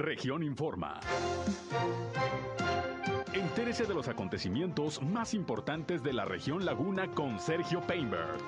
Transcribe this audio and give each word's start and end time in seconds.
Región 0.00 0.42
Informa. 0.42 0.98
Entérese 3.34 3.84
de 3.84 3.92
los 3.92 4.08
acontecimientos 4.08 5.02
más 5.02 5.34
importantes 5.34 6.02
de 6.02 6.14
la 6.14 6.24
región 6.24 6.64
Laguna 6.64 7.08
con 7.08 7.38
Sergio 7.38 7.82
Painberg. 7.82 8.38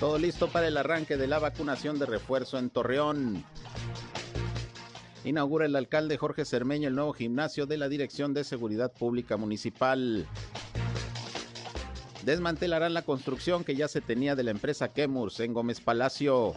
Todo 0.00 0.18
listo 0.18 0.48
para 0.48 0.66
el 0.66 0.78
arranque 0.78 1.18
de 1.18 1.26
la 1.26 1.38
vacunación 1.38 1.98
de 1.98 2.06
refuerzo 2.06 2.58
en 2.58 2.70
Torreón. 2.70 3.44
Inaugura 5.22 5.66
el 5.66 5.76
alcalde 5.76 6.16
Jorge 6.16 6.46
Cermeño 6.46 6.88
el 6.88 6.94
nuevo 6.94 7.12
gimnasio 7.12 7.66
de 7.66 7.76
la 7.76 7.90
Dirección 7.90 8.32
de 8.32 8.42
Seguridad 8.42 8.90
Pública 8.90 9.36
Municipal. 9.36 10.26
Desmantelarán 12.24 12.94
la 12.94 13.02
construcción 13.02 13.64
que 13.64 13.74
ya 13.74 13.88
se 13.88 14.00
tenía 14.00 14.36
de 14.36 14.42
la 14.42 14.50
empresa 14.50 14.88
Kemurs 14.88 15.40
en 15.40 15.54
Gómez 15.54 15.80
Palacio. 15.80 16.54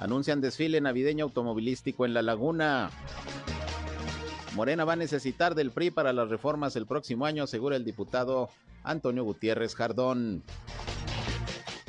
Anuncian 0.00 0.40
desfile 0.40 0.80
navideño 0.80 1.24
automovilístico 1.24 2.04
en 2.04 2.12
La 2.12 2.22
Laguna. 2.22 2.90
Morena 4.54 4.84
va 4.84 4.92
a 4.92 4.96
necesitar 4.96 5.54
del 5.54 5.70
PRI 5.70 5.90
para 5.90 6.12
las 6.12 6.28
reformas 6.28 6.76
el 6.76 6.86
próximo 6.86 7.24
año, 7.24 7.44
asegura 7.44 7.76
el 7.76 7.84
diputado 7.84 8.50
Antonio 8.84 9.24
Gutiérrez 9.24 9.74
Jardón. 9.74 10.42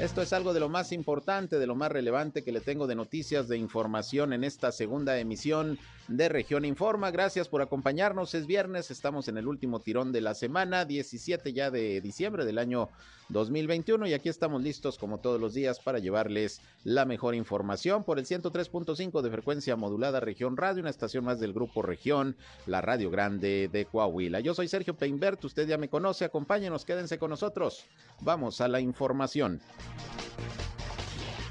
Esto 0.04 0.22
es 0.22 0.34
algo 0.34 0.54
de 0.54 0.60
lo 0.60 0.68
más 0.68 0.92
importante, 0.92 1.60
de 1.60 1.66
lo 1.66 1.76
más 1.76 1.90
relevante 1.90 2.44
que 2.44 2.52
le 2.52 2.60
tengo 2.60 2.88
de 2.88 2.94
noticias, 2.94 3.48
de 3.48 3.58
información 3.58 4.34
en 4.34 4.44
esta 4.44 4.74
segunda 4.74 5.18
emisión 5.18 5.80
de 6.10 6.28
Región 6.28 6.66
Informa. 6.66 7.10
Gracias 7.10 7.48
por 7.48 7.62
acompañarnos. 7.62 8.34
Es 8.34 8.46
viernes, 8.46 8.92
estamos 8.92 9.30
en 9.30 9.38
el 9.38 9.48
último 9.48 9.80
tirón 9.80 10.12
de 10.12 10.20
la 10.20 10.34
semana, 10.34 10.84
17 10.84 11.54
ya 11.54 11.72
de 11.72 12.02
diciembre 12.02 12.44
del 12.44 12.58
año 12.58 12.90
2021 13.30 14.08
y 14.08 14.14
aquí 14.14 14.28
estamos 14.28 14.62
listos 14.62 14.98
como 14.98 15.20
todos 15.20 15.40
los 15.40 15.54
días 15.54 15.80
para 15.80 16.00
llevarles 16.00 16.62
la 16.84 17.06
mejor 17.06 17.36
información 17.36 18.04
por 18.04 18.20
el 18.20 18.26
103.5 18.26 19.22
de 19.22 19.32
frecuencia 19.32 19.76
modulada 19.76 20.20
Región 20.20 20.58
Radio, 20.58 20.82
una 20.82 20.90
estación 20.90 21.23
más 21.23 21.40
del 21.40 21.54
grupo 21.54 21.82
Región, 21.82 22.36
la 22.66 22.82
Radio 22.82 23.10
Grande 23.10 23.70
de 23.72 23.86
Coahuila. 23.86 24.42
Yo 24.42 24.54
soy 24.54 24.67
Sergio 24.67 24.95
Peinbert, 24.95 25.44
usted 25.45 25.67
ya 25.67 25.78
me 25.78 25.90
conoce, 25.90 26.26
acompáñenos, 26.26 26.84
quédense 26.84 27.17
con 27.17 27.30
nosotros. 27.30 27.86
Vamos 28.22 28.60
a 28.60 28.67
la 28.67 28.82
información. 28.82 29.62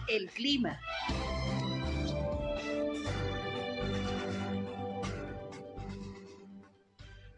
El 0.08 0.28
clima. 0.30 0.78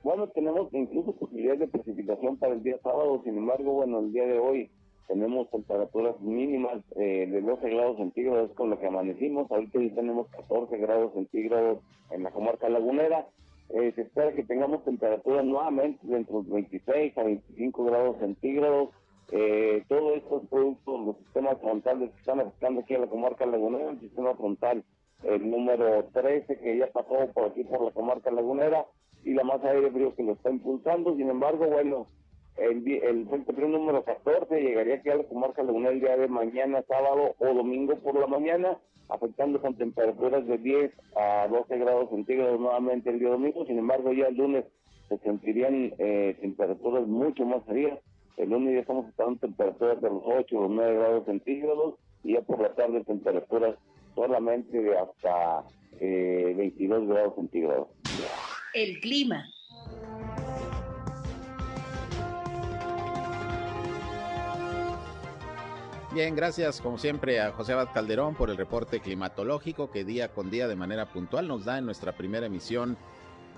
Bueno, 0.02 0.28
tenemos 0.28 0.69
incluso 0.75 1.16
posibilidades 1.16 1.60
de 1.60 1.69
precipitación 1.69 2.36
para 2.36 2.52
el 2.52 2.62
día 2.62 2.78
sábado, 2.82 3.22
sin 3.25 3.38
embargo, 3.38 3.72
bueno, 3.72 4.00
el 4.00 4.12
día 4.12 4.27
de 4.27 4.38
hoy 4.38 4.70
tenemos 5.08 5.50
temperaturas 5.50 6.20
mínimas 6.20 6.82
eh, 6.97 7.27
de 7.27 7.41
12 7.41 7.70
grados 7.70 7.97
centígrados 7.97 8.50
con 8.52 8.70
lo 8.70 8.78
que 8.78 8.86
amanecimos, 8.86 9.50
ahorita 9.50 9.80
ya 9.80 9.94
tenemos 9.94 10.28
14 10.28 10.77
grados 10.77 11.12
centígrados 11.14 11.78
en 12.10 12.22
la 12.22 12.30
comarca 12.32 12.69
lagunera, 12.69 13.27
eh, 13.70 13.92
se 13.94 14.02
espera 14.02 14.34
que 14.34 14.44
tengamos 14.44 14.84
temperaturas 14.84 15.44
nuevamente 15.44 16.06
de 16.06 16.19
entre 16.19 16.36
26 16.47 17.16
a 17.16 17.22
25 17.22 17.84
grados 17.84 18.19
centígrados, 18.19 18.91
eh, 19.33 19.84
todo 19.89 20.14
esto 20.14 20.41
es 20.42 20.48
producto 20.48 20.98
de 20.98 21.06
los 21.06 21.17
sistemas 21.19 21.61
frontales 21.61 22.11
que 22.11 22.19
están 22.19 22.41
afectando 22.41 22.80
aquí 22.80 22.94
a 22.94 22.98
la 22.98 23.06
comarca 23.06 23.47
lagunera, 23.47 23.91
el 23.91 24.00
sistema 24.00 24.34
frontal 24.34 24.84
el 25.25 25.50
número 25.50 26.05
13 26.12 26.58
que 26.58 26.77
ya 26.78 26.86
pasó 26.89 27.31
por 27.33 27.50
aquí 27.50 27.64
por 27.64 27.83
la 27.83 27.91
comarca 27.92 28.31
lagunera, 28.31 28.86
y 29.25 29.33
la 29.33 29.42
masa 29.42 29.70
aire 29.70 29.91
frío 29.91 30.14
que 30.14 30.22
lo 30.22 30.33
está 30.33 30.50
impulsando. 30.50 31.16
Sin 31.16 31.31
embargo, 31.31 31.66
bueno, 31.66 32.06
el, 32.56 32.86
el 32.86 33.27
frente 33.27 33.53
frío 33.53 33.69
número 33.69 34.05
14 34.05 34.61
llegaría 34.61 34.97
aquí 34.97 35.08
a 35.08 35.16
la 35.16 35.25
comarca 35.25 35.62
lagunera 35.62 35.92
el 35.92 36.00
día 36.00 36.16
de 36.16 36.28
mañana, 36.28 36.84
sábado 36.86 37.34
o 37.38 37.55
domingo 37.55 37.97
por 37.97 38.19
la 38.19 38.27
mañana, 38.27 38.78
afectando 39.09 39.61
con 39.61 39.77
temperaturas 39.77 40.47
de 40.47 40.59
10 40.59 40.92
a 41.16 41.48
12 41.48 41.78
grados 41.78 42.11
centígrados 42.11 42.60
nuevamente 42.60 43.10
el 43.10 43.19
día 43.19 43.31
domingo. 43.31 43.65
Sin 43.66 43.78
embargo, 43.78 44.12
ya 44.12 44.26
el 44.26 44.37
lunes 44.37 44.66
se 45.09 45.19
sentirían 45.19 45.94
eh, 45.99 46.37
temperaturas 46.41 47.06
mucho 47.06 47.47
más 47.47 47.65
frías. 47.65 47.99
El 48.37 48.50
lunes 48.50 48.75
ya 48.75 48.81
estamos 48.81 49.09
estando 49.09 49.39
temperaturas 49.39 50.00
de 50.00 50.11
los 50.11 50.22
8 50.25 50.59
o 50.59 50.69
9 50.69 50.95
grados 50.95 51.25
centígrados 51.27 51.95
y 52.22 52.34
ya 52.34 52.43
por 52.43 52.61
la 52.61 52.75
tarde 52.75 53.05
temperaturas 53.05 53.77
solamente 54.15 54.81
de 54.81 54.99
hasta 54.99 55.65
eh, 56.00 56.55
22 56.56 57.09
grados 57.09 57.34
centígrados 57.37 57.89
el 58.75 58.99
clima. 59.00 59.49
Bien, 66.12 66.37
gracias 66.37 66.81
como 66.81 66.99
siempre 66.99 67.41
a 67.41 67.50
José 67.53 67.73
Abad 67.73 67.89
Calderón 67.93 68.37
por 68.37 68.50
el 68.50 68.56
reporte 68.56 69.00
climatológico 69.00 69.91
que 69.91 70.05
día 70.05 70.28
con 70.28 70.50
día 70.50 70.69
de 70.69 70.77
manera 70.77 71.06
puntual 71.06 71.49
nos 71.49 71.65
da 71.65 71.78
en 71.78 71.87
nuestra 71.87 72.12
primera 72.12 72.47
emisión 72.47 72.97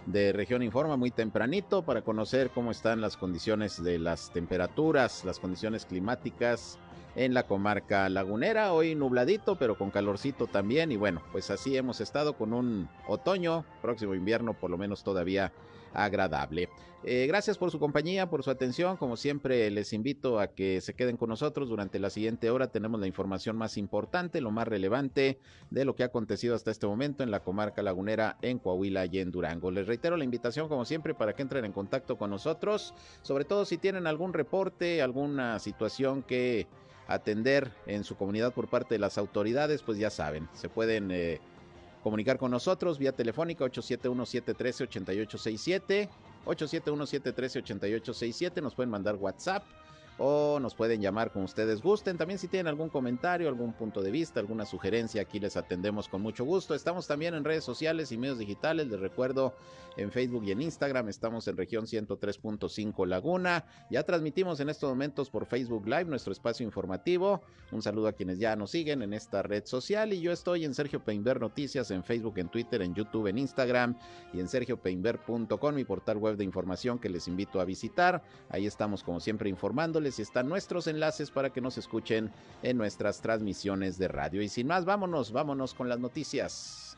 de 0.07 0.33
Región 0.33 0.63
Informa 0.63 0.97
muy 0.97 1.11
tempranito 1.11 1.83
para 1.83 2.03
conocer 2.03 2.51
cómo 2.51 2.71
están 2.71 3.01
las 3.01 3.17
condiciones 3.17 3.83
de 3.83 3.99
las 3.99 4.33
temperaturas, 4.33 5.25
las 5.25 5.39
condiciones 5.39 5.85
climáticas 5.85 6.79
en 7.17 7.35
la 7.35 7.45
comarca 7.45 8.09
lagunera. 8.09 8.73
Hoy 8.73 8.95
nubladito, 8.95 9.57
pero 9.57 9.77
con 9.77 9.91
calorcito 9.91 10.47
también. 10.47 10.93
Y 10.93 10.97
bueno, 10.97 11.23
pues 11.33 11.51
así 11.51 11.77
hemos 11.77 12.01
estado 12.01 12.35
con 12.35 12.53
un 12.53 12.89
otoño, 13.09 13.65
próximo 13.83 14.15
invierno 14.15 14.55
por 14.55 14.71
lo 14.71 14.79
menos 14.79 15.03
todavía 15.03 15.53
agradable. 15.93 16.69
Eh, 17.09 17.27
gracias 17.29 17.57
por 17.57 17.71
su 17.71 17.79
compañía, 17.79 18.29
por 18.29 18.43
su 18.43 18.51
atención. 18.51 18.97
Como 18.97 19.17
siempre, 19.17 19.71
les 19.71 19.93
invito 19.93 20.41
a 20.41 20.49
que 20.49 20.81
se 20.81 20.95
queden 20.95 21.17
con 21.17 21.29
nosotros 21.29 21.69
durante 21.69 22.01
la 22.01 22.11
siguiente 22.11 22.51
hora. 22.51 22.73
Tenemos 22.73 23.01
la 23.01 23.07
información 23.07 23.57
más 23.57 23.77
importante, 23.77 24.41
lo 24.41 24.51
más 24.51 24.67
relevante 24.67 25.39
de 25.71 25.85
lo 25.85 25.95
que 25.95 26.03
ha 26.03 26.07
acontecido 26.07 26.57
hasta 26.57 26.73
este 26.73 26.89
momento 26.89 27.23
en 27.23 27.31
la 27.31 27.45
comarca 27.45 27.81
lagunera, 27.83 28.39
en 28.43 28.59
Coahuila 28.59 29.07
y 29.07 29.21
en 29.21 29.31
Durango. 29.31 29.71
Les 29.71 29.87
reitero 29.87 30.17
la 30.17 30.25
invitación, 30.25 30.69
como 30.69 30.85
siempre, 30.85 31.15
para 31.15 31.35
que 31.35 31.43
entren 31.43 31.65
en 31.65 31.73
contacto 31.73 32.19
con 32.19 32.31
nosotros, 32.31 32.93
sobre 33.23 33.45
todo 33.45 33.65
si 33.65 33.79
tienen 33.79 34.09
algún 34.09 34.33
reporte, 34.33 35.01
alguna 35.01 35.61
situación 35.61 36.25
que 36.25 36.67
atender 37.07 37.71
en 37.87 38.03
su 38.03 38.17
comunidad 38.17 38.53
por 38.53 38.69
parte 38.69 38.97
de 38.97 38.99
las 38.99 39.17
autoridades, 39.17 39.83
pues 39.83 39.99
ya 39.99 40.11
saben, 40.11 40.49
se 40.55 40.69
pueden 40.69 41.11
eh, 41.13 41.41
comunicar 42.07 42.39
con 42.39 42.53
nosotros 42.53 43.01
vía 43.01 43.11
telefónica 43.11 43.65
871-713-8867, 43.65 46.09
871-713-8867, 46.47 48.63
nos 48.63 48.77
pueden 48.77 48.91
mandar 48.91 49.17
WhatsApp 49.17 49.65
o 50.19 50.59
nos 50.61 50.75
pueden 50.75 51.01
llamar 51.01 51.31
como 51.33 51.45
ustedes 51.45 51.83
gusten. 51.83 52.17
También 52.17 52.39
si 52.39 52.49
tienen 52.49 52.69
algún 52.69 52.89
comentario, 52.89 53.49
algún 53.49 53.73
punto 53.73 54.03
de 54.03 54.11
vista, 54.11 54.41
alguna 54.41 54.65
sugerencia, 54.65 55.23
aquí 55.23 55.39
les 55.39 55.57
atendemos 55.57 56.09
con 56.09 56.23
mucho 56.23 56.45
gusto. 56.45 56.75
Estamos 56.75 57.07
también 57.07 57.35
en 57.35 57.45
redes 57.45 57.65
sociales 57.65 58.13
y 58.13 58.19
medios 58.19 58.39
digitales, 58.39 58.89
les 58.89 59.01
recuerdo 59.01 59.55
en 59.97 60.13
Facebook 60.13 60.45
y 60.45 60.53
en 60.53 60.61
Instagram, 60.61 61.09
estamos 61.09 61.49
en 61.49 61.57
región 61.57 61.87
103.5 61.87 63.07
Laguna. 63.07 63.65
Ya 63.91 64.03
transmitimos 64.03 64.61
en 64.61 64.69
estos 64.69 64.91
momentos 64.91 65.31
por 65.31 65.47
Facebook 65.47 65.87
Live 65.87 66.05
nuestro 66.05 66.33
espacio 66.33 66.65
informativo. 66.65 67.43
Un 67.73 67.83
saludo 67.83 68.09
a 68.09 68.13
quienes 68.13 68.39
ya 68.39 68.57
nos 68.57 68.71
siguen 68.71 69.03
en 69.03 69.13
esta 69.13 69.43
red 69.43 69.65
social 69.65 70.13
y 70.13 70.21
yo 70.21 70.33
estoy 70.33 70.65
en 70.65 70.75
Sergio 70.75 71.03
Peinber 71.03 71.41
Noticias 71.41 71.91
en 71.91 72.05
Facebook, 72.05 72.39
en 72.39 72.49
Twitter, 72.49 72.83
en 72.83 72.95
YouTube, 72.95 73.27
en 73.27 73.39
Instagram 73.39 73.97
y 74.33 74.41
en 74.41 74.49
sergiopeinber.com, 74.49 75.75
mi 75.75 75.85
portal 75.85 76.19
web 76.19 76.37
de 76.37 76.45
información 76.45 76.99
que 76.99 77.09
les 77.09 77.27
invito 77.27 77.61
a 77.61 77.65
visitar. 77.65 78.23
Ahí 78.51 78.67
estamos 78.67 79.03
como 79.03 79.21
siempre 79.21 79.49
informándoles 79.49 80.06
y 80.07 80.23
están 80.23 80.49
nuestros 80.49 80.87
enlaces 80.87 81.31
para 81.31 81.51
que 81.51 81.61
nos 81.61 81.79
escuchen 81.79 82.31
en 82.63 82.79
nuestras 82.79 83.21
transmisiones 83.21 83.99
de 83.99 84.09
radio. 84.09 84.41
Y 84.41 84.49
sin 84.49 84.69
más, 84.69 84.85
vámonos, 84.85 85.33
vámonos 85.33 85.75
con 85.75 85.89
las 85.89 85.99
noticias. 85.99 86.97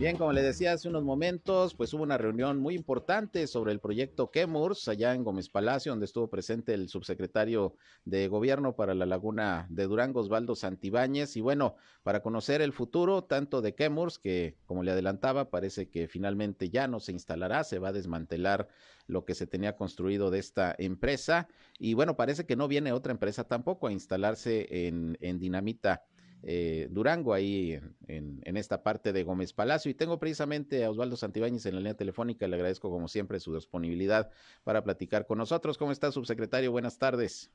Bien, 0.00 0.16
como 0.16 0.32
le 0.32 0.40
decía 0.40 0.72
hace 0.72 0.88
unos 0.88 1.04
momentos, 1.04 1.74
pues 1.74 1.92
hubo 1.92 2.02
una 2.02 2.16
reunión 2.16 2.58
muy 2.58 2.74
importante 2.74 3.46
sobre 3.46 3.72
el 3.72 3.80
proyecto 3.80 4.30
Kemurs 4.30 4.88
allá 4.88 5.12
en 5.12 5.24
Gómez 5.24 5.50
Palacio, 5.50 5.92
donde 5.92 6.06
estuvo 6.06 6.30
presente 6.30 6.72
el 6.72 6.88
subsecretario 6.88 7.74
de 8.06 8.26
Gobierno 8.26 8.74
para 8.74 8.94
la 8.94 9.04
Laguna 9.04 9.66
de 9.68 9.84
Durango, 9.84 10.20
Osvaldo 10.20 10.54
Santibáñez. 10.54 11.36
Y 11.36 11.42
bueno, 11.42 11.74
para 12.02 12.22
conocer 12.22 12.62
el 12.62 12.72
futuro 12.72 13.24
tanto 13.24 13.60
de 13.60 13.74
Kemurs, 13.74 14.18
que 14.18 14.56
como 14.64 14.82
le 14.82 14.92
adelantaba, 14.92 15.50
parece 15.50 15.90
que 15.90 16.08
finalmente 16.08 16.70
ya 16.70 16.88
no 16.88 16.98
se 16.98 17.12
instalará, 17.12 17.62
se 17.62 17.78
va 17.78 17.88
a 17.88 17.92
desmantelar 17.92 18.68
lo 19.06 19.26
que 19.26 19.34
se 19.34 19.46
tenía 19.46 19.76
construido 19.76 20.30
de 20.30 20.38
esta 20.38 20.74
empresa. 20.78 21.46
Y 21.78 21.92
bueno, 21.92 22.16
parece 22.16 22.46
que 22.46 22.56
no 22.56 22.68
viene 22.68 22.92
otra 22.92 23.12
empresa 23.12 23.44
tampoco 23.44 23.86
a 23.86 23.92
instalarse 23.92 24.86
en, 24.86 25.18
en 25.20 25.38
Dinamita 25.38 26.04
eh, 26.42 26.88
Durango, 26.90 27.34
ahí 27.34 27.78
en, 28.06 28.56
esta 28.56 28.82
parte 28.82 29.12
de 29.12 29.22
Gómez 29.24 29.52
Palacio. 29.52 29.90
Y 29.90 29.94
tengo 29.94 30.18
precisamente 30.18 30.84
a 30.84 30.90
Osvaldo 30.90 31.16
Santibáñez 31.16 31.66
en 31.66 31.74
la 31.74 31.80
línea 31.80 31.94
telefónica. 31.94 32.46
Le 32.46 32.56
agradezco, 32.56 32.90
como 32.90 33.08
siempre, 33.08 33.40
su 33.40 33.54
disponibilidad 33.54 34.30
para 34.64 34.82
platicar 34.82 35.26
con 35.26 35.38
nosotros. 35.38 35.78
¿Cómo 35.78 35.92
está, 35.92 36.10
subsecretario? 36.12 36.72
Buenas 36.72 36.98
tardes. 36.98 37.50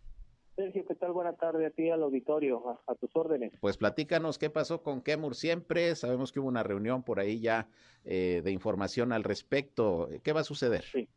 Sergio, 0.55 0.85
¿qué 0.87 0.95
tal? 0.95 1.11
Buenas 1.11 1.37
tardes 1.37 1.67
a 1.67 1.69
ti, 1.69 1.89
al 1.89 2.01
auditorio, 2.01 2.79
a, 2.87 2.95
tus 2.95 3.13
órdenes. 3.15 3.51
Pues 3.59 3.75
platícanos 3.75 4.37
qué 4.37 4.49
pasó 4.49 4.81
con 4.81 5.01
Kemur 5.01 5.35
siempre. 5.35 5.95
Sabemos 5.95 6.31
que 6.31 6.39
hubo 6.39 6.47
una 6.47 6.63
reunión 6.63 7.03
por 7.03 7.19
ahí 7.19 7.41
ya 7.41 7.67
eh, 8.05 8.41
de 8.43 8.51
información 8.51 9.11
al 9.11 9.23
respecto. 9.23 10.07
¿Qué 10.23 10.31
va 10.31 10.41
a 10.41 10.45
suceder? 10.45 10.83
Sí. 10.83 11.09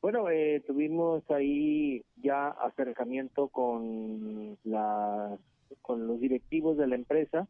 Bueno, 0.00 0.28
eh, 0.30 0.60
tuvimos 0.66 1.22
ahí 1.30 2.04
ya 2.16 2.48
acercamiento 2.48 3.48
con, 3.48 4.58
la, 4.64 5.38
con 5.80 6.06
los 6.06 6.20
directivos 6.20 6.76
de 6.76 6.86
la 6.86 6.96
empresa, 6.96 7.48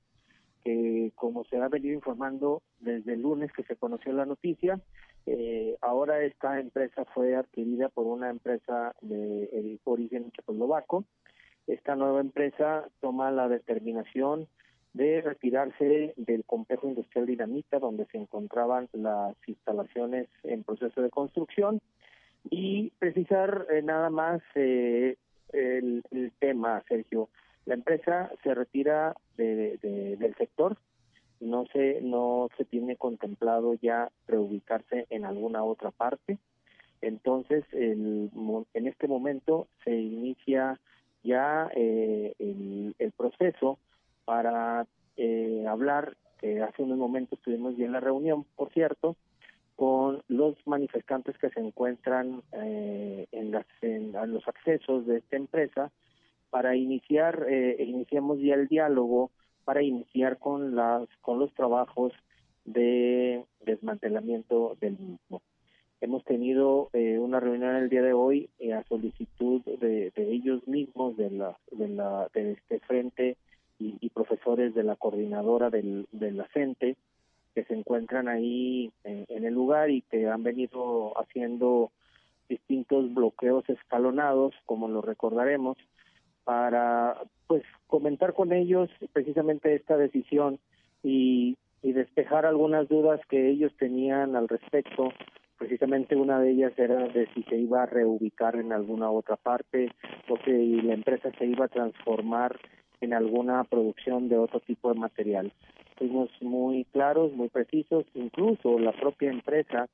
que 0.63 1.13
como 1.15 1.45
se 1.45 1.57
ha 1.57 1.69
venido 1.69 1.95
informando 1.95 2.63
desde 2.79 3.15
el 3.15 3.23
lunes 3.23 3.53
que 3.53 3.65
se 3.65 3.77
conoció 3.77 4.13
la 4.13 4.27
noticia, 4.27 4.81
eh, 5.27 5.77
ahora 5.81 6.23
esta 6.25 6.59
empresa 6.59 7.05
fue 7.15 7.37
adquirida 7.37 7.89
por 7.89 8.07
una 8.07 8.31
empresa 8.31 8.95
de, 9.01 9.79
origen 9.85 10.31
checoslovaco. 10.33 11.05
Esta 11.67 11.95
nueva 11.95 12.21
empresa 12.21 12.89
toma 13.01 13.31
la 13.31 13.49
determinación 13.49 14.49
de 14.95 15.23
retirarse 15.23 16.13
del 16.17 16.45
complejo 16.45 16.89
industrial 16.89 17.27
dinamita 17.27 17.79
donde 17.79 18.05
se 18.07 18.19
encontraban 18.19 18.89
las 18.93 19.37
instalaciones 19.47 20.29
en 20.43 20.65
proceso 20.65 21.01
de 21.01 21.09
construcción 21.09 21.81
y 22.51 22.91
precisar 22.99 23.67
eh, 23.71 23.81
nada 23.83 24.11
más 24.11 24.43
eh, 24.55 25.17
el, 25.53 26.03
tema, 26.39 26.83
Sergio. 26.89 27.29
La 27.65 27.75
empresa 27.75 28.31
se 28.43 28.55
retira 28.55 29.15
de, 29.37 29.79
del 30.19 30.35
sector, 30.37 30.77
no 31.41 31.67
se 31.73 32.01
no 32.03 32.49
se 32.57 32.65
tiene 32.65 32.97
contemplado 32.97 33.75
ya 33.75 34.11
reubicarse 34.27 35.07
en 35.11 35.25
alguna 35.25 35.65
otra 35.65 35.91
parte. 35.91 36.39
Entonces, 37.01 37.65
el, 37.73 38.31
en 38.75 38.87
este 38.87 39.09
momento 39.09 39.67
se 39.85 39.95
inicia 39.95 40.81
ya 41.25 41.69
eh, 41.75 42.35
el, 42.39 43.13
proceso 43.17 43.79
para 44.25 44.87
eh, 45.17 45.65
hablar, 45.69 46.17
que 46.39 46.63
hace 46.63 46.83
unos 46.83 46.99
momentos 46.99 47.41
tuvimos 47.41 47.77
ya 47.77 47.87
en 47.87 47.93
la 47.93 48.01
reunión, 48.01 48.45
por 48.57 48.73
cierto, 48.73 49.17
con 49.77 50.23
los 50.29 50.57
manifestantes 50.67 51.37
que 51.39 51.51
se 51.51 51.61
encuentran 51.61 52.43
eh, 52.53 53.27
en, 53.33 53.51
las, 53.51 53.67
en, 53.81 54.13
los 54.33 54.47
accesos 54.47 55.07
de 55.07 55.19
esta 55.19 55.37
empresa 55.37 55.91
para 56.53 56.77
iniciar, 56.77 57.47
eh, 57.49 57.83
iniciamos 57.83 58.39
ya 58.39 58.55
el 58.55 58.69
diálogo 58.69 59.31
para 59.65 59.83
iniciar 59.83 60.39
con 60.39 60.77
las 60.77 61.09
con 61.23 61.39
los 61.39 61.51
trabajos 61.55 62.13
de 62.67 63.43
desmantelamiento 63.65 64.77
del 64.79 64.99
mismo. 64.99 65.41
Hemos 66.03 66.23
tenido 66.25 66.91
eh, 66.93 67.19
una 67.19 67.41
reunión 67.41 67.75
el 67.77 67.89
día 67.89 68.03
de 68.03 68.13
hoy 68.13 68.51
eh, 68.59 68.75
a 68.75 68.85
solicitud 68.85 69.63
de, 69.63 70.13
ellos 70.15 70.69
mismos 70.69 71.17
de 71.17 71.31
la 71.31 71.57
de 71.71 71.89
la 71.89 72.29
de 72.35 72.53
este 72.53 72.81
frente 72.81 73.39
y, 73.79 74.11
profesores 74.11 74.75
de 74.75 74.85
la 74.85 74.95
coordinadora 74.95 75.71
del, 75.71 76.07
de 76.13 76.33
la 76.33 76.47
CENTE 76.53 76.97
que 77.55 77.65
se 77.65 77.75
encuentran 77.75 78.29
ahí 78.29 78.93
en, 79.05 79.25
en, 79.29 79.45
el 79.47 79.55
lugar 79.55 79.91
y 79.91 80.03
que 80.03 80.29
han 80.29 80.43
venido 80.43 81.19
haciendo 81.19 81.91
distintos 82.49 83.13
bloqueos 83.13 83.69
escalonados, 83.69 84.55
como 84.67 84.87
lo 84.89 85.01
recordaremos, 85.03 85.77
para 86.45 87.17
pues 87.47 87.63
comentar 87.87 88.35
con 88.35 88.53
ellos 88.53 88.89
precisamente 89.13 89.75
esta 89.75 89.97
decisión 89.97 90.59
y, 91.03 91.57
y 91.83 91.93
despejar 91.93 92.47
algunas 92.47 92.89
dudas 92.89 93.21
que 93.29 93.51
ellos 93.51 93.73
tenían 93.79 94.37
al 94.37 94.49
respecto. 94.49 95.13
Precisamente 95.59 96.17
una 96.17 96.41
de 96.41 96.51
ellas 96.51 96.73
era 96.77 97.09
de 97.09 97.29
si 97.35 97.43
se 97.45 97.57
iba 97.57 97.83
a 97.83 97.87
reubicar 97.87 98.57
en 98.57 98.73
alguna 98.73 99.11
otra 99.11 99.37
parte 99.37 99.93
o 100.29 100.37
si 100.45 100.83
la 100.83 100.95
empresa 100.95 101.31
se 101.39 101.47
iba 101.47 101.67
a 101.67 101.69
transformar 101.69 102.59
en 103.01 103.15
alguna 103.15 103.65
producción 103.65 104.29
de 104.29 104.39
otro 104.39 104.61
tipo 104.61 104.93
de 104.93 104.99
material. 104.99 105.53
Fuimos 105.97 106.31
muy 106.41 106.85
claros, 106.87 107.33
muy 107.33 107.49
precisos, 107.49 108.07
incluso 108.15 108.79
la 108.79 108.93
propia 108.93 109.31
empresa 109.31 109.89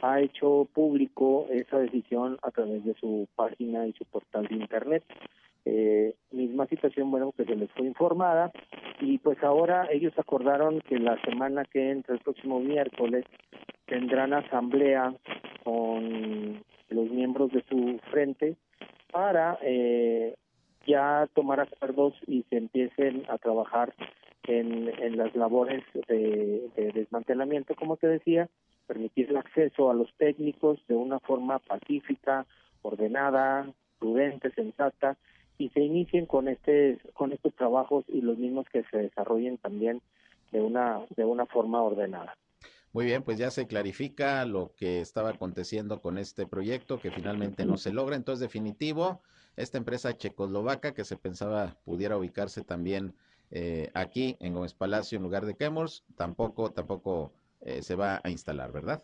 ha 0.00 0.20
hecho 0.20 0.68
público 0.72 1.46
esa 1.50 1.78
decisión 1.78 2.38
a 2.42 2.50
través 2.50 2.84
de 2.84 2.94
su 2.94 3.28
página 3.36 3.86
y 3.86 3.92
su 3.92 4.04
portal 4.04 4.46
de 4.46 4.56
internet. 4.56 5.04
Eh, 5.64 6.14
misma 6.32 6.66
situación, 6.66 7.10
bueno, 7.10 7.32
que 7.32 7.44
se 7.44 7.54
les 7.54 7.70
fue 7.72 7.86
informada. 7.86 8.50
Y 9.00 9.18
pues 9.18 9.42
ahora 9.42 9.88
ellos 9.90 10.12
acordaron 10.18 10.80
que 10.80 10.98
la 10.98 11.20
semana 11.22 11.64
que 11.64 11.90
entra, 11.90 12.14
el 12.14 12.20
próximo 12.20 12.60
miércoles, 12.60 13.24
tendrán 13.86 14.32
asamblea 14.32 15.14
con 15.64 16.62
los 16.88 17.10
miembros 17.10 17.52
de 17.52 17.62
su 17.68 18.00
frente 18.10 18.56
para 19.12 19.58
eh, 19.62 20.34
ya 20.86 21.28
tomar 21.34 21.60
acuerdos 21.60 22.14
y 22.26 22.42
se 22.44 22.56
empiecen 22.56 23.24
a 23.28 23.38
trabajar 23.38 23.94
en, 24.44 24.90
en 24.98 25.16
las 25.16 25.34
labores 25.36 25.84
de, 26.08 26.68
de 26.74 26.92
desmantelamiento, 26.92 27.74
como 27.74 27.96
te 27.96 28.08
decía, 28.08 28.48
permitir 28.86 29.30
el 29.30 29.36
acceso 29.36 29.90
a 29.90 29.94
los 29.94 30.12
técnicos 30.16 30.84
de 30.88 30.94
una 30.94 31.20
forma 31.20 31.58
pacífica, 31.60 32.46
ordenada, 32.82 33.72
prudente, 33.98 34.50
sensata, 34.50 35.16
y 35.62 35.68
se 35.68 35.80
inicien 35.80 36.26
con 36.26 36.48
este 36.48 36.98
con 37.14 37.32
estos 37.32 37.54
trabajos 37.54 38.04
y 38.08 38.20
los 38.20 38.36
mismos 38.36 38.66
que 38.72 38.82
se 38.90 38.98
desarrollen 38.98 39.58
también 39.58 40.02
de 40.50 40.60
una 40.60 41.00
de 41.16 41.24
una 41.24 41.46
forma 41.46 41.80
ordenada. 41.82 42.36
Muy 42.92 43.06
bien, 43.06 43.22
pues 43.22 43.38
ya 43.38 43.50
se 43.50 43.66
clarifica 43.66 44.44
lo 44.44 44.72
que 44.76 45.00
estaba 45.00 45.30
aconteciendo 45.30 46.00
con 46.00 46.18
este 46.18 46.46
proyecto 46.46 47.00
que 47.00 47.10
finalmente 47.10 47.64
no 47.64 47.78
se 47.78 47.90
logra. 47.90 48.16
Entonces, 48.16 48.40
definitivo, 48.40 49.22
esta 49.56 49.78
empresa 49.78 50.14
checoslovaca 50.14 50.92
que 50.92 51.04
se 51.04 51.16
pensaba 51.16 51.78
pudiera 51.86 52.18
ubicarse 52.18 52.62
también 52.64 53.14
eh, 53.50 53.90
aquí 53.94 54.36
en 54.40 54.52
Gómez 54.52 54.74
Palacio 54.74 55.16
en 55.16 55.22
lugar 55.22 55.46
de 55.46 55.54
Kemors, 55.54 56.04
tampoco, 56.16 56.70
tampoco 56.70 57.32
eh, 57.62 57.80
se 57.80 57.94
va 57.94 58.20
a 58.22 58.28
instalar, 58.28 58.72
¿verdad? 58.72 59.02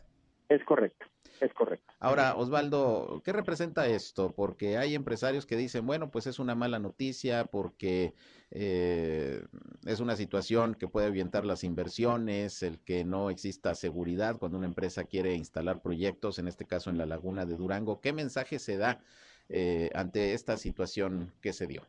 Es 0.51 0.63
correcto. 0.65 1.07
Es 1.41 1.53
correcto. 1.55 1.93
Ahora, 2.01 2.37
Osvaldo, 2.37 3.23
¿qué 3.25 3.33
representa 3.33 3.87
esto? 3.87 4.33
Porque 4.35 4.77
hay 4.77 4.95
empresarios 4.95 5.47
que 5.47 5.57
dicen, 5.57 5.87
bueno, 5.87 6.11
pues 6.11 6.27
es 6.27 6.39
una 6.39 6.55
mala 6.55 6.79
noticia 6.79 7.45
porque 7.45 8.15
eh, 8.51 9.43
es 9.85 10.01
una 10.01 10.17
situación 10.17 10.75
que 10.75 10.89
puede 10.89 11.07
avientar 11.07 11.45
las 11.45 11.65
inversiones, 11.65 12.63
el 12.63 12.81
que 12.81 13.05
no 13.05 13.31
exista 13.31 13.75
seguridad 13.75 14.39
cuando 14.39 14.59
una 14.59 14.67
empresa 14.67 15.05
quiere 15.05 15.35
instalar 15.35 15.81
proyectos, 15.83 16.39
en 16.39 16.49
este 16.49 16.65
caso 16.65 16.91
en 16.91 16.99
la 16.99 17.07
laguna 17.07 17.47
de 17.47 17.57
Durango. 17.57 18.01
¿Qué 18.01 18.13
mensaje 18.13 18.59
se 18.59 18.77
da 18.77 19.01
eh, 19.49 19.91
ante 19.95 20.35
esta 20.35 20.57
situación 20.57 21.33
que 21.41 21.53
se 21.53 21.67
dio? 21.67 21.83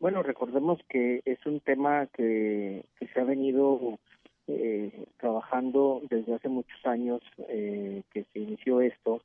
Bueno, 0.00 0.22
recordemos 0.22 0.80
que 0.88 1.22
es 1.24 1.44
un 1.46 1.60
tema 1.60 2.08
que, 2.08 2.84
que 2.98 3.06
se 3.08 3.20
ha 3.20 3.24
venido 3.24 3.98
eh, 4.48 5.06
trabajando 5.18 6.02
desde 6.10 6.34
hace 6.34 6.48
muchos 6.48 6.84
años 6.84 7.22
eh, 7.48 8.02
que 8.12 8.24
se 8.32 8.40
inició 8.40 8.80
esto. 8.80 9.22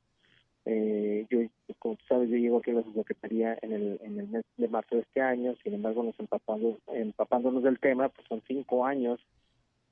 Eh, 0.66 1.26
yo, 1.30 1.40
como 1.78 1.96
tú 1.96 2.04
sabes, 2.08 2.28
yo 2.28 2.36
llego 2.36 2.58
aquí 2.58 2.70
a 2.70 2.74
la 2.74 2.82
Secretaría 2.82 3.58
en 3.62 3.72
el, 3.72 4.00
en 4.02 4.20
el 4.20 4.28
mes 4.28 4.44
de 4.56 4.68
marzo 4.68 4.96
de 4.96 5.02
este 5.02 5.20
año, 5.20 5.54
sin 5.62 5.74
embargo, 5.74 6.02
nos 6.02 6.18
empapando, 6.20 6.78
empapándonos 6.88 7.62
del 7.62 7.78
tema, 7.78 8.08
pues 8.08 8.26
son 8.28 8.42
cinco 8.46 8.84
años 8.84 9.20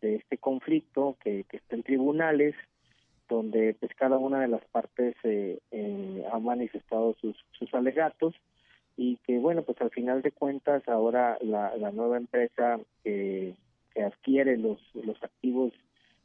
de 0.00 0.17
este 0.17 0.38
conflicto 0.38 1.17
que, 1.23 1.45
que 1.45 1.57
está 1.57 1.75
en 1.76 1.83
tribunales, 1.83 2.55
donde 3.29 3.75
pues 3.79 3.93
cada 3.95 4.19
una 4.19 4.41
de 4.41 4.49
las 4.49 4.64
partes 4.67 5.14
eh, 5.23 5.59
eh, 5.71 6.25
ha 6.33 6.38
manifestado 6.38 7.14
sus, 7.21 7.37
sus 7.52 7.73
alegatos 7.75 8.35
y 8.97 9.17
que 9.19 9.38
bueno 9.38 9.62
pues 9.62 9.81
al 9.81 9.91
final 9.91 10.23
de 10.23 10.33
cuentas 10.33 10.87
ahora 10.88 11.38
la, 11.43 11.76
la 11.76 11.93
nueva 11.93 12.17
empresa 12.17 12.81
que 13.05 13.55
adquiere 14.02 14.57
los, 14.57 14.78
los 14.95 15.23
activos 15.23 15.73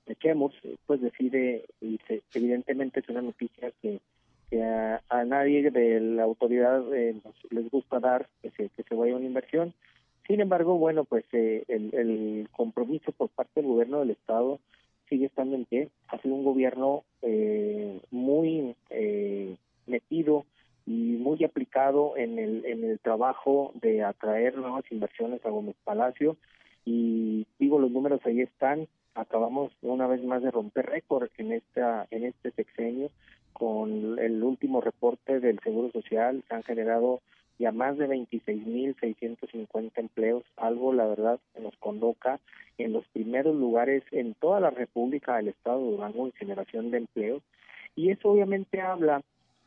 de 0.05 0.15
Chemos, 0.15 0.53
pues 0.85 1.01
decide, 1.01 1.65
y 1.81 1.99
evidentemente 2.33 2.99
es 2.99 3.09
una 3.09 3.21
noticia 3.21 3.71
que, 3.81 3.99
a, 5.09 5.23
nadie 5.25 5.71
de 5.71 5.99
la 5.99 6.23
autoridad 6.23 6.93
eh, 6.93 7.15
les 7.49 7.69
gusta 7.71 7.99
dar 7.99 8.27
que 8.41 8.51
se, 8.51 8.69
que 8.69 8.83
se 8.83 8.95
vaya 8.95 9.15
una 9.15 9.25
inversión. 9.25 9.73
Sin 10.27 10.41
embargo, 10.41 10.77
bueno, 10.77 11.05
pues 11.05 11.25
eh, 11.33 11.63
el, 11.67 11.93
el 11.93 12.49
compromiso 12.51 13.11
por 13.13 13.29
parte 13.29 13.61
del 13.61 13.69
gobierno 13.69 13.99
del 13.99 14.11
Estado 14.11 14.59
sigue 15.09 15.25
estando 15.25 15.55
en 15.55 15.65
pie. 15.65 15.89
Ha 16.09 16.19
sido 16.19 16.35
un 16.35 16.43
gobierno 16.43 17.03
eh, 17.23 17.99
muy 18.11 18.75
metido 19.87 20.45
y 20.85 20.91
muy 20.91 21.43
aplicado 21.43 22.15
en 22.17 22.37
el, 22.37 22.65
en 22.65 22.83
el 22.83 22.99
trabajo 22.99 23.71
de 23.81 24.03
atraer 24.03 24.57
nuevas 24.57 24.83
inversiones 24.91 25.43
a 25.45 25.49
Gómez 25.49 25.75
Palacio 25.83 26.37
y 26.85 27.45
digo 27.59 27.79
los 27.79 27.91
números 27.91 28.21
ahí 28.25 28.41
están. 28.41 28.87
Acabamos 29.15 29.71
una 29.81 30.07
vez 30.07 30.23
más 30.23 30.41
de 30.41 30.51
romper 30.51 30.87
récord 30.87 31.29
en 31.37 31.51
esta 31.51 32.07
en 32.09 32.25
este 32.25 32.51
sexenio 32.51 33.09
con 33.53 34.17
el 34.19 34.43
último 34.43 34.81
reporte 34.81 35.39
del 35.39 35.59
Seguro 35.59 35.91
Social. 35.91 36.43
Se 36.47 36.55
han 36.55 36.63
generado 36.63 37.21
ya 37.59 37.71
más 37.71 37.97
de 37.97 38.07
26.650 38.09 39.91
empleos, 39.95 40.43
algo 40.57 40.91
la 40.91 41.05
verdad 41.05 41.39
que 41.53 41.61
nos 41.61 41.77
convoca 41.77 42.39
en 42.77 42.93
los 42.93 43.05
primeros 43.09 43.55
lugares 43.55 44.03
en 44.11 44.33
toda 44.33 44.59
la 44.59 44.71
República 44.71 45.37
del 45.37 45.49
Estado 45.49 45.79
de 45.79 45.91
Durango 45.91 46.25
en 46.25 46.31
generación 46.33 46.89
de 46.91 46.97
empleos. 46.97 47.43
Y 47.95 48.09
eso 48.09 48.29
obviamente 48.29 48.81
habla 48.81 49.21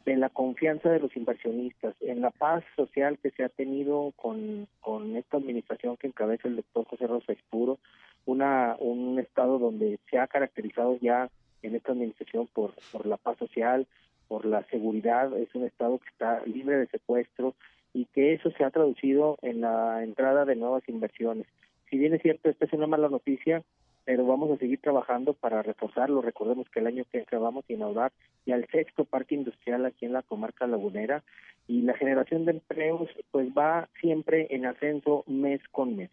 en 0.06 0.20
la 0.20 0.30
confianza 0.30 0.90
de 0.90 1.00
los 1.00 1.16
inversionistas, 1.16 1.94
en 2.00 2.20
la 2.20 2.30
paz 2.30 2.64
social 2.76 3.18
que 3.18 3.30
se 3.32 3.44
ha 3.44 3.48
tenido 3.48 4.12
con, 4.16 4.68
con 4.80 5.16
esta 5.16 5.36
administración 5.36 5.96
que 5.96 6.06
encabeza 6.06 6.48
el 6.48 6.56
doctor 6.56 6.86
José 6.86 7.06
Rosa 7.06 7.32
Espuro, 7.32 7.78
una, 8.25 8.76
un 8.78 9.18
estado 9.18 9.58
donde 9.58 9.98
se 10.10 10.18
ha 10.18 10.26
caracterizado 10.26 10.96
ya 11.00 11.28
en 11.62 11.75
esta 11.75 11.92
administración 11.92 12.48
por, 12.52 12.75
por 12.92 13.06
la 13.06 13.16
paz 13.16 13.36
social, 13.38 13.86
por 14.28 14.44
la 14.44 14.62
seguridad, 14.64 15.36
es 15.36 15.54
un 15.54 15.64
estado 15.64 15.98
que 15.98 16.08
está 16.08 16.44
libre 16.46 16.76
de 16.76 16.86
secuestro 16.86 17.54
y 17.92 18.06
que 18.06 18.34
eso 18.34 18.50
se 18.52 18.64
ha 18.64 18.70
traducido 18.70 19.38
en 19.42 19.60
la 19.60 20.02
entrada 20.04 20.44
de 20.44 20.56
nuevas 20.56 20.88
inversiones. 20.88 21.46
Si 21.90 21.98
bien 21.98 22.14
es 22.14 22.22
cierto, 22.22 22.50
esta 22.50 22.64
es 22.64 22.72
una 22.72 22.86
mala 22.86 23.08
noticia, 23.08 23.62
pero 24.06 24.25
vamos 24.25 24.52
a 24.52 24.56
seguir 24.56 24.80
trabajando 24.80 25.34
para 25.34 25.62
reforzarlo. 25.62 26.22
Recordemos 26.22 26.68
que 26.70 26.78
el 26.78 26.86
año 26.86 27.04
que 27.10 27.22
acabamos 27.22 27.66
de 27.66 27.75
inaugurar 27.75 28.12
y 28.46 28.52
al 28.52 28.64
sexto 28.68 29.04
parque 29.04 29.34
industrial 29.34 29.84
aquí 29.84 30.06
en 30.06 30.12
la 30.12 30.22
comarca 30.22 30.68
lagunera 30.68 31.25
y 31.66 31.82
la 31.82 31.94
generación 31.94 32.44
de 32.44 32.52
empleos 32.52 33.10
pues 33.32 33.48
va 33.48 33.88
siempre 34.00 34.46
en 34.50 34.64
ascenso 34.64 35.25
mes 35.26 35.60
con 35.72 35.96
mes. 35.96 36.10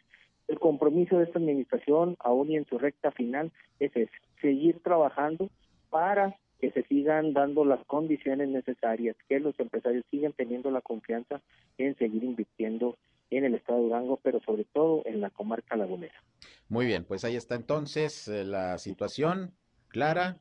El 0.48 0.60
compromiso 0.60 1.20
de 1.20 1.26
esta 1.26 1.38
administración, 1.38 2.18
aún 2.20 2.52
y 2.52 2.58
en 2.58 2.66
su 2.66 2.80
recta 2.80 3.12
final, 3.12 3.52
es, 3.80 3.92
seguir 4.42 4.80
trabajando 4.82 5.50
para 5.92 6.36
que 6.60 6.72
se 6.72 6.82
sigan 6.84 7.34
dando 7.34 7.64
las 7.64 7.86
condiciones 7.86 8.50
necesarias, 8.50 9.16
que 9.30 9.40
los 9.40 9.58
empresarios 9.60 10.04
sigan 10.10 10.34
teniendo 10.34 10.72
la 10.72 10.82
confianza 10.82 11.42
en 11.78 11.96
seguir 11.98 12.24
invirtiendo 12.24 12.98
en 13.38 13.46
el 13.46 13.56
estado 13.56 13.80
de 13.80 13.86
Durango, 13.86 14.20
pero 14.22 14.40
sobre 14.42 14.66
todo 14.66 15.04
en 15.06 15.22
la 15.22 15.30
comarca 15.30 15.76
lagunera. 15.76 16.24
Muy 16.70 16.86
bien, 16.86 17.06
pues 17.06 17.24
ahí 17.24 17.36
está 17.36 17.56
entonces 17.56 18.28
eh, 18.28 18.44
la 18.44 18.78
situación 18.78 19.54
clara, 19.90 20.40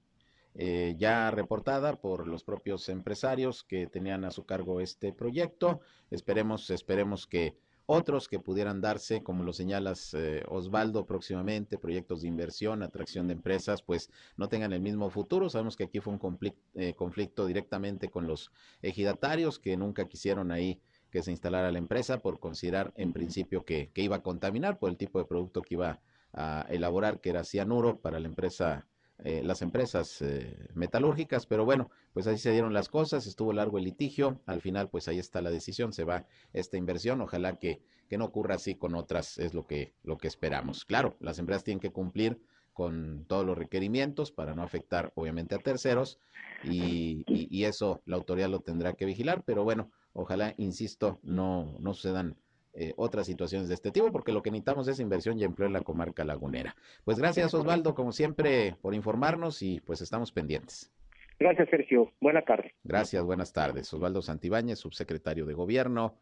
eh, 0.54 0.94
ya 0.98 1.30
reportada 1.30 1.96
por 2.00 2.26
los 2.26 2.44
propios 2.44 2.88
empresarios 2.88 3.64
que 3.64 3.86
tenían 3.86 4.24
a 4.24 4.30
su 4.30 4.44
cargo 4.44 4.80
este 4.80 5.12
proyecto. 5.12 5.80
Esperemos, 6.10 6.70
esperemos 6.70 7.26
que 7.26 7.56
otros 7.86 8.28
que 8.28 8.38
pudieran 8.38 8.80
darse, 8.80 9.22
como 9.22 9.42
lo 9.42 9.52
señalas 9.52 10.14
eh, 10.14 10.42
Osvaldo 10.48 11.04
próximamente, 11.04 11.78
proyectos 11.78 12.22
de 12.22 12.28
inversión, 12.28 12.82
atracción 12.82 13.26
de 13.26 13.34
empresas, 13.34 13.82
pues 13.82 14.10
no 14.36 14.48
tengan 14.48 14.72
el 14.72 14.80
mismo 14.80 15.10
futuro. 15.10 15.50
Sabemos 15.50 15.76
que 15.76 15.84
aquí 15.84 16.00
fue 16.00 16.12
un 16.12 16.18
conflicto, 16.18 16.60
conflicto 16.96 17.46
directamente 17.46 18.08
con 18.08 18.26
los 18.26 18.52
ejidatarios 18.82 19.58
que 19.58 19.76
nunca 19.76 20.06
quisieron 20.06 20.52
ahí 20.52 20.80
que 21.12 21.22
se 21.22 21.30
instalara 21.30 21.70
la 21.70 21.78
empresa 21.78 22.20
por 22.20 22.40
considerar 22.40 22.92
en 22.96 23.12
principio 23.12 23.64
que, 23.64 23.90
que 23.92 24.02
iba 24.02 24.16
a 24.16 24.22
contaminar 24.22 24.78
por 24.78 24.90
el 24.90 24.96
tipo 24.96 25.18
de 25.18 25.26
producto 25.26 25.60
que 25.60 25.74
iba 25.74 26.00
a 26.32 26.66
elaborar, 26.70 27.20
que 27.20 27.28
era 27.28 27.44
cianuro 27.44 28.00
para 28.00 28.18
la 28.18 28.26
empresa, 28.26 28.86
eh, 29.18 29.42
las 29.44 29.60
empresas 29.60 30.22
eh, 30.22 30.70
metalúrgicas, 30.72 31.44
pero 31.44 31.66
bueno, 31.66 31.90
pues 32.14 32.26
así 32.26 32.38
se 32.38 32.52
dieron 32.52 32.72
las 32.72 32.88
cosas, 32.88 33.26
estuvo 33.26 33.52
largo 33.52 33.76
el 33.76 33.84
litigio, 33.84 34.40
al 34.46 34.62
final 34.62 34.88
pues 34.88 35.06
ahí 35.06 35.18
está 35.18 35.42
la 35.42 35.50
decisión, 35.50 35.92
se 35.92 36.04
va 36.04 36.24
esta 36.54 36.78
inversión, 36.78 37.20
ojalá 37.20 37.58
que, 37.58 37.82
que 38.08 38.16
no 38.16 38.24
ocurra 38.24 38.54
así 38.54 38.74
con 38.74 38.94
otras, 38.94 39.36
es 39.36 39.52
lo 39.52 39.66
que, 39.66 39.92
lo 40.02 40.16
que 40.16 40.28
esperamos. 40.28 40.86
Claro, 40.86 41.14
las 41.20 41.38
empresas 41.38 41.62
tienen 41.62 41.80
que 41.80 41.92
cumplir 41.92 42.40
con 42.72 43.26
todos 43.28 43.44
los 43.44 43.58
requerimientos 43.58 44.32
para 44.32 44.54
no 44.54 44.62
afectar 44.62 45.12
obviamente 45.14 45.54
a 45.54 45.58
terceros 45.58 46.18
y, 46.64 47.22
y 47.26 47.64
eso 47.64 48.00
la 48.06 48.16
autoridad 48.16 48.48
lo 48.48 48.60
tendrá 48.60 48.94
que 48.94 49.04
vigilar, 49.04 49.42
pero 49.44 49.62
bueno, 49.62 49.90
Ojalá, 50.12 50.54
insisto, 50.58 51.18
no, 51.22 51.76
no 51.80 51.94
sucedan 51.94 52.36
eh, 52.74 52.92
otras 52.96 53.26
situaciones 53.26 53.68
de 53.68 53.74
este 53.74 53.90
tipo, 53.90 54.10
porque 54.10 54.32
lo 54.32 54.42
que 54.42 54.50
necesitamos 54.50 54.88
es 54.88 55.00
inversión 55.00 55.38
y 55.38 55.44
empleo 55.44 55.66
en 55.66 55.74
la 55.74 55.82
comarca 55.82 56.24
lagunera. 56.24 56.74
Pues 57.04 57.18
gracias, 57.18 57.52
Osvaldo, 57.54 57.94
como 57.94 58.12
siempre, 58.12 58.76
por 58.80 58.94
informarnos 58.94 59.62
y 59.62 59.80
pues 59.80 60.00
estamos 60.00 60.32
pendientes. 60.32 60.90
Gracias, 61.38 61.68
Sergio. 61.70 62.12
Buenas 62.20 62.44
tardes. 62.44 62.72
Gracias, 62.84 63.22
buenas 63.24 63.52
tardes. 63.52 63.92
Osvaldo 63.92 64.22
Santibáñez, 64.22 64.78
subsecretario 64.78 65.44
de 65.44 65.54
Gobierno 65.54 66.16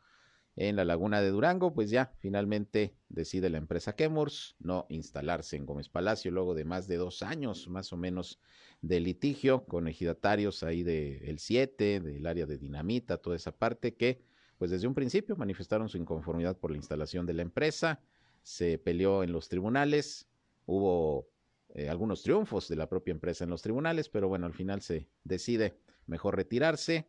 en 0.61 0.77
la 0.77 0.85
laguna 0.85 1.23
de 1.23 1.31
Durango, 1.31 1.73
pues 1.73 1.89
ya 1.89 2.13
finalmente 2.19 2.95
decide 3.09 3.49
la 3.49 3.57
empresa 3.57 3.97
Kemurs 3.97 4.57
no 4.59 4.85
instalarse 4.91 5.57
en 5.57 5.65
Gómez 5.65 5.89
Palacio 5.89 6.31
luego 6.31 6.55
de 6.55 6.67
más 6.67 6.87
de 6.87 6.99
dos 6.99 7.23
años 7.23 7.67
más 7.69 7.95
o 7.95 7.97
menos 7.97 8.39
de 8.83 9.01
litigio 9.01 9.65
con 9.65 9.89
ejidatarios 9.89 10.63
ahí 10.63 10.83
del 10.83 11.23
el 11.23 11.39
7, 11.39 12.01
del 12.01 12.27
área 12.27 12.45
de 12.45 12.59
dinamita, 12.59 13.17
toda 13.17 13.37
esa 13.37 13.53
parte 13.53 13.95
que 13.95 14.21
pues 14.59 14.71
desde 14.71 14.87
un 14.87 14.93
principio 14.93 15.35
manifestaron 15.35 15.89
su 15.89 15.97
inconformidad 15.97 16.59
por 16.59 16.73
la 16.73 16.77
instalación 16.77 17.25
de 17.25 17.33
la 17.33 17.41
empresa, 17.41 17.99
se 18.43 18.77
peleó 18.77 19.23
en 19.23 19.33
los 19.33 19.49
tribunales, 19.49 20.29
hubo 20.67 21.27
eh, 21.71 21.89
algunos 21.89 22.23
triunfos 22.23 22.69
de 22.69 22.77
la 22.77 22.87
propia 22.87 23.13
empresa 23.13 23.45
en 23.45 23.51
los 23.51 23.63
tribunales, 23.63 24.11
pero 24.11 24.29
bueno, 24.29 24.45
al 24.45 24.53
final 24.53 24.83
se 24.83 25.09
decide 25.25 25.79
mejor 26.05 26.37
retirarse. 26.37 27.07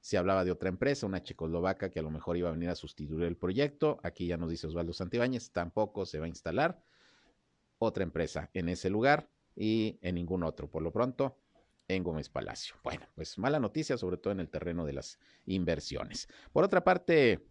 Se 0.00 0.16
hablaba 0.16 0.44
de 0.44 0.50
otra 0.50 0.68
empresa, 0.68 1.06
una 1.06 1.22
checoslovaca 1.22 1.90
que 1.90 2.00
a 2.00 2.02
lo 2.02 2.10
mejor 2.10 2.36
iba 2.36 2.48
a 2.48 2.52
venir 2.52 2.70
a 2.70 2.74
sustituir 2.74 3.24
el 3.24 3.36
proyecto. 3.36 4.00
Aquí 4.02 4.26
ya 4.26 4.36
nos 4.36 4.50
dice 4.50 4.66
Osvaldo 4.66 4.92
Santibáñez, 4.92 5.50
tampoco 5.52 6.06
se 6.06 6.18
va 6.18 6.24
a 6.24 6.28
instalar 6.28 6.82
otra 7.78 8.02
empresa 8.02 8.50
en 8.54 8.68
ese 8.68 8.88
lugar 8.90 9.28
y 9.54 9.98
en 10.00 10.14
ningún 10.14 10.42
otro. 10.42 10.70
Por 10.70 10.82
lo 10.82 10.90
pronto, 10.90 11.36
en 11.88 12.02
Gómez 12.02 12.28
Palacio. 12.28 12.76
Bueno, 12.82 13.06
pues 13.14 13.38
mala 13.38 13.58
noticia, 13.58 13.96
sobre 13.96 14.16
todo 14.16 14.32
en 14.32 14.40
el 14.40 14.48
terreno 14.48 14.84
de 14.86 14.92
las 14.92 15.18
inversiones. 15.46 16.28
Por 16.52 16.64
otra 16.64 16.84
parte, 16.84 17.44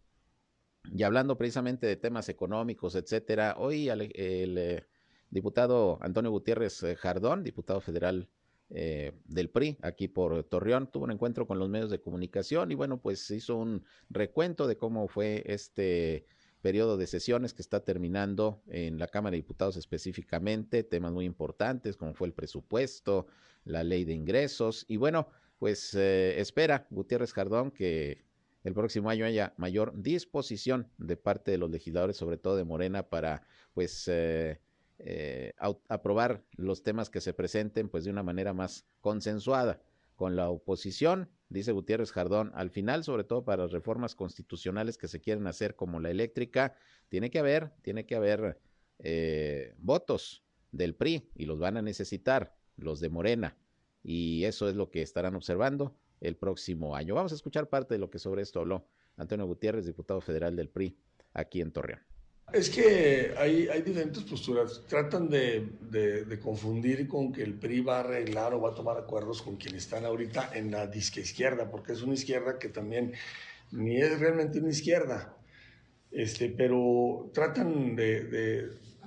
y 0.92 1.04
hablando 1.04 1.38
precisamente 1.38 1.88
de 1.88 1.98
temas 1.98 2.30
económicos, 2.30 2.96
etcétera, 2.96 3.56
hoy 3.58 3.90
el, 3.90 4.12
eh, 4.16 4.88
diputado 5.30 6.00
Antonio 6.02 6.32
Gutiérrez 6.32 6.82
eh, 6.84 6.96
Jardón, 6.96 7.44
diputado 7.44 7.82
federal 7.82 8.30
eh, 8.72 9.14
del 9.26 9.50
PRI 9.50 9.78
aquí 9.82 10.08
por 10.08 10.44
Torreón, 10.44 10.92
tuvo 10.92 11.06
un 11.06 11.12
encuentro 11.12 11.48
con 11.48 11.58
los 11.60 11.70
medios 11.70 11.90
de 11.90 12.02
comunicación 12.02 12.72
y 12.72 12.76
bueno, 12.76 13.02
pues 13.02 13.30
hizo 13.32 13.58
un 13.58 13.84
recuento 14.10 14.68
de 14.68 14.78
cómo 14.78 15.08
fue 15.08 15.44
este 15.48 16.26
periodo 16.62 16.98
de 16.98 17.08
sesiones 17.08 17.54
que 17.54 17.62
está 17.62 17.84
terminando 17.84 18.62
en 18.68 19.00
la 19.00 19.08
Cámara 19.08 19.32
de 19.32 19.38
Diputados 19.38 19.78
específicamente, 19.78 20.84
temas 20.84 21.12
muy 21.12 21.26
importantes 21.26 21.98
como 21.98 22.14
fue 22.14 22.28
el 22.28 22.34
presupuesto, 22.34 23.28
la 23.64 23.84
ley 23.84 24.06
de 24.06 24.14
ingresos 24.14 24.86
y 24.88 24.98
bueno, 24.98 25.30
pues 25.58 25.94
eh, 25.96 26.40
espera 26.40 26.86
Gutiérrez 26.90 27.34
Jardón 27.34 27.72
que 27.72 28.24
el 28.64 28.74
próximo 28.74 29.10
año 29.10 29.26
haya 29.26 29.54
mayor 29.58 29.94
disposición 29.96 30.90
de 30.98 31.18
parte 31.18 31.52
de 31.52 31.58
los 31.58 31.70
legisladores, 31.70 32.18
sobre 32.18 32.38
todo 32.38 32.58
de 32.58 32.66
Morena, 32.66 33.04
para 33.04 33.42
pues 33.74 34.08
eh, 34.08 34.60
eh, 35.00 35.54
aprobar 35.88 36.44
los 36.56 36.84
temas 36.84 37.10
que 37.10 37.22
se 37.22 37.34
presenten 37.34 37.90
pues 37.90 38.04
de 38.04 38.12
una 38.12 38.24
manera 38.24 38.54
más 38.54 38.86
consensuada 39.02 39.82
con 40.16 40.36
la 40.36 40.50
oposición 40.50 41.30
dice 41.50 41.72
Gutiérrez 41.72 42.12
Jardón, 42.12 42.52
al 42.54 42.70
final, 42.70 43.04
sobre 43.04 43.24
todo 43.24 43.44
para 43.44 43.64
las 43.64 43.72
reformas 43.72 44.16
constitucionales 44.16 44.98
que 44.98 45.08
se 45.08 45.20
quieren 45.20 45.48
hacer 45.48 45.76
como 45.76 46.00
la 46.00 46.12
eléctrica, 46.12 46.76
tiene 47.10 47.30
que 47.30 47.40
haber, 47.40 47.72
tiene 47.82 48.06
que 48.06 48.16
haber 48.16 48.60
eh, 49.00 49.74
votos 49.80 50.44
del 50.72 50.96
PRI 50.96 51.30
y 51.36 51.46
los 51.46 51.60
van 51.60 51.78
a 51.78 51.82
necesitar 51.82 52.56
los 52.78 53.00
de 53.00 53.10
Morena 53.10 53.58
y 54.04 54.46
eso 54.46 54.70
es 54.70 54.76
lo 54.76 54.92
que 54.92 55.02
estarán 55.02 55.36
observando 55.36 55.96
el 56.22 56.36
próximo 56.36 56.96
año. 56.96 57.16
Vamos 57.16 57.32
a 57.32 57.36
escuchar 57.36 57.68
parte 57.68 57.96
de 57.96 58.00
lo 58.00 58.10
que 58.10 58.20
sobre 58.20 58.44
esto 58.44 58.60
habló 58.60 58.86
Antonio 59.18 59.46
Gutiérrez, 59.46 59.86
diputado 59.86 60.22
federal 60.22 60.56
del 60.56 60.70
PRI 60.70 60.98
aquí 61.34 61.62
en 61.62 61.72
Torreón. 61.72 62.09
Es 62.52 62.70
que 62.70 63.34
hay, 63.38 63.68
hay 63.68 63.82
diferentes 63.84 64.24
posturas. 64.24 64.82
Tratan 64.88 65.30
de, 65.30 65.68
de, 65.82 66.40
confundir 66.40 67.08
con 67.08 67.32
que 67.32 67.44
el 67.44 67.54
PRI 67.54 67.82
va 67.82 67.98
a 67.98 68.00
arreglar 68.00 68.54
o 68.54 68.62
va 68.62 68.72
a 68.72 68.74
tomar 68.74 68.98
acuerdos 68.98 69.42
con 69.42 69.56
quienes 69.58 69.84
están 69.84 70.06
ahorita 70.06 70.52
en 70.54 70.72
la 70.72 70.88
disque 70.88 71.22
izquierda, 71.22 71.70
porque 71.70 71.94
es 71.94 72.02
una 72.02 72.16
izquierda 72.16 72.58
que 72.58 72.70
también 72.70 73.14
ni 73.72 73.98
es 73.98 74.20
realmente 74.20 74.60
una 74.60 74.70
izquierda. 74.70 75.38
Este, 76.12 76.50
pero 76.50 77.30
tratan 77.34 77.96
de, 77.96 78.24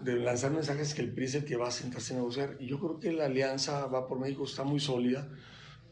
de, 0.04 0.16
lanzar 0.16 0.52
mensajes 0.52 0.94
que 0.94 1.02
el 1.02 1.12
PRI 1.12 1.24
es 1.24 1.34
el 1.34 1.44
que 1.44 1.56
va 1.56 1.68
a 1.68 1.72
sentarse 1.72 2.14
a 2.14 2.18
negociar. 2.18 2.56
Y 2.60 2.66
yo 2.66 2.78
creo 2.78 3.00
que 3.00 3.12
la 3.12 3.24
alianza 3.24 3.86
va 3.86 4.06
por 4.06 4.20
México 4.20 4.44
está 4.44 4.62
muy 4.62 4.78
sólida. 4.78 5.28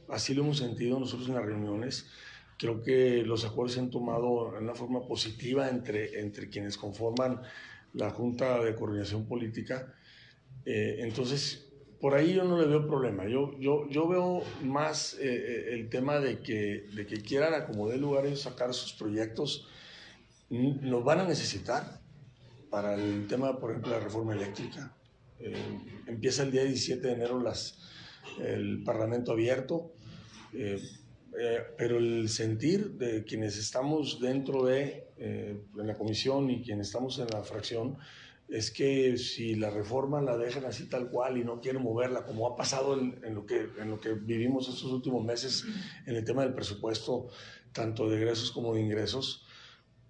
Así 0.09 0.35
lo 0.35 0.43
hemos 0.43 0.59
sentido 0.59 1.01
nosotros 1.01 1.29
en 1.29 1.35
las 1.35 1.45
reuniones. 1.45 2.07
Creo 2.61 2.83
que 2.83 3.23
los 3.23 3.47
acuerdos 3.47 3.73
se 3.73 3.81
han 3.81 3.89
tomado 3.89 4.55
en 4.55 4.65
una 4.65 4.75
forma 4.75 5.01
positiva 5.07 5.71
entre, 5.71 6.21
entre 6.21 6.51
quienes 6.51 6.77
conforman 6.77 7.41
la 7.95 8.11
Junta 8.11 8.63
de 8.63 8.75
Coordinación 8.75 9.25
Política. 9.25 9.95
Eh, 10.67 10.99
entonces, 10.99 11.71
por 12.03 12.15
ahí 12.15 12.35
yo 12.35 12.45
no 12.45 12.61
le 12.61 12.67
veo 12.67 12.87
problema. 12.87 13.27
Yo, 13.27 13.59
yo, 13.59 13.89
yo 13.89 14.07
veo 14.07 14.43
más 14.63 15.15
eh, 15.15 15.21
eh, 15.23 15.69
el 15.73 15.89
tema 15.89 16.21
de 16.21 16.41
que, 16.41 16.85
de 16.95 17.07
que 17.07 17.23
quieran 17.23 17.55
acomodar 17.55 17.97
lugares, 17.97 18.43
sacar 18.43 18.75
sus 18.75 18.93
proyectos. 18.93 19.67
Nos 20.51 21.03
van 21.03 21.21
a 21.21 21.25
necesitar 21.25 22.03
para 22.69 22.95
el 22.95 23.27
tema, 23.27 23.59
por 23.59 23.71
ejemplo, 23.71 23.91
de 23.91 23.97
la 23.97 24.05
reforma 24.05 24.35
eléctrica. 24.35 24.95
empieza 26.07 26.43
el 26.43 26.51
día 26.51 26.65
17 26.65 27.07
de 27.07 27.15
enero 27.15 27.41
las, 27.41 27.79
el 28.39 28.83
Parlamento 28.85 29.33
abierto. 29.33 29.95
Eh, 30.53 30.79
pero 31.77 31.99
el 31.99 32.29
sentir 32.29 32.93
de 32.93 33.25
quienes 33.25 33.57
estamos 33.57 34.21
dentro 34.21 34.65
de 34.65 35.11
eh, 35.17 35.57
en 35.79 35.87
la 35.87 35.97
comisión 35.97 36.51
y 36.51 36.63
quienes 36.63 36.89
estamos 36.89 37.19
en 37.19 37.29
la 37.29 37.43
fracción 37.43 37.99
es 38.49 38.71
que 38.71 39.17
si 39.19 39.55
la 39.55 39.71
reforma 39.71 40.21
la 40.23 40.37
dejan 40.37 40.65
así 40.65 40.89
tal 40.89 41.11
cual 41.11 41.37
y 41.37 41.45
no 41.45 41.61
quieren 41.61 41.83
moverla, 41.83 42.25
como 42.25 42.49
ha 42.49 42.57
pasado 42.57 42.99
en, 42.99 43.35
lo, 43.35 43.47
que, 43.47 43.69
en 43.79 43.91
lo 43.91 44.01
que 44.01 44.15
vivimos 44.15 44.69
estos 44.69 44.91
últimos 44.91 45.25
meses 45.25 45.65
en 46.07 46.17
el 46.17 46.25
tema 46.25 46.43
del 46.43 46.55
presupuesto, 46.55 47.29
tanto 47.73 48.09
de 48.09 48.17
egresos 48.17 48.51
como 48.51 48.75
de 48.75 48.81
ingresos, 48.81 49.45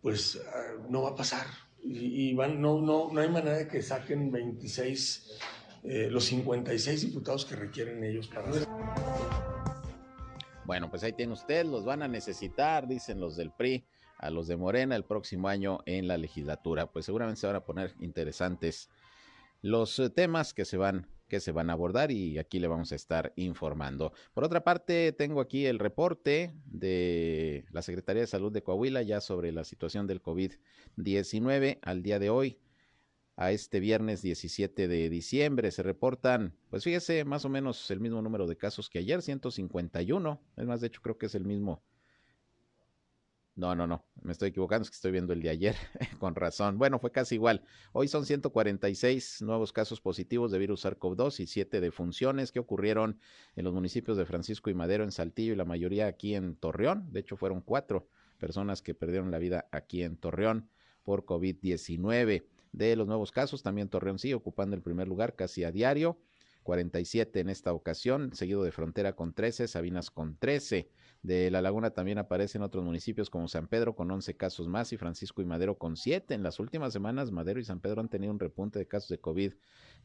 pues 0.00 0.41
ah, 0.55 0.85
no 0.89 1.03
va 1.03 1.11
a 1.11 1.17
pasar. 1.17 1.47
Y, 1.83 2.35
van, 2.35 2.61
no, 2.61 2.81
no, 2.81 3.11
no 3.12 3.21
hay 3.21 3.29
manera 3.29 3.57
de 3.57 3.67
que 3.67 3.83
saquen 3.83 4.31
26, 4.31 5.39
eh, 5.83 6.09
los 6.11 6.25
56 6.27 7.00
diputados 7.00 7.45
que 7.45 7.57
requieren 7.57 8.05
ellos 8.05 8.29
para 8.29 8.49
hacer. 8.49 8.67
Bueno, 10.71 10.89
pues 10.89 11.03
ahí 11.03 11.12
tiene 11.12 11.33
usted, 11.33 11.67
los 11.67 11.85
van 11.85 12.00
a 12.00 12.07
necesitar, 12.07 12.87
dicen 12.87 13.19
los 13.19 13.35
del 13.35 13.50
PRI, 13.50 13.85
a 14.19 14.31
los 14.31 14.47
de 14.47 14.57
Morena 14.57 14.95
el 14.95 15.05
próximo 15.05 15.49
año 15.49 15.81
en 15.85 16.07
la 16.07 16.17
legislatura. 16.17 16.93
Pues 16.93 17.07
seguramente 17.07 17.41
se 17.41 17.49
van 17.49 17.57
a 17.57 17.65
poner 17.65 17.97
interesantes 17.99 18.89
los 19.62 19.99
eh, 19.99 20.11
temas 20.11 20.55
que 20.55 20.65
se 20.65 20.77
van 20.77 21.09
que 21.27 21.41
se 21.41 21.50
van 21.50 21.71
a 21.71 21.73
abordar 21.73 22.12
y 22.12 22.39
aquí 22.39 22.61
le 22.61 22.69
vamos 22.69 22.93
a 22.93 22.95
estar 22.95 23.33
informando. 23.35 24.12
Por 24.33 24.45
otra 24.45 24.62
parte, 24.62 25.11
tengo 25.11 25.41
aquí 25.41 25.67
el 25.67 25.81
reporte 25.81 26.55
de 26.67 27.65
la 27.73 27.83
Secretaría 27.83 28.21
de 28.21 28.29
Salud 28.29 28.53
de 28.53 28.62
Coahuila 28.62 29.03
ya 29.03 29.21
sobre 29.21 29.50
la 29.50 29.65
situación 29.65 30.07
del 30.07 30.23
COVID-19 30.23 31.81
al 31.83 32.05
día 32.05 32.21
de 32.21 32.31
hoy 32.31 32.61
a 33.40 33.52
este 33.52 33.80
viernes 33.80 34.20
17 34.20 34.87
de 34.87 35.09
diciembre. 35.09 35.70
Se 35.70 35.82
reportan, 35.82 36.54
pues 36.68 36.85
fíjese, 36.85 37.25
más 37.25 37.47
o 37.47 37.49
menos 37.49 37.90
el 37.90 37.99
mismo 37.99 38.20
número 38.20 38.47
de 38.47 38.59
casos 38.59 38.90
que 38.90 38.99
ayer, 38.99 39.23
151. 39.23 40.42
Es 40.59 40.66
más, 40.66 40.82
de 40.82 40.88
hecho, 40.88 41.00
creo 41.00 41.16
que 41.16 41.25
es 41.25 41.35
el 41.35 41.47
mismo. 41.47 41.82
No, 43.56 43.75
no, 43.75 43.87
no, 43.87 44.04
me 44.23 44.32
estoy 44.32 44.50
equivocando, 44.50 44.82
es 44.82 44.90
que 44.90 44.97
estoy 44.97 45.12
viendo 45.12 45.32
el 45.32 45.40
de 45.40 45.49
ayer, 45.49 45.75
con 46.20 46.35
razón. 46.35 46.76
Bueno, 46.76 46.99
fue 46.99 47.12
casi 47.12 47.37
igual. 47.37 47.64
Hoy 47.92 48.09
son 48.09 48.26
146 48.26 49.40
nuevos 49.40 49.73
casos 49.73 50.02
positivos 50.02 50.50
de 50.50 50.59
virus 50.59 50.85
SARS-CoV-2 50.85 51.40
y 51.40 51.47
7 51.47 51.80
defunciones 51.80 52.52
que 52.52 52.59
ocurrieron 52.61 53.20
en 53.56 53.64
los 53.64 53.73
municipios 53.73 54.18
de 54.18 54.26
Francisco 54.26 54.68
y 54.68 54.75
Madero, 54.75 55.02
en 55.02 55.12
Saltillo, 55.12 55.54
y 55.54 55.56
la 55.56 55.64
mayoría 55.64 56.09
aquí 56.09 56.35
en 56.35 56.56
Torreón. 56.56 57.11
De 57.11 57.20
hecho, 57.20 57.38
fueron 57.38 57.62
cuatro 57.62 58.06
personas 58.37 58.82
que 58.82 58.92
perdieron 58.92 59.30
la 59.30 59.38
vida 59.38 59.66
aquí 59.73 60.02
en 60.02 60.18
Torreón 60.18 60.68
por 61.04 61.25
COVID-19 61.25 62.44
de 62.73 62.97
los 62.97 63.07
nuevos 63.07 63.33
casos. 63.33 63.62
También 63.62 63.89
Torreón 63.89 64.19
sigue 64.19 64.35
ocupando 64.35 64.77
el 64.77 64.83
primer 64.83 65.09
lugar 65.09 65.37
casi 65.37 65.65
a 65.65 65.73
diario. 65.73 66.19
47 66.62 67.41
en 67.41 67.49
esta 67.49 67.73
ocasión, 67.73 68.35
seguido 68.35 68.62
de 68.62 68.73
Frontera 68.73 69.15
con 69.17 69.33
13, 69.33 69.67
Sabinas 69.67 70.11
con 70.11 70.37
13. 70.37 70.91
De 71.23 71.50
La 71.50 71.61
Laguna 71.61 71.91
también 71.91 72.17
aparecen 72.17 72.62
otros 72.62 72.83
municipios 72.83 73.29
como 73.29 73.47
San 73.47 73.69
Pedro 73.69 73.95
con 73.95 74.11
11 74.11 74.37
casos 74.39 74.69
más 74.69 74.91
y 74.95 74.97
Francisco 74.97 75.43
y 75.43 75.45
Madero 75.45 75.77
con 75.77 75.99
7. 75.99 76.33
En 76.33 76.43
las 76.43 76.59
últimas 76.59 76.95
semanas, 76.95 77.31
Madero 77.31 77.61
y 77.61 77.65
San 77.65 77.81
Pedro 77.81 78.00
han 78.00 78.09
tenido 78.09 78.33
un 78.33 78.41
repunte 78.41 78.79
de 78.79 78.89
casos 78.89 79.11
de 79.11 79.21
COVID 79.21 79.53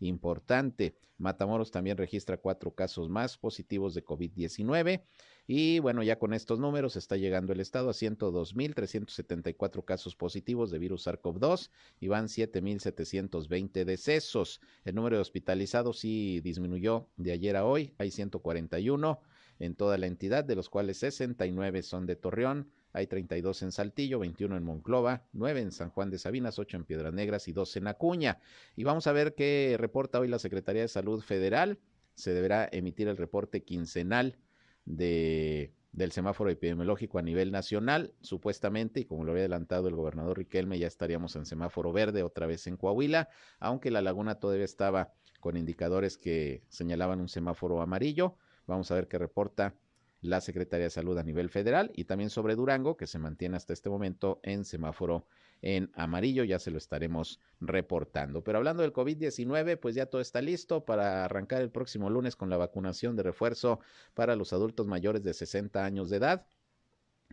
importante. 0.01 0.97
Matamoros 1.17 1.71
también 1.71 1.95
registra 1.95 2.35
cuatro 2.35 2.75
casos 2.75 3.07
más 3.07 3.37
positivos 3.37 3.93
de 3.93 4.03
COVID-19. 4.03 5.03
Y 5.47 5.79
bueno, 5.79 6.03
ya 6.03 6.19
con 6.19 6.33
estos 6.33 6.59
números 6.59 6.97
está 6.97 7.15
llegando 7.15 7.53
el 7.53 7.61
estado 7.61 7.89
a 7.89 7.93
102.374 7.93 9.85
casos 9.85 10.17
positivos 10.17 10.69
de 10.69 10.79
virus 10.79 11.07
SARS-CoV-2 11.07 11.69
y 12.01 12.09
van 12.09 12.25
7.720 12.25 13.85
decesos. 13.85 14.59
El 14.83 14.95
número 14.95 15.15
de 15.15 15.21
hospitalizados 15.21 15.99
sí 15.99 16.41
disminuyó 16.41 17.07
de 17.15 17.31
ayer 17.31 17.55
a 17.55 17.63
hoy, 17.63 17.93
hay 17.99 18.11
141 18.11 19.21
en 19.59 19.75
toda 19.75 19.97
la 19.97 20.07
entidad, 20.07 20.43
de 20.43 20.55
los 20.55 20.69
cuales 20.69 20.97
69 20.97 21.83
son 21.83 22.05
de 22.05 22.15
Torreón, 22.15 22.69
hay 22.93 23.07
32 23.07 23.61
en 23.63 23.71
Saltillo, 23.71 24.19
21 24.19 24.55
en 24.55 24.63
Monclova, 24.63 25.23
9 25.33 25.59
en 25.59 25.71
San 25.71 25.89
Juan 25.89 26.09
de 26.09 26.17
Sabinas, 26.17 26.59
8 26.59 26.77
en 26.77 26.85
Piedras 26.85 27.13
Negras 27.13 27.47
y 27.49 27.51
2 27.51 27.77
en 27.77 27.87
Acuña. 27.87 28.39
Y 28.77 28.85
vamos 28.85 29.07
a 29.07 29.11
ver 29.11 29.35
qué 29.35 29.75
reporta 29.77 30.19
hoy 30.19 30.29
la 30.29 30.39
Secretaría 30.39 30.81
de 30.81 30.87
Salud 30.87 31.21
Federal. 31.21 31.77
Se 32.13 32.33
deberá 32.33 32.69
emitir 32.71 33.09
el 33.09 33.17
reporte 33.17 33.63
quincenal 33.63 34.37
de, 34.85 35.73
del 35.95 36.11
semáforo 36.11 36.49
epidemiológico 36.49 37.19
a 37.19 37.21
nivel 37.21 37.51
nacional, 37.51 38.13
supuestamente, 38.21 39.01
y 39.01 39.05
como 39.05 39.23
lo 39.23 39.31
había 39.31 39.43
adelantado 39.43 39.87
el 39.87 39.95
gobernador 39.95 40.37
Riquelme, 40.37 40.77
ya 40.77 40.87
estaríamos 40.87 41.35
en 41.35 41.45
semáforo 41.45 41.93
verde 41.93 42.23
otra 42.23 42.47
vez 42.47 42.67
en 42.67 42.77
Coahuila, 42.77 43.29
aunque 43.59 43.91
la 43.91 44.01
laguna 44.01 44.35
todavía 44.35 44.65
estaba 44.65 45.13
con 45.39 45.57
indicadores 45.57 46.17
que 46.17 46.63
señalaban 46.69 47.21
un 47.21 47.29
semáforo 47.29 47.81
amarillo. 47.81 48.35
Vamos 48.67 48.91
a 48.91 48.95
ver 48.95 49.07
qué 49.07 49.17
reporta 49.17 49.75
la 50.21 50.41
Secretaría 50.41 50.85
de 50.85 50.89
Salud 50.89 51.17
a 51.17 51.23
nivel 51.23 51.49
federal 51.49 51.91
y 51.93 52.05
también 52.05 52.29
sobre 52.29 52.55
Durango, 52.55 52.97
que 52.97 53.07
se 53.07 53.19
mantiene 53.19 53.57
hasta 53.57 53.73
este 53.73 53.89
momento 53.89 54.39
en 54.43 54.65
semáforo 54.65 55.27
en 55.61 55.91
amarillo, 55.95 56.43
ya 56.43 56.59
se 56.59 56.71
lo 56.71 56.77
estaremos 56.77 57.39
reportando. 57.59 58.43
Pero 58.43 58.57
hablando 58.57 58.81
del 58.81 58.93
COVID-19, 58.93 59.77
pues 59.77 59.95
ya 59.95 60.07
todo 60.07 60.21
está 60.21 60.41
listo 60.41 60.85
para 60.85 61.25
arrancar 61.25 61.61
el 61.61 61.71
próximo 61.71 62.09
lunes 62.09 62.35
con 62.35 62.49
la 62.49 62.57
vacunación 62.57 63.15
de 63.15 63.23
refuerzo 63.23 63.79
para 64.13 64.35
los 64.35 64.53
adultos 64.53 64.87
mayores 64.87 65.23
de 65.23 65.33
60 65.33 65.83
años 65.83 66.09
de 66.09 66.17
edad. 66.17 66.45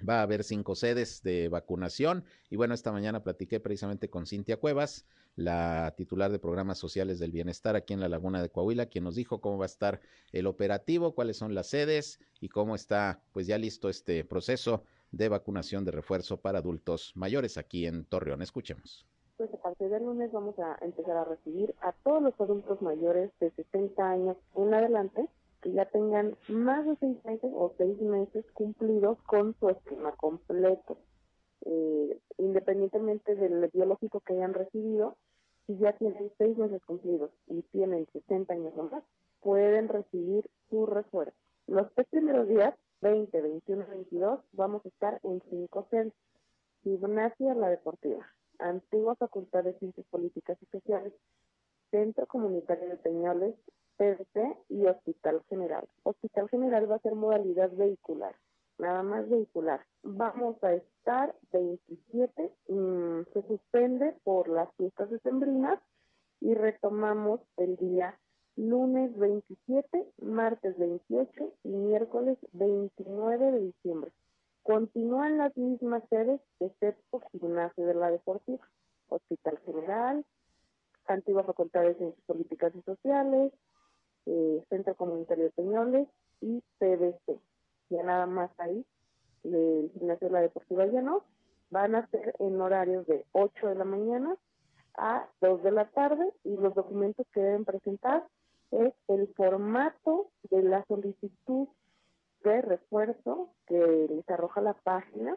Va 0.09 0.19
a 0.21 0.23
haber 0.23 0.43
cinco 0.43 0.75
sedes 0.75 1.23
de 1.23 1.49
vacunación 1.49 2.25
y 2.51 2.57
bueno, 2.57 2.75
esta 2.75 2.91
mañana 2.91 3.23
platiqué 3.23 3.61
precisamente 3.61 4.11
con 4.11 4.27
Cintia 4.27 4.57
Cuevas, 4.57 5.07
la 5.37 5.95
titular 5.97 6.33
de 6.33 6.39
programas 6.39 6.79
sociales 6.79 7.19
del 7.19 7.31
bienestar 7.31 7.77
aquí 7.77 7.93
en 7.95 8.01
la 8.01 8.09
Laguna 8.09 8.43
de 8.43 8.51
Coahuila, 8.51 8.87
quien 8.87 9.05
nos 9.05 9.15
dijo 9.15 9.41
cómo 9.41 9.59
va 9.59 9.65
a 9.65 9.67
estar 9.67 10.01
el 10.33 10.47
operativo, 10.47 11.15
cuáles 11.15 11.37
son 11.37 11.55
las 11.55 11.69
sedes 11.69 12.21
y 12.41 12.49
cómo 12.49 12.75
está 12.75 13.21
pues 13.33 13.47
ya 13.47 13.59
listo 13.59 13.89
este 13.89 14.25
proceso 14.25 14.83
de 15.13 15.29
vacunación 15.29 15.85
de 15.85 15.93
refuerzo 15.93 16.39
para 16.39 16.59
adultos 16.59 17.13
mayores 17.15 17.57
aquí 17.57 17.87
en 17.87 18.05
Torreón. 18.05 18.43
Escuchemos. 18.43 19.07
Pues 19.37 19.53
a 19.55 19.59
partir 19.59 19.89
del 19.89 20.05
lunes 20.05 20.33
vamos 20.33 20.59
a 20.59 20.79
empezar 20.83 21.17
a 21.17 21.25
recibir 21.25 21.75
a 21.81 21.93
todos 22.05 22.23
los 22.23 22.41
adultos 22.41 22.81
mayores 22.83 23.31
de 23.41 23.51
60 23.51 24.11
años 24.11 24.37
en 24.57 24.75
adelante 24.75 25.29
que 25.63 25.73
ya 25.73 25.87
tengan 25.87 26.37
más 26.49 26.85
de 26.85 26.97
seis 26.97 27.25
meses 27.25 27.51
o 27.55 27.73
seis 27.79 28.01
meses 28.01 28.45
cumplidos 28.53 29.19
con 29.23 29.55
su 29.59 29.71
esquema 29.71 30.13
completo. 30.17 30.99
Eh, 31.65 32.19
independientemente 32.39 33.37
del 33.37 33.71
biológico 33.73 34.21
que 34.21 34.35
hayan 34.35 34.53
recibido, 34.53 35.17
si 35.67 35.79
ya 35.79 35.93
tienen 35.93 36.33
seis 36.37 36.59
meses 36.59 36.83
cumplidos 36.85 37.31
y 37.47 37.63
tienen 37.71 38.07
60 38.13 38.53
años 38.53 38.75
o 38.77 38.83
más, 38.85 39.05
pueden 39.41 39.89
recibir 39.89 40.51
su 40.69 40.87
refuerzo. 40.87 41.37
Los 41.69 41.93
tres 41.95 42.09
primeros 42.09 42.49
días, 42.49 42.75
20, 43.01 43.41
21, 43.41 43.87
22, 43.87 44.41
vamos 44.53 44.85
a 44.85 44.89
estar 44.89 45.21
en 45.23 45.41
cinco 45.49 45.87
sedes. 45.91 46.13
Gimnasia 46.83 47.55
La 47.55 47.69
Deportiva, 47.69 48.27
Antigua 48.59 49.15
Facultad 49.15 49.63
de 49.63 49.79
Ciencias 49.79 50.07
Políticas 50.09 50.59
y 50.61 50.67
Sociales, 50.67 51.13
Centro 51.93 52.27
Comunitario 52.27 52.89
de 52.89 52.97
Peñoles, 52.97 53.55
PDC 53.97 54.57
y 54.69 54.87
Hospital 54.87 55.43
General. 55.49 55.87
Hospital 56.03 56.49
General 56.49 56.91
va 56.91 56.97
a 56.97 57.01
ser 57.01 57.15
modalidad 57.15 57.71
vehicular 57.73 58.35
nada 58.83 59.03
más 59.03 59.29
vehicular. 59.29 59.81
Vamos 60.03 60.63
a 60.63 60.75
estar 60.75 61.35
27, 61.53 62.53
mm, 62.69 63.23
se 63.33 63.43
suspende 63.47 64.15
por 64.25 64.49
las 64.49 64.69
fiestas 64.77 65.09
decembrinas 65.11 65.79
y 66.41 66.55
retomamos 66.55 67.41
el 67.57 67.77
día 67.77 68.19
lunes 68.57 69.17
27, 69.17 70.07
martes 70.21 70.77
28 70.79 71.53
y 71.65 71.69
miércoles 71.69 72.37
29 72.53 73.53
de 73.53 73.61
diciembre. 73.61 74.11
Continúan 74.63 75.39
las 75.39 75.57
mismas 75.57 76.03
sedes, 76.11 76.41
excepto 76.61 77.21
Gimnasio 77.33 77.87
de 77.87 77.95
la 77.95 78.11
Deportiva, 78.11 78.69
Hospital 79.09 79.59
General, 79.65 80.25
Antigua 81.07 81.45
Facultad 81.45 81.83
de 81.83 81.95
Ciencias 81.95 82.25
Políticas 82.27 82.73
y 82.75 82.83
Sociales, 82.83 83.53
eh, 84.27 84.65
Centro 84.69 84.95
Comunitario 84.95 85.45
de 85.45 85.51
Peñoles 85.51 86.09
y 86.41 86.63
PBC 86.79 87.41
ya 87.93 88.03
nada 88.03 88.27
más 88.27 88.51
ahí, 88.59 88.85
el 89.45 89.91
gimnasio 89.95 90.29
de 90.29 90.33
la 90.33 90.41
Deportiva 90.41 90.87
Llano, 90.87 91.25
van 91.71 91.95
a 91.95 92.07
ser 92.09 92.35
en 92.39 92.61
horarios 92.61 93.07
de 93.07 93.25
8 93.33 93.69
de 93.69 93.75
la 93.75 93.85
mañana 93.85 94.37
a 94.97 95.29
2 95.41 95.63
de 95.63 95.71
la 95.71 95.89
tarde 95.91 96.33
y 96.45 96.57
los 96.57 96.75
documentos 96.75 97.27
que 97.33 97.41
deben 97.41 97.65
presentar 97.65 98.27
es 98.71 98.95
el 99.09 99.29
formato 99.35 100.31
de 100.51 100.63
la 100.63 100.85
solicitud 100.87 101.69
de 102.45 102.63
refuerzo 102.63 103.51
que 103.67 104.09
les 104.11 104.29
arroja 104.29 104.61
la 104.61 104.75
página, 104.75 105.37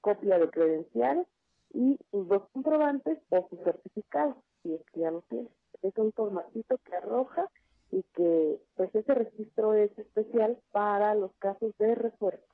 copia 0.00 0.38
de 0.38 0.50
credencial 0.50 1.26
y 1.72 1.98
sus 2.10 2.28
dos 2.28 2.42
comprobantes 2.52 3.18
o 3.30 3.46
su 3.48 3.56
certificado, 3.62 4.42
si 4.62 4.74
es 4.74 4.84
que 4.92 5.00
ya 5.00 5.10
lo 5.10 5.22
tiene. 5.22 5.48
Es 5.82 5.96
un 5.96 6.12
formatito 6.12 6.78
que 6.78 6.96
arroja 6.96 7.48
y 7.90 8.02
que 8.14 8.60
pues 8.76 8.94
ese 8.94 9.14
registro 9.14 9.74
es 9.74 9.96
especial 9.98 10.58
para 10.72 11.14
los 11.14 11.32
casos 11.38 11.76
de 11.78 11.94
refuerzo. 11.94 12.44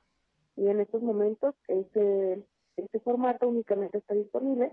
Y 0.55 0.67
en 0.67 0.79
estos 0.79 1.01
momentos 1.01 1.55
ese, 1.67 2.43
este 2.77 2.99
formato 2.99 3.47
únicamente 3.47 3.97
está 3.97 4.13
disponible 4.13 4.71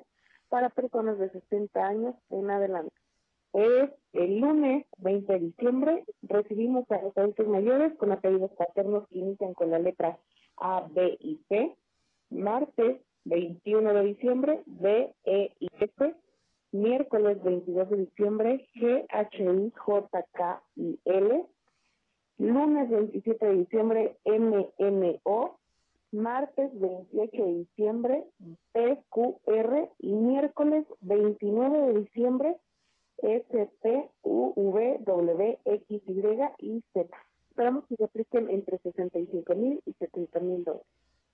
para 0.49 0.71
personas 0.71 1.19
de 1.19 1.31
60 1.31 1.87
años 1.87 2.15
en 2.31 2.51
adelante. 2.51 2.95
Es 3.53 3.91
el 4.13 4.39
lunes 4.39 4.87
20 4.99 5.33
de 5.33 5.39
diciembre, 5.39 6.05
recibimos 6.23 6.91
a 6.91 7.03
los 7.03 7.17
adultos 7.17 7.47
mayores 7.49 7.95
con 7.99 8.13
apellidos 8.13 8.51
paternos 8.53 9.07
que 9.09 9.19
inician 9.19 9.53
con 9.55 9.71
la 9.71 9.79
letra 9.79 10.19
A, 10.57 10.89
B 10.91 11.19
y 11.21 11.41
C. 11.49 11.77
Martes 12.31 13.01
21 13.25 13.93
de 13.93 14.03
diciembre, 14.05 14.63
B, 14.67 15.15
E 15.25 15.53
y 15.61 15.69
F 15.81 16.15
miércoles 16.73 17.43
22 17.43 17.91
de 17.91 17.97
diciembre, 17.97 18.69
G, 18.75 19.07
H, 19.09 19.43
I, 19.43 19.73
J, 19.77 20.25
K 20.33 20.63
y 20.77 20.99
L, 21.05 21.45
lunes 22.39 22.91
27 22.91 23.47
de 23.47 23.57
diciembre, 23.59 24.17
M, 24.25 24.69
N, 24.79 25.21
O, 25.25 25.57
martes 26.13 26.71
28 26.79 27.45
de 27.45 27.55
diciembre, 27.55 28.25
P, 28.73 28.99
Q, 29.09 29.39
R 29.47 29.91
y 29.99 30.13
miércoles 30.13 30.87
29 31.01 31.79
de 31.79 32.01
diciembre, 32.01 32.57
S, 33.19 33.71
T, 33.83 34.11
U, 34.23 34.53
V, 34.57 34.99
W, 35.05 35.59
X, 35.65 36.03
Y 36.07 36.41
y 36.59 36.83
Z. 36.93 37.09
esperamos 37.49 37.85
que 37.87 37.97
se 37.97 38.05
apliquen 38.05 38.51
entre 38.51 38.79
65 38.79 39.55
mil 39.55 39.83
y 39.87 39.93
70 39.93 40.41
mil 40.41 40.65
dólares. 40.65 40.87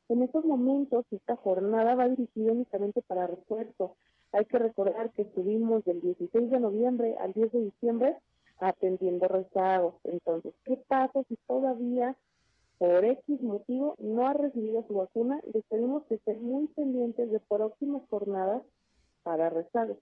En 0.08 0.22
estos 0.22 0.44
momentos, 0.44 1.04
esta 1.10 1.36
jornada 1.36 1.94
va 1.94 2.08
dirigida 2.08 2.52
únicamente 2.52 3.02
para 3.02 3.26
refuerzo. 3.26 3.94
Hay 4.32 4.44
que 4.44 4.58
recordar 4.58 5.10
que 5.12 5.22
estuvimos 5.22 5.84
del 5.84 6.00
16 6.00 6.50
de 6.50 6.60
noviembre 6.60 7.16
al 7.18 7.32
10 7.32 7.52
de 7.52 7.60
diciembre 7.60 8.16
atendiendo 8.60 9.28
rezagos. 9.28 9.94
Entonces, 10.04 10.54
¿qué 10.64 10.76
pasa 10.88 11.22
si 11.28 11.36
todavía 11.46 12.16
por 12.78 13.04
X 13.04 13.40
motivo 13.40 13.94
no 13.98 14.26
ha 14.26 14.34
recibido 14.34 14.84
su 14.86 14.94
vacuna? 14.94 15.40
Les 15.52 15.64
tenemos 15.66 16.04
que 16.04 16.18
ser 16.18 16.38
muy 16.38 16.66
pendientes 16.68 17.30
de 17.30 17.40
próximas 17.40 18.02
jornadas 18.10 18.62
para 19.22 19.50
rezagos. 19.50 19.98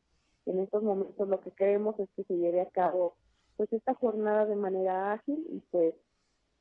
En 0.46 0.60
estos 0.60 0.82
momentos 0.82 1.28
lo 1.28 1.40
que 1.40 1.50
queremos 1.50 1.98
es 1.98 2.08
que 2.16 2.24
se 2.24 2.36
lleve 2.36 2.60
a 2.60 2.70
cabo 2.70 3.14
pues 3.56 3.72
esta 3.72 3.94
jornada 3.94 4.44
de 4.46 4.56
manera 4.56 5.12
ágil 5.12 5.46
y 5.50 5.60
pues 5.70 5.94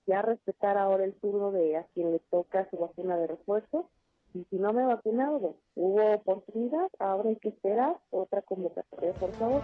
ya 0.07 0.21
respetar 0.21 0.77
ahora 0.77 1.03
el 1.03 1.13
turno 1.15 1.51
de 1.51 1.77
a 1.77 1.83
quien 1.93 2.11
le 2.11 2.19
toca 2.19 2.69
su 2.69 2.77
vacuna 2.77 3.17
de 3.17 3.27
refuerzo. 3.27 3.89
Y 4.35 4.45
si 4.49 4.57
no 4.57 4.73
me 4.73 4.81
he 4.81 4.85
vacunado, 4.85 5.55
hubo 5.75 6.13
oportunidad, 6.13 6.89
ahora 6.99 7.29
hay 7.29 7.37
que 7.37 7.49
esperar 7.49 7.97
otra 8.09 8.41
convocatoria, 8.41 9.13
por 9.13 9.31
favor. 9.35 9.61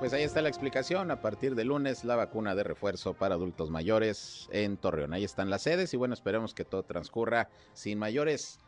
Pues 0.00 0.12
ahí 0.12 0.24
está 0.24 0.42
la 0.42 0.48
explicación. 0.48 1.12
A 1.12 1.20
partir 1.20 1.54
de 1.54 1.64
lunes, 1.64 2.04
la 2.04 2.16
vacuna 2.16 2.56
de 2.56 2.64
refuerzo 2.64 3.14
para 3.14 3.36
adultos 3.36 3.70
mayores 3.70 4.48
en 4.50 4.76
Torreón. 4.78 5.14
Ahí 5.14 5.22
están 5.22 5.48
las 5.48 5.62
sedes 5.62 5.94
y 5.94 5.96
bueno, 5.96 6.14
esperemos 6.14 6.54
que 6.54 6.64
todo 6.64 6.82
transcurra 6.82 7.48
sin 7.72 8.00
mayores 8.00 8.58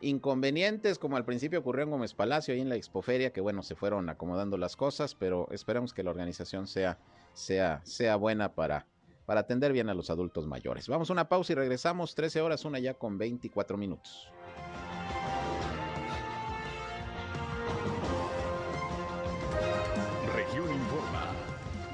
inconvenientes, 0.00 1.00
como 1.00 1.16
al 1.16 1.24
principio 1.24 1.58
ocurrió 1.58 1.82
en 1.82 1.90
Gómez 1.90 2.14
Palacio, 2.14 2.54
ahí 2.54 2.60
en 2.60 2.68
la 2.68 2.76
expoferia, 2.76 3.32
que 3.32 3.40
bueno, 3.40 3.64
se 3.64 3.74
fueron 3.74 4.08
acomodando 4.08 4.56
las 4.56 4.76
cosas, 4.76 5.16
pero 5.16 5.48
esperemos 5.50 5.92
que 5.92 6.04
la 6.04 6.10
organización 6.10 6.68
sea, 6.68 6.96
sea, 7.32 7.80
sea 7.82 8.14
buena 8.14 8.52
para, 8.54 8.86
para 9.28 9.40
atender 9.40 9.74
bien 9.74 9.90
a 9.90 9.94
los 9.94 10.08
adultos 10.08 10.46
mayores. 10.46 10.88
Vamos 10.88 11.10
a 11.10 11.12
una 11.12 11.28
pausa 11.28 11.52
y 11.52 11.56
regresamos, 11.56 12.14
13 12.14 12.40
horas, 12.40 12.64
una 12.64 12.78
ya 12.78 12.94
con 12.94 13.18
24 13.18 13.76
minutos. 13.76 14.32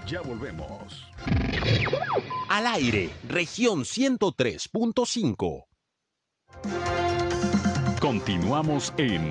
Ya 0.07 0.21
volvemos. 0.21 1.09
Al 2.51 2.67
aire, 2.69 3.11
región 3.27 3.81
103.5. 3.81 5.65
Continuamos 8.01 8.95
en 8.97 9.29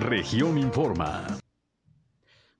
región 0.00 0.58
Informa. 0.58 1.38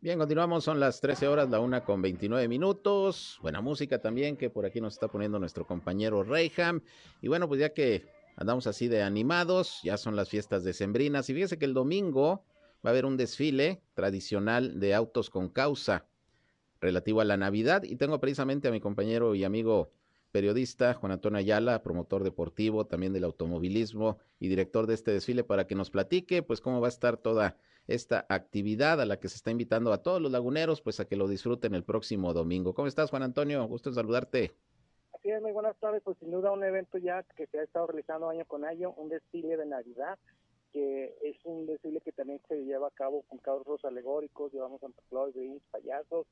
Bien, 0.04 0.18
continuamos, 0.18 0.64
son 0.64 0.80
las 0.80 1.00
13 1.00 1.28
horas, 1.28 1.48
la 1.48 1.60
una 1.60 1.82
con 1.82 2.02
29 2.02 2.46
minutos. 2.46 3.38
Buena 3.40 3.62
música 3.62 4.02
también 4.02 4.36
que 4.36 4.50
por 4.50 4.66
aquí 4.66 4.78
nos 4.78 4.92
está 4.92 5.08
poniendo 5.08 5.38
nuestro 5.38 5.66
compañero 5.66 6.22
Reyham. 6.22 6.82
Y 7.22 7.28
bueno, 7.28 7.48
pues 7.48 7.58
ya 7.58 7.70
que 7.70 8.04
andamos 8.36 8.66
así 8.66 8.86
de 8.86 9.02
animados, 9.02 9.80
ya 9.82 9.96
son 9.96 10.14
las 10.14 10.28
fiestas 10.28 10.62
decembrinas. 10.62 11.30
Y 11.30 11.32
fíjese 11.32 11.56
que 11.56 11.64
el 11.64 11.72
domingo 11.72 12.44
va 12.84 12.90
a 12.90 12.92
haber 12.92 13.06
un 13.06 13.16
desfile 13.16 13.80
tradicional 13.94 14.78
de 14.78 14.92
autos 14.92 15.30
con 15.30 15.48
causa 15.48 16.04
relativo 16.82 17.22
a 17.22 17.24
la 17.24 17.38
Navidad. 17.38 17.82
Y 17.84 17.96
tengo 17.96 18.20
precisamente 18.20 18.68
a 18.68 18.72
mi 18.72 18.80
compañero 18.80 19.34
y 19.34 19.42
amigo 19.42 19.90
periodista 20.32 20.92
Juan 20.92 21.12
Antonio 21.12 21.38
Ayala, 21.38 21.82
promotor 21.82 22.24
deportivo 22.24 22.84
también 22.84 23.14
del 23.14 23.24
automovilismo 23.24 24.18
y 24.38 24.48
director 24.48 24.86
de 24.86 24.92
este 24.92 25.12
desfile, 25.12 25.44
para 25.44 25.66
que 25.66 25.74
nos 25.74 25.88
platique 25.88 26.42
pues 26.42 26.60
cómo 26.60 26.82
va 26.82 26.88
a 26.88 26.90
estar 26.90 27.16
toda 27.16 27.56
esta 27.86 28.24
actividad 28.28 29.00
a 29.00 29.06
la 29.06 29.18
que 29.18 29.28
se 29.28 29.36
está 29.36 29.50
invitando 29.50 29.92
a 29.92 30.02
todos 30.02 30.20
los 30.20 30.32
laguneros, 30.32 30.80
pues 30.80 31.00
a 31.00 31.04
que 31.06 31.16
lo 31.16 31.28
disfruten 31.28 31.74
el 31.74 31.84
próximo 31.84 32.32
domingo. 32.32 32.74
¿Cómo 32.74 32.88
estás, 32.88 33.10
Juan 33.10 33.22
Antonio? 33.22 33.66
Gusto 33.66 33.90
en 33.90 33.94
saludarte. 33.94 34.52
Así 35.12 35.30
es, 35.30 35.42
muy 35.42 35.52
buenas 35.52 35.76
tardes. 35.78 36.02
Pues 36.02 36.16
sin 36.18 36.30
duda 36.30 36.50
un 36.52 36.64
evento 36.64 36.98
ya 36.98 37.22
que 37.36 37.46
se 37.46 37.58
ha 37.58 37.62
estado 37.62 37.86
realizando 37.88 38.28
año 38.28 38.44
con 38.46 38.64
año, 38.64 38.92
un 38.96 39.08
desfile 39.08 39.56
de 39.56 39.66
Navidad, 39.66 40.18
que 40.72 41.16
es 41.22 41.36
un 41.44 41.66
desfile 41.66 42.00
que 42.00 42.12
también 42.12 42.40
se 42.48 42.64
lleva 42.64 42.88
a 42.88 42.90
cabo 42.90 43.22
con 43.22 43.38
carros 43.38 43.84
alegóricos, 43.84 44.52
llevamos 44.52 44.80
Claus, 45.08 45.34
payasos, 45.70 46.26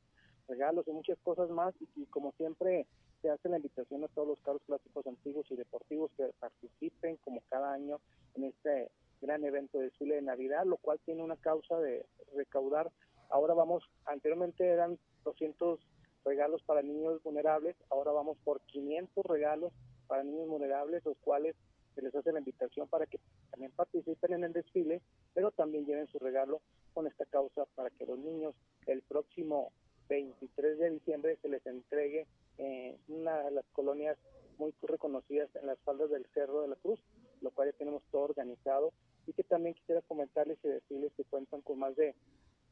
regalos 0.49 0.87
y 0.89 0.93
muchas 0.93 1.19
cosas 1.23 1.51
más. 1.51 1.75
Y, 1.97 2.07
como 2.07 2.33
siempre, 2.33 2.87
se 3.21 3.31
hace 3.31 3.49
la 3.49 3.57
invitación 3.57 4.03
a 4.05 4.09
todos 4.09 4.29
los 4.29 4.41
carros 4.41 4.63
clásicos 4.67 5.07
antiguos 5.07 5.47
y 5.51 5.57
deportivos 5.57 6.11
que 6.17 6.31
participen, 6.41 7.17
como 7.19 7.41
cada 7.49 7.73
año, 7.73 8.01
en 8.35 8.45
este 8.45 8.91
gran 9.23 9.45
evento 9.45 9.79
de 9.79 9.85
desfile 9.85 10.17
de 10.17 10.23
Navidad, 10.23 10.67
lo 10.67 10.77
cual 10.77 11.01
tiene 11.05 11.23
una 11.23 11.37
causa 11.37 11.79
de 11.79 12.05
recaudar. 12.35 12.91
Ahora 13.31 13.55
vamos, 13.55 13.89
anteriormente 14.05 14.67
eran 14.67 14.99
200 15.25 15.81
regalos 16.25 16.63
para 16.65 16.83
niños 16.83 17.23
vulnerables, 17.23 17.77
ahora 17.89 18.13
vamos 18.13 18.37
por 18.45 18.61
500 18.63 19.25
regalos 19.25 19.73
para 20.07 20.25
niños 20.25 20.49
vulnerables, 20.49 21.05
los 21.05 21.17
cuales 21.19 21.57
se 21.95 22.03
les 22.03 22.15
hace 22.15 22.33
la 22.33 22.39
invitación 22.39 22.89
para 22.89 23.07
que 23.07 23.19
también 23.51 23.73
participen 23.73 24.35
en 24.35 24.45
el 24.45 24.53
desfile, 24.53 25.01
pero 25.35 25.51
también 25.51 25.87
lleven 25.87 26.07
su 26.09 26.19
regalo 26.19 26.61
con 26.95 27.07
esta 27.07 27.25
causa 27.27 27.65
para 27.75 27.91
que 27.91 28.07
los 28.07 28.19
niños 28.19 28.55
el 28.87 29.03
próximo 29.03 29.73
23 30.09 30.79
de 30.79 30.91
diciembre 30.91 31.39
se 31.41 31.49
les 31.49 31.65
entregue 31.67 32.27
eh, 32.59 32.97
una 33.09 33.43
de 33.45 33.51
las 33.51 33.65
colonias 33.73 34.19
muy 34.59 34.75
reconocidas 34.83 35.49
en 35.57 35.67
las 35.67 35.79
faldas 35.81 36.11
del 36.11 36.27
Cerro 36.35 36.63
de 36.63 36.69
la 36.69 36.77
Cruz, 36.77 37.01
lo 37.41 37.51
cual 37.51 37.71
ya 37.71 37.79
tenemos 37.79 38.03
todo 38.11 38.23
organizado 38.23 38.93
y 39.27 39.33
que 39.33 39.45
también 39.45 39.75
quisiera 39.75 40.03
comentarles 40.03 40.59
y 40.63 40.69
decirles 40.69 41.13
que 41.17 41.25
cuentan 41.25 41.61
con 41.63 41.79
más 41.79 41.95
de 41.97 42.15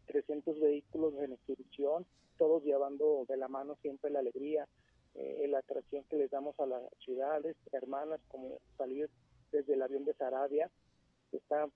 300 0.06 0.58
vehículos 0.60 1.14
en 1.18 1.32
exhibición, 1.32 2.06
todos 2.38 2.64
llevando 2.64 3.24
de 3.28 3.36
la 3.36 3.48
mano 3.48 3.76
siempre 3.82 4.10
la 4.10 4.20
alegría, 4.20 4.66
eh, 5.14 5.46
la 5.48 5.58
atracción 5.58 6.04
que 6.04 6.16
les 6.16 6.30
damos 6.30 6.58
a 6.58 6.66
las 6.66 6.82
ciudades 7.04 7.56
hermanas, 7.72 8.20
como 8.28 8.58
salir 8.76 9.08
desde 9.52 9.74
el 9.74 9.82
avión 9.82 10.04
de 10.04 10.14
Sarabia. 10.14 10.70
Está 11.32 11.68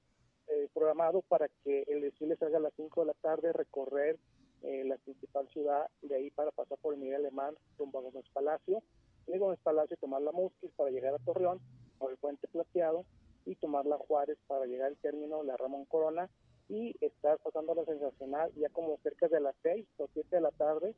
eh, 0.48 0.68
programado 0.72 1.22
para 1.22 1.48
que 1.62 1.84
el 1.88 2.00
desfile 2.00 2.36
salga 2.36 2.58
a 2.58 2.62
las 2.62 2.74
5 2.76 3.00
de 3.00 3.06
la 3.06 3.14
tarde, 3.14 3.52
recorrer 3.52 4.18
eh, 4.62 4.84
la 4.84 4.96
principal 4.96 5.48
ciudad, 5.48 5.88
de 6.02 6.14
ahí 6.14 6.30
para 6.30 6.50
pasar 6.50 6.78
por 6.78 6.94
el 6.94 7.00
Miguel 7.00 7.16
Alemán, 7.16 7.54
rumbo 7.78 7.98
a 7.98 8.02
Gómez 8.02 8.24
Palacio, 8.32 8.82
y 9.26 9.38
Gómez 9.38 9.58
Palacio 9.62 9.96
tomar 9.96 10.22
la 10.22 10.32
Musquis 10.32 10.70
para 10.76 10.90
llegar 10.90 11.14
a 11.14 11.18
Torreón, 11.18 11.60
por 11.98 12.10
el 12.10 12.16
Puente 12.16 12.48
Plateado, 12.48 13.04
y 13.44 13.56
tomar 13.56 13.86
la 13.86 13.98
Juárez 13.98 14.38
para 14.46 14.66
llegar 14.66 14.88
al 14.88 14.96
término 14.96 15.42
la 15.42 15.56
Ramón 15.56 15.84
Corona, 15.84 16.28
y 16.68 16.96
estar 17.00 17.38
pasando 17.38 17.74
la 17.74 17.84
sensacional 17.84 18.50
ya 18.54 18.68
como 18.70 18.96
cerca 19.02 19.28
de 19.28 19.40
las 19.40 19.54
6 19.62 19.86
o 19.98 20.08
7 20.12 20.36
de 20.36 20.40
la 20.40 20.50
tarde, 20.52 20.94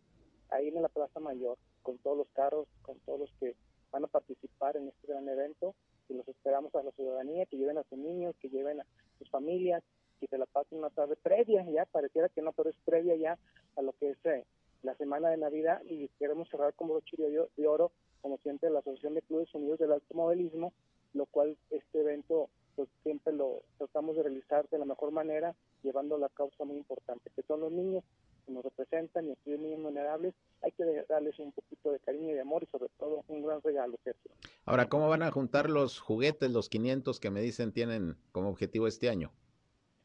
ahí 0.51 0.69
en 0.69 0.81
la 0.81 0.89
Plaza 0.89 1.21
Mayor, 1.21 1.59
con 1.83 1.99
todos 1.99 2.19
los 2.19 2.29
carros, 2.29 2.69
con 2.83 2.99
todos 3.01 3.21
los 3.21 3.33
que 3.41 3.57
van 3.91 4.05
a 4.05 4.09
participar 4.09 4.77
en 4.77 4.89
este 4.89 5.09
gran 5.09 5.29
evento, 5.29 5.75
y 6.09 6.15
los 6.15 6.27
esperamos 6.29 6.75
a 6.75 6.83
la 6.83 6.93
ciudadanía, 6.93 7.47
que 7.47 7.57
lleven 7.57 7.79
a 7.79 7.85
sus 7.85 7.99
niños, 7.99 8.37
que 8.41 8.49
lleven 8.49 8.81
a 8.81 8.87
sus 9.19 9.29
familias, 9.31 9.83
que 10.21 10.29
se 10.29 10.39
la 10.39 10.47
pasen 10.47 10.79
una 10.79 10.91
tarde 10.91 11.17
previa, 11.17 11.65
ya 11.69 11.85
pareciera 11.85 12.29
que 12.29 12.43
no, 12.43 12.53
pero 12.53 12.71
es 12.71 12.77
previa 12.85 13.17
ya 13.17 13.39
a 13.77 13.83
lo 13.83 13.93
que 13.95 14.11
es 14.11 14.19
eh, 14.25 14.45
la 14.83 14.95
semana 14.97 15.31
de 15.31 15.37
Navidad 15.37 15.83
y 15.85 16.09
queremos 16.19 16.49
cerrar 16.49 16.75
como 16.75 16.95
broche 16.95 17.17
de 17.19 17.67
oro, 17.67 17.93
como 18.23 18.39
siempre, 18.39 18.71
la 18.71 18.79
Asociación 18.79 19.15
de 19.15 19.23
Clubes 19.23 19.53
Unidos 19.55 19.79
del 19.79 19.93
Automovilismo, 19.93 20.73
lo 21.17 21.27
cual 21.27 21.57
este 21.71 22.01
evento 22.01 22.49
pues 22.77 22.89
siempre 23.03 23.33
lo 23.33 23.63
tratamos 23.79 24.17
de 24.17 24.23
realizar 24.23 24.69
de 24.69 24.79
la 24.79 24.85
mejor 24.85 25.11
manera, 25.11 25.55
llevando 25.83 26.19
la 26.19 26.29
causa 26.29 26.65
muy 26.65 26.77
importante, 26.77 27.31
que 27.35 27.43
son 27.43 27.61
los 27.61 27.73
niños 27.73 28.05
que 28.45 28.53
nos 28.53 28.63
representan 28.63 29.27
y 29.27 29.33
aquellos 29.33 29.61
niños 29.61 29.83
vulnerables, 29.83 30.35
hay 30.63 30.73
que 30.73 30.85
darles 31.09 31.39
un 31.39 31.53
poquito 31.53 31.91
de 31.91 31.99
cariño 32.01 32.31
y 32.31 32.35
de 32.35 32.43
amor 32.43 32.63
y 32.63 32.67
sobre 32.67 32.91
todo 32.99 33.25
un 33.29 33.43
gran 33.43 33.63
regalo, 33.63 33.97
Sergio. 34.05 34.31
Ahora, 34.67 34.89
¿cómo 34.89 35.09
van 35.09 35.23
a 35.23 35.31
juntar 35.31 35.71
los 35.71 35.99
juguetes, 35.99 36.51
los 36.51 36.69
500 36.69 37.19
que 37.19 37.31
me 37.31 37.41
dicen 37.41 37.73
tienen 37.73 38.17
como 38.31 38.51
objetivo 38.51 38.87
este 38.87 39.09
año? 39.09 39.33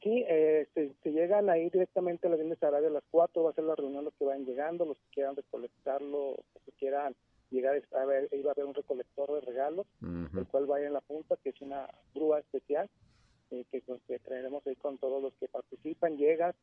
Sí, 0.01 0.25
eh, 0.27 0.67
se, 0.73 1.11
llegan 1.11 1.49
a 1.49 1.59
ir 1.59 1.71
directamente 1.71 2.27
a 2.27 2.31
la 2.31 2.55
Sarabia 2.55 2.87
a 2.87 2.91
las 2.91 3.03
4, 3.11 3.43
va 3.43 3.51
a 3.51 3.53
ser 3.53 3.65
la 3.65 3.75
reunión 3.75 4.03
los 4.03 4.13
que 4.15 4.25
vayan 4.25 4.45
llegando, 4.45 4.85
los 4.85 4.97
que 4.97 5.13
quieran 5.13 5.35
recolectarlo, 5.35 6.37
los 6.53 6.63
que 6.65 6.71
quieran 6.71 7.15
llegar 7.51 7.81
a 7.91 8.05
ver, 8.05 8.29
iba 8.31 8.49
a 8.49 8.53
haber 8.53 8.65
un 8.65 8.73
recolector 8.73 9.31
de 9.33 9.41
regalos, 9.41 9.85
el 10.01 10.47
cual 10.47 10.65
vaya 10.65 10.87
en 10.87 10.93
la 10.93 11.01
punta, 11.01 11.37
que 11.43 11.49
es 11.49 11.61
una 11.61 11.87
grúa 12.15 12.39
especial, 12.39 12.89
eh, 13.51 13.65
que, 13.71 13.81
que 14.07 14.19
traeremos 14.19 14.65
ahí 14.65 14.75
con 14.75 14.97
todos 14.97 15.21
los 15.21 15.33
que 15.35 15.47
participan, 15.47 16.17
llegas, 16.17 16.55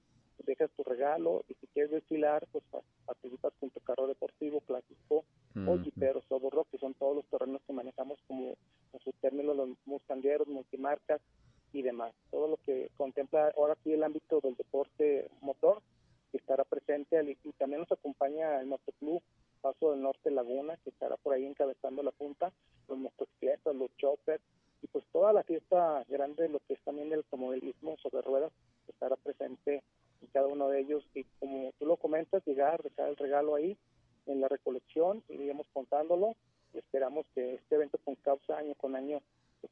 dejas 0.47 0.71
tu 0.77 0.83
regalo, 0.85 1.45
y 1.49 1.55
si 1.55 1.67
quieres 1.69 1.91
desfilar, 1.91 2.47
pues 2.51 2.65
participas 3.05 3.53
con 3.61 3.71
tu 3.71 3.81
carro 3.81 4.07
deportivo, 4.07 4.61
clásico, 4.63 5.25
o 5.67 5.79
jiperos, 5.79 6.25
o 6.29 6.39
rock, 6.51 6.69
que 6.71 6.79
son 6.79 6.95
todos 6.95 7.17
los 7.17 7.27
terrenos 7.27 7.61
que 7.67 7.73
manejamos 7.73 8.19
como 8.29 8.57
en 8.93 9.01
su 9.01 9.13
término 9.21 9.55
los 9.55 9.71
mustangueros, 9.87 10.47
multimarcas, 10.47 11.21
y 11.73 11.83
demás. 11.83 12.13
Todo 12.31 12.49
lo 12.49 12.57
que 12.65 12.91
contempla 12.97 13.53
ahora 13.57 13.77
sí 13.83 13.93
el 13.93 14.03
ámbito 14.03 14.41
del 14.41 14.57
deporte 14.57 15.31
motor, 15.41 15.83
que 16.31 16.39
estará 16.39 16.65
presente 16.65 17.19
y 17.23 17.53
también 17.53 17.81
nos 17.81 17.93
acompaña 17.93 18.61
el 18.61 18.67
Motoclub 18.67 19.23
Paso 19.69 19.91
del 19.91 20.01
Norte 20.01 20.31
Laguna, 20.31 20.79
que 20.79 20.89
estará 20.89 21.19
por 21.19 21.35
ahí 21.35 21.45
encabezando 21.45 22.03
la 22.03 22.11
punta, 22.11 22.51
los 22.89 22.97
motocicletas, 22.97 23.77
los 23.77 23.95
choppers, 23.99 24.43
y 24.81 24.87
pues 24.87 25.05
toda 25.13 25.35
la 25.35 25.43
fiesta 25.43 26.07
grande, 26.09 26.49
lo 26.49 26.59
que 26.61 26.73
es 26.73 26.81
también 26.85 27.09
el 27.09 27.19
automovilismo 27.19 27.99
sobre 27.99 28.23
ruedas, 28.23 28.51
estará 28.89 29.17
presente 29.17 29.83
en 30.23 30.29
cada 30.33 30.47
uno 30.47 30.69
de 30.69 30.81
ellos. 30.81 31.05
Y 31.13 31.25
como 31.39 31.73
tú 31.79 31.85
lo 31.85 31.99
comentas, 31.99 32.43
llegar, 32.47 32.83
dejar 32.83 33.11
el 33.11 33.17
regalo 33.17 33.57
ahí, 33.57 33.77
en 34.25 34.41
la 34.41 34.49
recolección, 34.49 35.23
iremos 35.29 35.67
contándolo. 35.75 36.35
Esperamos 36.73 37.27
que 37.35 37.57
este 37.57 37.75
evento 37.75 37.99
con 38.03 38.15
causa 38.15 38.57
año 38.57 38.75
con 38.75 38.97
año 38.97 39.21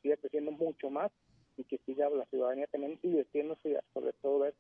siga 0.02 0.18
creciendo 0.18 0.52
mucho 0.52 0.90
más 0.90 1.11
y 1.56 1.64
que 1.64 1.78
siga 1.87 2.11
la 2.11 2.26
ciudadanía 2.26 2.66
también 2.66 2.98
divirtiéndose 3.02 3.70
y 3.70 3.76
sobre 3.94 4.12
todo 4.20 4.40
ver 4.40 4.54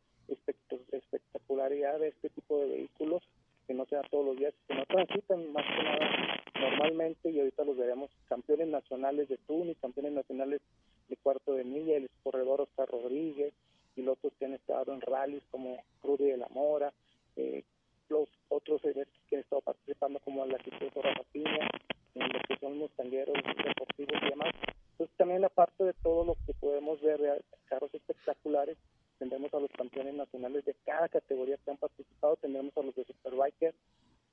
espectacularidad 0.92 2.00
de 2.00 2.08
este 2.08 2.30
tipo 2.30 2.58
de 2.58 2.68
vehículos 2.68 3.22
que 3.66 3.74
no 3.74 3.84
sea 3.86 4.02
todos 4.10 4.26
los 4.26 4.36
días, 4.36 4.54
que 4.68 4.74
no 4.74 4.84
transitan 4.86 5.52
más 5.52 5.64
que 5.64 5.82
nada 5.82 6.42
normalmente 6.60 7.30
y 7.30 7.38
ahorita 7.38 7.64
los 7.64 7.76
veremos 7.76 8.10
campeones 8.28 8.68
nacionales 8.68 9.28
de 9.28 9.38
Tunis, 9.38 9.76
campeones 9.80 10.12
nacionales 10.12 10.60
de 11.08 11.16
cuarto 11.16 11.54
de 11.54 11.64
milla, 11.64 11.96
el 11.96 12.10
corredor 12.22 12.62
Oscar 12.62 12.88
Rodríguez, 12.88 13.52
pilotos 13.94 14.32
que 14.38 14.44
han 14.44 14.54
estado 14.54 14.92
en 14.92 15.00
rallies 15.00 15.42
como 15.50 15.82
Rudy 16.02 16.26
de 16.26 16.36
la 16.36 16.48
Mora, 16.48 16.92
eh, 17.36 17.64
los 18.08 18.28
otros 18.48 18.80
que 18.82 19.36
han 19.36 19.40
estado 19.40 19.62
participando 19.62 20.20
como 20.20 20.44
la 20.46 20.58
Rafa 20.58 21.22
Piña, 21.32 21.68
en 22.14 22.32
los 22.32 22.42
que 22.48 22.56
son 22.58 22.78
mustangueros 22.78 23.34
deportivos 23.34 24.22
y 24.22 24.30
demás. 24.30 24.52
Entonces 24.92 25.16
también 25.16 25.44
aparte 25.44 25.84
de 25.84 25.92
todo 25.94 26.24
lo 26.24 26.36
que 26.46 26.54
podemos 26.54 27.00
ver 27.02 27.42
carros 27.66 27.92
espectaculares, 27.94 28.76
tendremos 29.18 29.52
a 29.54 29.60
los 29.60 29.70
campeones 29.72 30.14
nacionales 30.14 30.64
de 30.64 30.74
cada 30.84 31.08
categoría 31.08 31.56
que 31.58 31.70
han 31.70 31.76
participado, 31.76 32.36
tendremos 32.36 32.76
a 32.76 32.82
los 32.82 32.94
de 32.94 33.04
Superbiker, 33.04 33.74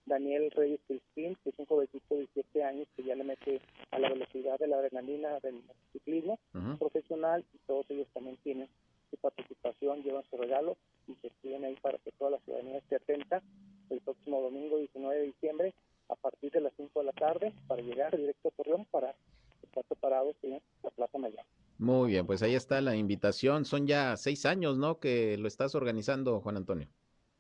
Daniel 0.06 0.52
Reyes 0.52 0.82
Crispín, 0.88 1.38
que 1.44 1.50
es 1.50 1.60
un 1.60 1.66
jovencito 1.66 2.16
de 2.16 2.22
17 2.34 2.64
años 2.64 2.88
que 2.96 3.04
ya 3.04 3.16
le 3.16 3.24
mete 3.24 3.62
a 3.92 4.00
la 4.00 4.10
velocidad 4.10 4.60
de 4.60 4.68
la 4.68 4.78
adrenalina 4.78 5.40
del 5.40 5.62
ciclismo 5.94 6.40
profesional 6.78 7.46
y 7.54 7.58
todos 7.66 7.90
ellos 7.90 8.08
también 8.14 8.38
tienen 8.44 8.68
su 9.10 9.18
participación, 9.18 10.04
llevan 10.04 10.24
su 10.30 10.38
regalo 10.38 10.76
y 11.08 11.16
se 11.16 11.28
escriben 11.28 11.64
ahí 11.64 11.76
para 11.82 11.98
que 12.00 12.12
toda 12.12 12.32
la 12.32 12.40
ciudadanía 12.40 12.80
esté 12.80 12.98
atenta 12.98 13.42
el 13.90 14.02
próximo 14.02 14.42
domingo 14.42 14.78
19 14.78 15.20
de 15.20 15.26
diciembre 15.26 15.74
a 16.10 16.16
partir 16.16 16.52
de 16.52 16.62
las 16.62 16.74
5 16.76 17.00
de 17.00 17.06
la 17.06 17.14
tarde 17.14 17.54
para 17.68 17.82
llegar 17.82 18.16
directo 18.16 18.50
a 18.50 18.52
Torreón 18.52 18.86
para 18.86 19.16
estar 19.62 19.84
preparados 19.86 20.36
en 20.44 20.62
la 20.84 20.90
Plaza 20.90 21.18
Mayor. 21.18 21.46
Muy 21.80 22.12
bien, 22.12 22.26
pues 22.26 22.44
ahí 22.44 22.56
está 22.56 22.82
la 22.82 22.96
invitación. 22.96 23.66
Son 23.66 23.88
ya 23.88 24.16
seis 24.18 24.46
años, 24.46 24.78
¿no? 24.78 25.00
Que 25.00 25.38
lo 25.38 25.48
estás 25.48 25.76
organizando, 25.76 26.40
Juan 26.40 26.58
Antonio. 26.58 26.88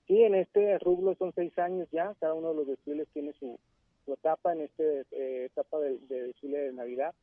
Sí, 0.07 0.21
en 0.21 0.35
este 0.35 0.79
rublo 0.79 1.15
son 1.15 1.31
seis 1.33 1.57
años 1.57 1.87
ya. 1.91 2.13
Cada 2.19 2.33
uno 2.33 2.49
de 2.49 2.55
los 2.55 2.67
desfiles 2.67 3.07
tiene 3.13 3.33
su, 3.39 3.57
etapa 4.07 4.53
en 4.53 4.61
esta 4.61 4.83
eh, 4.83 5.45
etapa 5.45 5.79
del 5.79 6.05
de 6.07 6.23
desfile 6.23 6.57
de 6.57 6.73
Navidad. 6.73 7.13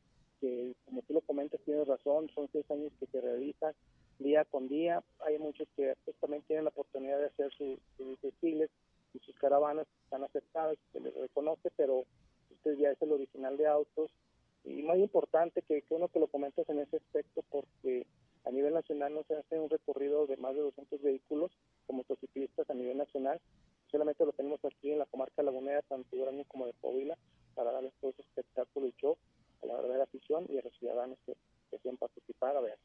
Que 0.40 0.72
como 0.86 1.02
tú 1.02 1.12
lo 1.14 1.20
comentas, 1.20 1.60
tienes 1.64 1.86
razón, 1.86 2.30
son 2.34 2.48
seis 2.52 2.64
años 2.70 2.92
que 2.98 3.06
se 3.06 3.20
realizan 3.20 3.74
día 4.18 4.44
con 4.44 4.68
día. 4.68 5.02
Hay 5.26 5.38
muchos 5.38 5.68
que 5.76 5.94
pues, 6.04 6.16
también 6.20 6.42
tienen 6.46 6.64
la 6.64 6.70
oportunidad 6.70 7.18
de 7.18 7.26
hacer 7.26 7.52
sus 7.52 7.78
desfiles 8.22 8.70
y 9.12 9.18
sus 9.18 9.36
caravanas 9.36 9.86
están 10.04 10.24
aceptadas, 10.24 10.78
se 10.92 11.00
les 11.00 11.14
reconoce, 11.14 11.70
pero 11.76 12.04
este 12.50 12.76
ya 12.76 12.90
es 12.90 13.02
el 13.02 13.12
original 13.12 13.56
de 13.56 13.66
autos 13.66 14.10
y 14.64 14.82
muy 14.82 15.02
importante 15.02 15.62
que, 15.62 15.82
uno 15.90 16.08
que 16.08 16.20
lo 16.20 16.28
comentas 16.28 16.68
en 16.68 16.80
ese 16.80 16.96
aspecto 16.96 17.42
porque 17.50 18.06
a 18.44 18.50
nivel 18.50 18.74
nacional 18.74 19.14
no 19.14 19.22
se 19.24 19.34
hace 19.34 19.58
un 19.58 19.70
recorrido 19.70 20.26
de 20.26 20.36
más 20.36 20.54
de 20.54 20.60
200 20.60 21.02
vehículos 21.02 21.50
como 21.86 21.98
motociclistas 21.98 22.68
a 22.70 22.74
nivel 22.74 22.98
nacional, 22.98 23.40
solamente 23.90 24.24
lo 24.24 24.32
tenemos 24.32 24.64
aquí 24.64 24.92
en 24.92 24.98
la 24.98 25.06
comarca 25.06 25.42
lagunera, 25.42 25.82
tanto 25.82 26.16
Durango 26.16 26.44
como 26.44 26.66
de 26.66 26.72
Povila, 26.74 27.16
para 27.54 27.72
darles 27.72 27.92
todo 28.00 28.10
ese 28.12 28.22
espectáculo 28.22 28.86
y 28.86 28.92
show 28.92 29.16
a 29.62 29.66
la 29.66 29.74
verdadera 29.74 30.04
afición 30.04 30.46
y 30.48 30.58
a 30.58 30.62
los 30.62 30.76
ciudadanos 30.78 31.18
que, 31.26 31.34
que 31.70 31.92
participar 31.98 32.56
a 32.56 32.60
ver. 32.60 32.78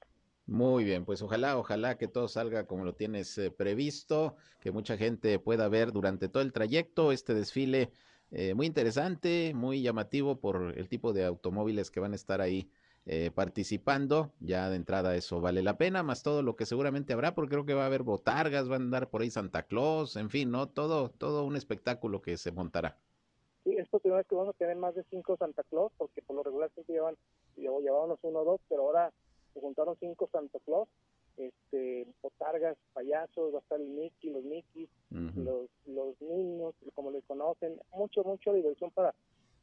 Muy 0.47 0.83
bien, 0.83 1.05
pues 1.05 1.23
ojalá, 1.23 1.57
ojalá 1.57 1.97
que 1.97 2.07
todo 2.07 2.27
salga 2.27 2.67
como 2.67 2.85
lo 2.85 2.93
tienes 2.93 3.35
eh, 3.39 3.49
previsto, 3.49 4.35
que 4.59 4.71
mucha 4.71 4.95
gente 4.95 5.39
pueda 5.39 5.67
ver 5.69 5.91
durante 5.91 6.29
todo 6.29 6.43
el 6.43 6.53
trayecto 6.53 7.11
este 7.11 7.33
desfile 7.33 7.91
eh, 8.31 8.53
muy 8.53 8.65
interesante, 8.65 9.53
muy 9.55 9.81
llamativo 9.81 10.39
por 10.39 10.73
el 10.77 10.89
tipo 10.89 11.13
de 11.13 11.25
automóviles 11.25 11.91
que 11.91 11.99
van 11.99 12.13
a 12.13 12.15
estar 12.15 12.41
ahí 12.41 12.69
eh, 13.05 13.31
participando. 13.33 14.31
Ya 14.39 14.69
de 14.69 14.75
entrada 14.75 15.15
eso 15.15 15.39
vale 15.41 15.61
la 15.61 15.77
pena, 15.77 16.03
más 16.03 16.23
todo 16.23 16.41
lo 16.41 16.55
que 16.55 16.65
seguramente 16.65 17.13
habrá, 17.13 17.35
porque 17.35 17.51
creo 17.51 17.65
que 17.65 17.73
va 17.73 17.83
a 17.83 17.87
haber 17.87 18.03
botargas, 18.03 18.67
van 18.67 18.81
a 18.81 18.85
andar 18.85 19.09
por 19.09 19.21
ahí 19.21 19.29
Santa 19.29 19.63
Claus, 19.63 20.15
en 20.15 20.29
fin, 20.29 20.51
¿no? 20.51 20.67
Todo, 20.67 21.09
todo 21.09 21.45
un 21.45 21.55
espectáculo 21.55 22.21
que 22.21 22.37
se 22.37 22.51
montará. 22.51 22.97
Sí, 23.63 23.75
esto 23.77 23.99
primero 23.99 24.21
es 24.21 24.27
que 24.27 24.35
vamos 24.35 24.55
a 24.55 24.57
tener 24.57 24.75
más 24.75 24.95
de 24.95 25.03
cinco 25.09 25.37
Santa 25.37 25.63
Claus, 25.63 25.91
porque 25.97 26.21
por 26.21 26.35
lo 26.35 26.43
regular 26.43 26.71
siempre 26.73 26.95
llevan, 26.95 27.15
llevábamos 27.55 28.19
uno 28.23 28.39
o 28.39 28.45
dos, 28.45 28.61
pero 28.69 28.83
ahora 28.83 29.11
se 29.53 29.61
juntaron 29.61 29.95
cinco 29.99 30.27
Santa 30.31 30.59
Claus 30.65 30.87
este, 31.37 32.07
botargas, 32.21 32.77
payasos, 32.93 33.53
va 33.53 33.59
a 33.59 33.61
estar 33.61 33.79
el 33.79 33.87
Mickey, 33.87 34.29
los 34.31 34.43
Mickey, 34.43 34.89
los, 35.09 35.69
los 35.85 36.21
niños, 36.21 36.73
como 36.93 37.11
les 37.11 37.23
conocen, 37.25 37.79
mucho, 37.91 38.23
mucho 38.23 38.53
diversión 38.53 38.91
para 38.91 39.13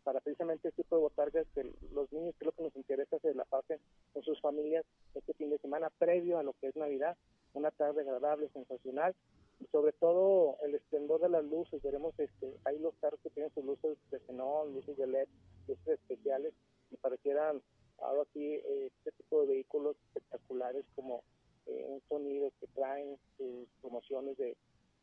para 0.03 0.21
precisamente 0.21 0.69
este 0.69 0.83
tipo 0.83 0.97
de 0.97 1.03
botargas 1.03 1.47
que 1.55 1.65
los 1.93 2.13
niños 2.13 2.35
creo 2.39 2.53
que 2.53 2.63
nos 2.63 2.77
interesa 2.77 3.19
se 3.21 3.35
la 3.35 3.45
pasen 3.45 3.79
con 4.13 4.23
sus 4.23 4.41
familias 4.41 4.85
este 5.15 5.33
fin 5.35 5.51
de 5.51 5.59
semana 5.59 5.91
previo 5.99 6.39
a 6.39 6.43
lo 6.43 6.55
que 6.55 6.69
es 6.69 6.77
Navidad, 6.77 7.17
una 7.55 7.71
tarde 7.71 8.03
agradable, 8.03 8.49
sensacional. 8.53 9.15
Y 9.61 9.67
sobre 9.67 9.93
todo 9.93 10.57
el 10.65 10.75
esplendor 10.75 11.21
de 11.21 11.29
las 11.29 11.45
luces, 11.45 11.81
veremos 11.83 12.19
este, 12.19 12.53
hay 12.65 12.79
los 12.81 12.95
carros 12.97 13.21
que 13.23 13.31
tienen 13.31 13.55
sus 13.55 13.65
luces 13.65 13.97
de 14.11 14.19
xenón, 14.21 14.75
luces 14.75 14.97
de 14.97 15.07
LED, 15.07 15.29
luces 15.69 16.01
especiales, 16.01 16.53
y 16.91 16.97
parecieran 16.97 17.63
algo 17.99 18.23
así 18.23 18.55
eh, 18.55 18.91
este 18.97 19.13
tipo 19.13 19.43
de 19.43 19.55
vehículos 19.55 19.97
espectaculares 20.07 20.85
como 20.97 21.23
eh, 21.66 21.85
un 21.87 22.03
sonido 22.09 22.53
que 22.61 22.66
traen 22.68 23.16
sus 23.37 23.68
promociones 23.81 24.37
de, 24.37 24.57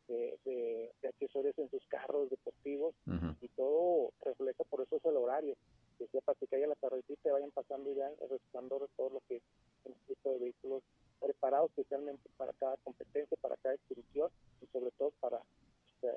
de, 0.08 0.90
accesorios 1.08 1.56
en 1.58 1.70
sus 1.70 1.84
carros 1.86 2.30
deportivos 2.30 2.94
y 3.40 3.48
todo 3.48 4.12
refleja 4.24 4.64
por 4.64 4.82
eso 4.82 4.96
es 4.96 5.04
el 5.04 5.16
horario. 5.16 5.54
Que 5.98 6.06
sepa 6.08 6.34
que 6.34 6.56
haya 6.56 6.66
la 6.66 6.74
tardecita 6.76 7.28
y 7.28 7.32
vayan 7.32 7.50
pasando 7.50 7.92
ya 7.92 8.08
el 8.08 8.28
resplandor 8.28 8.82
de 8.82 8.88
todo 8.96 9.10
lo 9.10 9.22
que 9.28 9.36
es 9.36 9.42
el 9.84 9.94
tipo 10.08 10.32
de 10.32 10.38
vehículos 10.38 10.82
preparados 11.20 11.70
especialmente 11.70 12.28
para 12.36 12.52
cada 12.54 12.76
competencia, 12.78 13.36
para 13.40 13.56
cada 13.58 13.74
exhibición 13.74 14.30
y 14.62 14.66
sobre 14.66 14.90
todo 14.92 15.12
para 15.20 15.42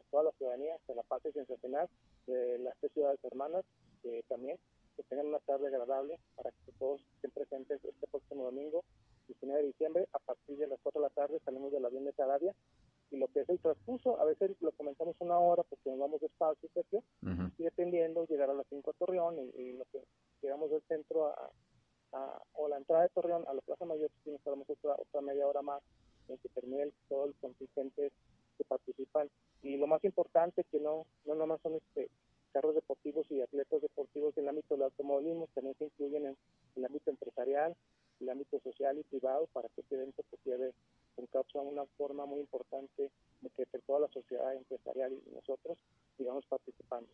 toda 0.10 0.24
la 0.24 0.32
ciudadanía, 0.32 0.78
que 0.88 0.96
la 0.96 1.04
pase 1.04 1.32
sensacional 1.34 1.90
de 2.26 2.58
las 2.60 2.76
tres 2.80 2.94
ciudades 2.94 3.20
hermanas, 3.24 3.66
que 4.02 4.24
también 4.30 4.58
que 4.96 5.04
tengan 5.04 5.28
una 5.28 5.40
tarde 5.40 5.68
agradable 5.68 6.20
para 6.36 6.52
que 6.52 6.72
todos 6.80 7.02
estén 7.16 7.32
presentes 7.32 7.84
este 7.84 8.08
próximo 8.08 8.46
domingo 8.46 8.84
19 9.28 9.62
de 9.62 9.68
diciembre, 9.68 10.08
a 10.14 10.20
partir 10.20 10.58
de 10.58 10.68
las 10.68 10.80
4 10.82 11.02
de 11.02 11.08
la 11.08 11.14
tarde 11.14 11.40
salimos 11.46 11.72
del 11.72 11.86
avión 11.86 12.06
de 12.06 12.14
Sarabia 12.14 12.54
y 13.12 13.18
lo 13.18 13.28
que 13.28 13.42
es 13.42 13.50
el 13.50 13.60
transcurso, 13.60 14.20
a 14.20 14.26
veces 14.26 14.52
lo 14.60 14.72
comenzamos 14.72 15.16
una 15.20 15.38
hora 15.38 15.64
porque 15.64 15.90
nos 15.90 16.00
vamos 16.00 16.22
despacio, 16.22 16.68
¿cierto? 16.74 17.04
y 17.58 17.64
dependiendo, 17.64 18.26
llegar 18.26 18.50
a 18.50 18.54
las 18.54 18.66
5 18.70 18.90
a 18.90 18.94
Torreón 18.94 19.38
y, 19.56 19.74
lo 19.74 19.86
que 19.92 20.04
llegamos 20.42 20.72
del 20.72 20.82
centro 20.88 21.28
a, 21.28 21.52
o 22.54 22.68
la 22.68 22.78
entrada 22.78 23.04
de 23.04 23.10
Torreón 23.10 23.44
a 23.48 23.54
la 23.54 23.62
Plaza 23.62 23.86
Mayor, 23.86 24.10
si 24.24 24.32
nos 24.32 24.42
otra, 24.46 24.96
otra 24.98 25.22
media 25.22 25.48
hora 25.48 25.62
más 25.62 25.82
en 26.28 26.38
que 26.38 26.50
termine 26.50 26.92
todo 27.10 27.26
el 27.26 27.36
contingente 27.36 28.12
que 28.58 28.64
participan. 28.64 29.30
Y 29.62 29.78
lo 29.78 29.88
más 29.88 30.04
importante 30.04 30.64
que 30.72 30.80
no, 30.80 31.06
no 31.26 31.36
nomás 31.36 31.62
son 31.62 31.76
este 31.76 32.10
carros 32.52 32.76
deportivos 32.76 33.26
y 33.32 33.42
atletas 33.42 33.82
deportivos 33.82 34.38
en 34.38 34.44
el 34.44 34.50
ámbito 34.50 34.76
del 34.76 34.84
automovilismo, 34.84 35.50
también 35.56 35.76
se 35.78 35.86
incluyen 35.86 36.28
en 36.28 36.38
el 36.76 36.86
ámbito 36.86 37.10
empresarial, 37.10 37.76
el 38.20 38.30
ámbito 38.30 38.60
social 38.62 38.98
y 38.98 39.04
privado 39.04 39.48
para 39.54 39.70
que 39.70 39.82
este 39.82 39.96
evento 39.96 40.24
se 40.30 40.38
lleve 40.50 40.74
causa 41.32 41.60
una 41.60 41.86
forma 41.98 42.26
muy 42.26 42.40
importante 42.42 43.12
de 43.42 43.50
que 43.50 43.66
toda 43.86 44.02
la 44.02 44.08
sociedad 44.10 44.56
empresarial 44.56 45.14
y 45.14 45.32
nosotros 45.32 45.78
sigamos 46.18 46.46
participando. 46.46 47.10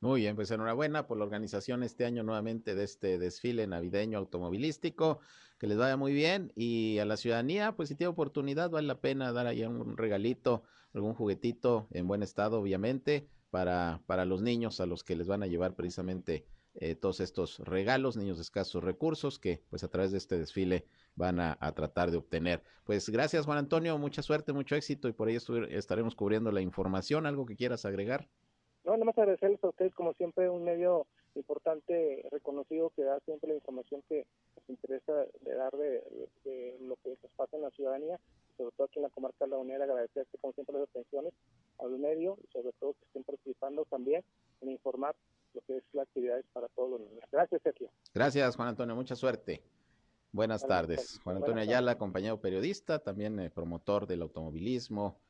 Muy 0.00 0.22
bien, 0.22 0.34
pues 0.34 0.50
enhorabuena 0.50 1.06
por 1.06 1.16
la 1.16 1.24
organización 1.24 1.84
este 1.84 2.04
año 2.04 2.24
nuevamente 2.24 2.74
de 2.74 2.82
este 2.82 3.18
desfile 3.18 3.68
navideño 3.68 4.18
automovilístico. 4.18 5.20
Que 5.58 5.68
les 5.68 5.78
vaya 5.78 5.96
muy 5.96 6.12
bien 6.12 6.52
y 6.56 6.98
a 6.98 7.04
la 7.04 7.16
ciudadanía, 7.16 7.76
pues 7.76 7.88
si 7.88 7.94
tiene 7.94 8.08
oportunidad, 8.08 8.70
vale 8.70 8.88
la 8.88 9.00
pena 9.00 9.30
dar 9.30 9.46
ahí 9.46 9.62
un 9.62 9.96
regalito, 9.96 10.64
algún 10.92 11.14
juguetito 11.14 11.86
en 11.92 12.08
buen 12.08 12.24
estado, 12.24 12.58
obviamente, 12.58 13.28
para, 13.50 14.02
para 14.06 14.24
los 14.24 14.42
niños 14.42 14.80
a 14.80 14.86
los 14.86 15.04
que 15.04 15.14
les 15.14 15.28
van 15.28 15.44
a 15.44 15.46
llevar 15.46 15.76
precisamente 15.76 16.44
eh, 16.74 16.94
todos 16.94 17.20
estos 17.20 17.58
regalos, 17.58 18.16
niños 18.16 18.40
escasos 18.40 18.82
recursos 18.82 19.38
que 19.38 19.60
pues 19.68 19.84
a 19.84 19.88
través 19.88 20.10
de 20.10 20.18
este 20.18 20.38
desfile 20.38 20.86
van 21.14 21.38
a, 21.40 21.56
tratar 21.74 22.10
de 22.10 22.16
obtener. 22.16 22.62
Pues 22.84 23.08
gracias 23.10 23.44
Juan 23.44 23.58
Antonio, 23.58 23.98
mucha 23.98 24.22
suerte, 24.22 24.52
mucho 24.52 24.74
éxito 24.74 25.08
y 25.08 25.12
por 25.12 25.28
ahí 25.28 25.36
estaremos 25.70 26.14
cubriendo 26.14 26.50
la 26.50 26.62
información. 26.62 27.26
¿Algo 27.26 27.44
que 27.44 27.56
quieras 27.56 27.84
agregar? 27.84 28.26
No, 28.84 28.92
nada 28.92 29.04
más 29.04 29.18
agradecerles 29.18 29.62
a 29.62 29.68
ustedes 29.68 29.94
como 29.94 30.12
siempre 30.14 30.48
un 30.48 30.64
medio 30.64 31.06
importante, 31.34 32.26
reconocido 32.30 32.90
que 32.90 33.02
da 33.02 33.20
siempre 33.20 33.50
la 33.50 33.54
información 33.54 34.02
que 34.08 34.26
nos 34.56 34.68
interesa 34.68 35.12
de 35.40 35.54
dar 35.54 35.72
de, 35.76 36.76
lo 36.80 36.96
que 36.96 37.10
nos 37.22 37.32
pasa 37.36 37.56
en 37.56 37.62
la 37.62 37.70
ciudadanía, 37.70 38.18
sobre 38.56 38.74
todo 38.76 38.86
aquí 38.86 38.98
en 38.98 39.04
la 39.04 39.10
comarca 39.10 39.44
de 39.44 39.50
La 39.50 39.58
Unera, 39.58 39.84
agradecerte 39.84 40.38
como 40.38 40.52
siempre 40.52 40.78
las 40.78 40.88
atenciones 40.88 41.32
al 41.78 41.98
medio 41.98 42.36
y 42.42 42.52
sobre 42.52 42.72
todo 42.80 42.94
que 42.94 43.04
estén 43.06 43.24
participando 43.24 43.84
también 43.86 44.22
en 44.60 44.70
informar 44.70 45.14
lo 45.54 45.60
que 45.62 45.76
es 45.76 45.84
la 45.92 46.02
actividad 46.02 46.42
para 46.52 46.68
todos 46.68 46.90
los 46.90 47.00
niños. 47.00 47.24
Gracias, 47.30 47.62
Sergio. 47.62 47.90
Gracias, 48.14 48.56
Juan 48.56 48.68
Antonio. 48.68 48.94
Mucha 48.94 49.16
suerte. 49.16 49.62
Buenas, 50.32 50.66
tardes. 50.66 51.20
Juan 51.24 51.36
Antonio 51.36 51.62
Ayala, 51.62 51.98
compañero 51.98 52.40
periodista, 52.40 53.00
también 53.00 53.38
eh, 53.38 53.50
promotor 53.50 54.06
del 54.06 54.22
automovilismo 54.22 55.20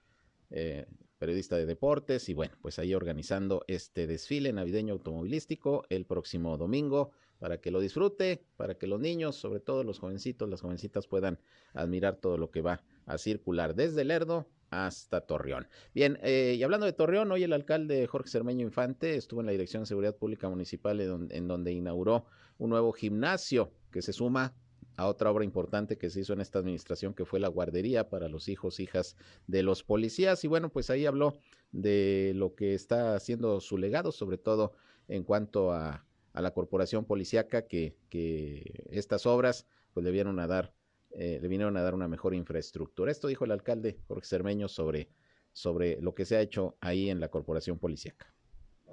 eh, 0.51 0.87
periodista 1.19 1.57
de 1.57 1.67
deportes, 1.67 2.29
y 2.29 2.35
bueno, 2.35 2.57
pues 2.61 2.79
ahí 2.79 2.95
organizando 2.95 3.65
este 3.69 4.07
desfile 4.07 4.53
navideño 4.53 4.95
automovilístico 4.95 5.85
el 5.89 6.05
próximo 6.05 6.57
domingo 6.57 7.13
para 7.39 7.61
que 7.61 7.71
lo 7.71 7.81
disfrute, 7.81 8.45
para 8.57 8.77
que 8.77 8.87
los 8.87 9.01
niños, 9.01 9.37
sobre 9.37 9.61
todo 9.61 9.85
los 9.85 9.99
jovencitos, 9.99 10.49
las 10.49 10.61
jovencitas 10.61 11.07
puedan 11.07 11.39
admirar 11.75 12.17
todo 12.17 12.39
lo 12.39 12.51
que 12.51 12.61
va 12.61 12.83
a 13.07 13.19
circular 13.19 13.75
desde 13.75 14.05
Lerdo 14.05 14.47
hasta 14.73 15.21
Torreón. 15.21 15.69
Bien, 15.95 16.19
eh, 16.23 16.57
y 16.59 16.63
hablando 16.63 16.87
de 16.87 16.95
Torreón, 16.95 17.31
hoy 17.31 17.45
el 17.45 17.53
alcalde 17.53 18.07
Jorge 18.07 18.31
Cermeño 18.31 18.67
Infante 18.67 19.17
estuvo 19.17 19.41
en 19.41 19.47
la 19.47 19.53
Dirección 19.53 19.83
de 19.83 19.87
Seguridad 19.87 20.17
Pública 20.17 20.49
Municipal 20.49 20.99
en 21.01 21.47
donde, 21.47 21.73
inauguró 21.73 22.25
un 22.57 22.71
nuevo 22.71 22.93
gimnasio 22.93 23.71
que 23.91 24.01
se 24.01 24.15
suma 24.15 24.55
a 24.97 25.09
otra 25.09 25.31
obra 25.31 25.45
importante 25.45 25.99
que 25.99 26.09
se 26.09 26.21
hizo 26.21 26.33
en 26.33 26.41
esta 26.41 26.59
administración, 26.59 27.13
que 27.13 27.27
fue 27.27 27.39
la 27.39 27.49
guardería 27.49 28.09
para 28.09 28.29
los 28.29 28.49
hijos, 28.49 28.81
hijas 28.81 29.15
de 29.47 29.63
los 29.63 29.85
policías. 29.85 30.43
Y 30.43 30.49
bueno, 30.49 30.71
pues 30.71 30.89
ahí 30.89 31.05
habló 31.05 31.35
de 31.71 32.33
lo 32.35 32.55
que 32.55 32.73
está 32.75 33.15
haciendo 33.15 33.61
su 33.61 33.77
legado, 33.77 34.11
sobre 34.11 34.39
todo 34.39 34.73
en 35.07 35.23
cuanto 35.23 35.73
a, 35.73 36.07
la 36.33 36.51
corporación 36.53 37.05
policíaca, 37.05 37.67
que, 37.67 37.95
que 38.09 38.87
estas 38.91 39.27
obras 39.27 39.67
pues 39.93 40.03
le 40.03 40.13
vieron 40.13 40.39
a 40.39 40.47
dar 40.47 40.73
eh, 41.15 41.39
le 41.41 41.49
vinieron 41.49 41.77
a 41.77 41.83
dar 41.83 41.95
una 41.95 42.09
mejor 42.09 42.35
infraestructura. 42.35 43.11
Esto 43.11 43.29
dijo 43.29 43.45
el 43.45 43.53
alcalde 43.53 43.99
Jorge 44.09 44.27
Cermeño 44.27 44.69
sobre, 44.69 45.09
sobre 45.53 46.01
lo 46.01 46.15
que 46.15 46.25
se 46.25 46.37
ha 46.37 46.41
hecho 46.41 46.77
ahí 46.81 47.11
en 47.11 47.21
la 47.21 47.29
corporación 47.29 47.79
policíaca. 47.79 48.33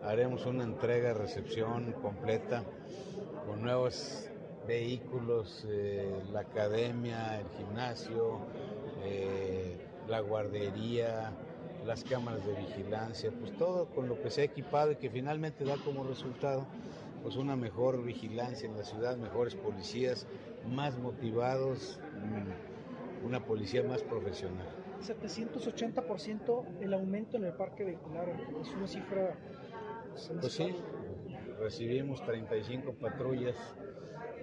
Haremos 0.02 0.46
una 0.46 0.64
entrega, 0.64 1.14
recepción 1.14 1.94
completa 1.94 2.64
con 3.46 3.62
nuevos 3.62 4.30
vehículos, 4.68 5.66
eh, 5.68 6.10
la 6.32 6.42
academia, 6.42 7.40
el 7.40 7.48
gimnasio, 7.58 8.40
eh, 9.04 9.78
la 10.08 10.20
guardería, 10.20 11.32
las 11.86 12.04
cámaras 12.04 12.46
de 12.46 12.54
vigilancia, 12.54 13.32
pues 13.32 13.58
todo 13.58 13.88
con 13.88 14.08
lo 14.08 14.22
que 14.22 14.30
se 14.30 14.42
ha 14.42 14.44
equipado 14.44 14.92
y 14.92 14.96
que 14.98 15.10
finalmente 15.10 15.64
da 15.64 15.76
como 15.78 16.04
resultado 16.04 16.68
pues 17.24 17.36
una 17.36 17.56
mejor 17.56 18.04
vigilancia 18.04 18.70
en 18.70 18.78
la 18.78 18.84
ciudad, 18.84 19.18
mejores 19.18 19.56
policías, 19.56 20.26
más 20.68 20.98
motivados, 20.98 22.00
una 23.24 23.46
policía 23.46 23.84
más 23.84 24.04
profesional. 24.04 24.68
780% 25.02 26.82
el 26.82 26.94
aumento 26.94 27.38
en 27.38 27.46
el 27.46 27.54
parque 27.54 27.84
vehicular, 27.84 28.30
es 28.62 28.70
una 28.74 28.88
cifra... 28.88 29.38
Pues 30.42 30.54
sí, 30.54 30.76
recibimos 31.60 32.24
35 32.26 32.94
patrullas 32.94 33.56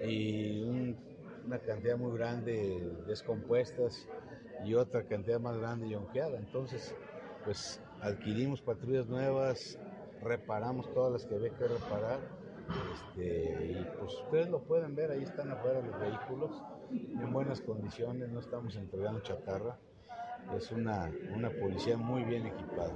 y 0.03 0.63
una 0.63 1.59
cantidad 1.59 1.97
muy 1.97 2.17
grande 2.17 2.95
descompuestas 3.05 4.07
y 4.65 4.73
otra 4.73 5.03
cantidad 5.03 5.39
más 5.39 5.57
grande 5.57 5.89
yonqueada. 5.89 6.37
Entonces, 6.37 6.95
pues 7.43 7.81
adquirimos 8.01 8.61
patrullas 8.61 9.07
nuevas, 9.07 9.79
reparamos 10.21 10.91
todas 10.93 11.11
las 11.11 11.25
que 11.25 11.35
había 11.35 11.49
que 11.51 11.67
reparar 11.67 12.19
este, 12.93 13.71
y 13.71 13.87
pues 13.99 14.13
ustedes 14.23 14.49
lo 14.49 14.61
pueden 14.63 14.95
ver, 14.95 15.11
ahí 15.11 15.23
están 15.23 15.51
afuera 15.51 15.81
los 15.81 15.99
vehículos 15.99 16.51
en 16.91 17.33
buenas 17.33 17.61
condiciones, 17.61 18.29
no 18.29 18.39
estamos 18.39 18.75
entregando 18.75 19.19
chatarra. 19.21 19.79
Es 20.55 20.71
una, 20.71 21.11
una 21.35 21.49
policía 21.49 21.97
muy 21.97 22.23
bien 22.23 22.45
equipada. 22.45 22.93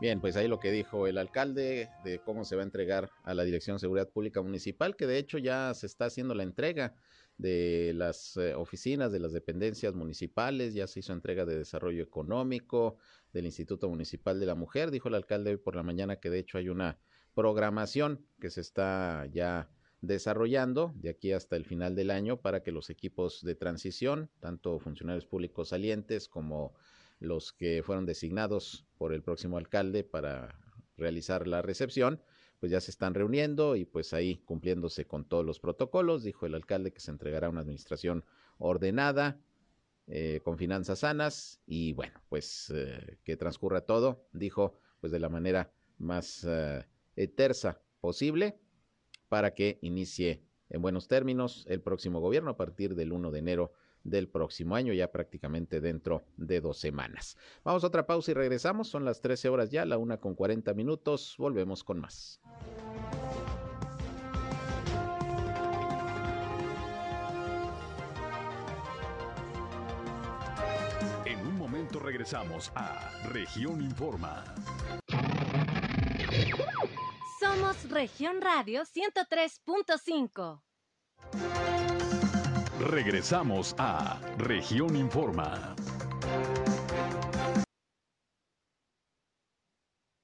Bien, 0.00 0.20
pues 0.20 0.36
ahí 0.36 0.46
lo 0.46 0.60
que 0.60 0.70
dijo 0.70 1.08
el 1.08 1.18
alcalde 1.18 1.88
de 2.04 2.20
cómo 2.20 2.44
se 2.44 2.54
va 2.54 2.62
a 2.62 2.64
entregar 2.64 3.10
a 3.24 3.34
la 3.34 3.42
Dirección 3.42 3.76
de 3.76 3.80
Seguridad 3.80 4.08
Pública 4.08 4.40
Municipal, 4.42 4.94
que 4.94 5.06
de 5.06 5.18
hecho 5.18 5.38
ya 5.38 5.74
se 5.74 5.86
está 5.86 6.04
haciendo 6.04 6.34
la 6.34 6.44
entrega 6.44 6.94
de 7.36 7.92
las 7.96 8.36
eh, 8.36 8.54
oficinas, 8.54 9.10
de 9.10 9.18
las 9.18 9.32
dependencias 9.32 9.94
municipales, 9.94 10.74
ya 10.74 10.86
se 10.86 11.00
hizo 11.00 11.12
entrega 11.12 11.44
de 11.44 11.58
desarrollo 11.58 12.02
económico, 12.02 12.98
del 13.32 13.46
Instituto 13.46 13.88
Municipal 13.88 14.38
de 14.38 14.46
la 14.46 14.54
Mujer, 14.54 14.90
dijo 14.90 15.08
el 15.08 15.14
alcalde 15.14 15.50
hoy 15.50 15.56
por 15.56 15.74
la 15.74 15.82
mañana 15.82 16.16
que 16.16 16.30
de 16.30 16.38
hecho 16.38 16.58
hay 16.58 16.68
una 16.68 16.98
programación 17.34 18.24
que 18.40 18.50
se 18.50 18.60
está 18.60 19.26
ya 19.26 19.68
desarrollando 20.00 20.92
de 20.96 21.10
aquí 21.10 21.32
hasta 21.32 21.56
el 21.56 21.64
final 21.64 21.94
del 21.94 22.10
año 22.10 22.40
para 22.40 22.62
que 22.62 22.72
los 22.72 22.90
equipos 22.90 23.42
de 23.42 23.54
transición, 23.54 24.30
tanto 24.40 24.78
funcionarios 24.78 25.26
públicos 25.26 25.70
salientes 25.70 26.28
como 26.28 26.74
los 27.20 27.52
que 27.52 27.82
fueron 27.82 28.06
designados 28.06 28.86
por 28.96 29.12
el 29.12 29.22
próximo 29.22 29.58
alcalde 29.58 30.04
para 30.04 30.56
realizar 30.96 31.48
la 31.48 31.62
recepción, 31.62 32.22
pues 32.60 32.72
ya 32.72 32.80
se 32.80 32.90
están 32.90 33.14
reuniendo 33.14 33.76
y 33.76 33.84
pues 33.84 34.12
ahí 34.12 34.38
cumpliéndose 34.38 35.06
con 35.06 35.24
todos 35.24 35.44
los 35.44 35.60
protocolos, 35.60 36.22
dijo 36.22 36.46
el 36.46 36.54
alcalde 36.54 36.92
que 36.92 37.00
se 37.00 37.10
entregará 37.10 37.48
una 37.48 37.60
administración 37.60 38.24
ordenada, 38.58 39.40
eh, 40.10 40.40
con 40.42 40.56
finanzas 40.56 41.00
sanas 41.00 41.60
y 41.66 41.92
bueno, 41.92 42.18
pues 42.30 42.72
eh, 42.74 43.18
que 43.24 43.36
transcurra 43.36 43.82
todo, 43.82 44.26
dijo 44.32 44.72
pues 45.00 45.12
de 45.12 45.18
la 45.18 45.28
manera 45.28 45.70
más 45.98 46.46
eh, 46.48 46.86
posible 48.00 48.58
para 49.28 49.54
que 49.54 49.78
inicie 49.82 50.42
en 50.70 50.82
buenos 50.82 51.08
términos 51.08 51.64
el 51.68 51.80
próximo 51.80 52.20
gobierno 52.20 52.50
a 52.50 52.56
partir 52.56 52.94
del 52.94 53.12
1 53.12 53.30
de 53.30 53.38
enero 53.38 53.72
del 54.04 54.28
próximo 54.28 54.76
año, 54.76 54.92
ya 54.92 55.10
prácticamente 55.10 55.80
dentro 55.80 56.24
de 56.36 56.60
dos 56.60 56.78
semanas. 56.78 57.36
Vamos 57.64 57.84
a 57.84 57.88
otra 57.88 58.06
pausa 58.06 58.30
y 58.30 58.34
regresamos. 58.34 58.88
Son 58.88 59.04
las 59.04 59.20
13 59.20 59.48
horas 59.48 59.70
ya, 59.70 59.84
la 59.84 59.98
una 59.98 60.18
con 60.18 60.34
40 60.34 60.74
minutos. 60.74 61.34
Volvemos 61.38 61.84
con 61.84 62.00
más. 62.00 62.40
En 71.24 71.40
un 71.40 71.58
momento 71.58 71.98
regresamos 71.98 72.72
a 72.74 73.10
Región 73.28 73.82
Informa. 73.82 74.44
Somos 77.38 77.88
Región 77.88 78.40
Radio 78.40 78.82
103.5. 78.82 80.60
Regresamos 82.80 83.76
a 83.78 84.20
Región 84.38 84.96
Informa. 84.96 85.76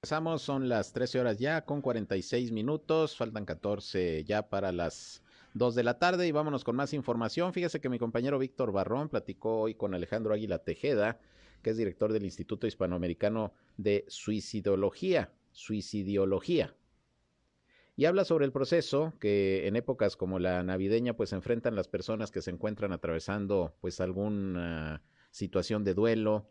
Regresamos, 0.02 0.42
son 0.42 0.68
las 0.68 0.92
13 0.92 1.20
horas 1.20 1.38
ya 1.38 1.64
con 1.64 1.82
46 1.82 2.50
minutos, 2.50 3.16
faltan 3.16 3.44
14 3.44 4.24
ya 4.24 4.48
para 4.48 4.72
las 4.72 5.22
2 5.52 5.76
de 5.76 5.84
la 5.84 6.00
tarde 6.00 6.26
y 6.26 6.32
vámonos 6.32 6.64
con 6.64 6.74
más 6.74 6.92
información. 6.94 7.52
Fíjese 7.52 7.80
que 7.80 7.88
mi 7.88 8.00
compañero 8.00 8.40
Víctor 8.40 8.72
Barrón 8.72 9.08
platicó 9.08 9.60
hoy 9.60 9.76
con 9.76 9.94
Alejandro 9.94 10.34
Águila 10.34 10.58
Tejeda, 10.58 11.20
que 11.62 11.70
es 11.70 11.76
director 11.76 12.12
del 12.12 12.24
Instituto 12.24 12.66
Hispanoamericano 12.66 13.52
de 13.76 14.04
Suicidología, 14.08 15.30
Suicidiología 15.52 16.74
y 17.96 18.06
habla 18.06 18.24
sobre 18.24 18.44
el 18.44 18.52
proceso 18.52 19.12
que 19.20 19.68
en 19.68 19.76
épocas 19.76 20.16
como 20.16 20.38
la 20.38 20.62
navideña 20.62 21.16
pues 21.16 21.32
enfrentan 21.32 21.76
las 21.76 21.88
personas 21.88 22.30
que 22.30 22.42
se 22.42 22.50
encuentran 22.50 22.92
atravesando 22.92 23.76
pues 23.80 24.00
alguna 24.00 25.02
situación 25.30 25.84
de 25.84 25.94
duelo, 25.94 26.50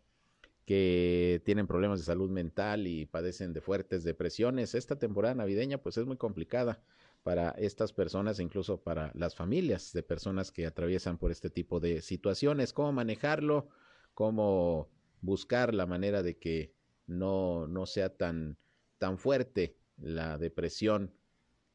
que 0.65 1.41
tienen 1.45 1.67
problemas 1.67 1.99
de 1.99 2.05
salud 2.05 2.29
mental 2.29 2.87
y 2.87 3.05
padecen 3.05 3.51
de 3.51 3.59
fuertes 3.59 4.03
depresiones. 4.03 4.75
Esta 4.75 4.97
temporada 4.97 5.35
navideña 5.35 5.77
pues 5.79 5.97
es 5.97 6.05
muy 6.05 6.15
complicada 6.15 6.81
para 7.23 7.49
estas 7.51 7.91
personas 7.91 8.39
incluso 8.39 8.81
para 8.81 9.11
las 9.13 9.35
familias 9.35 9.91
de 9.93 10.03
personas 10.03 10.51
que 10.51 10.65
atraviesan 10.65 11.17
por 11.17 11.31
este 11.31 11.49
tipo 11.49 11.81
de 11.81 12.01
situaciones. 12.01 12.71
¿Cómo 12.71 12.93
manejarlo? 12.93 13.67
¿Cómo 14.13 14.89
buscar 15.21 15.73
la 15.73 15.85
manera 15.85 16.23
de 16.23 16.37
que 16.37 16.73
no, 17.07 17.67
no 17.67 17.85
sea 17.85 18.15
tan, 18.15 18.57
tan 18.97 19.17
fuerte 19.17 19.77
la 19.97 20.37
depresión 20.37 21.13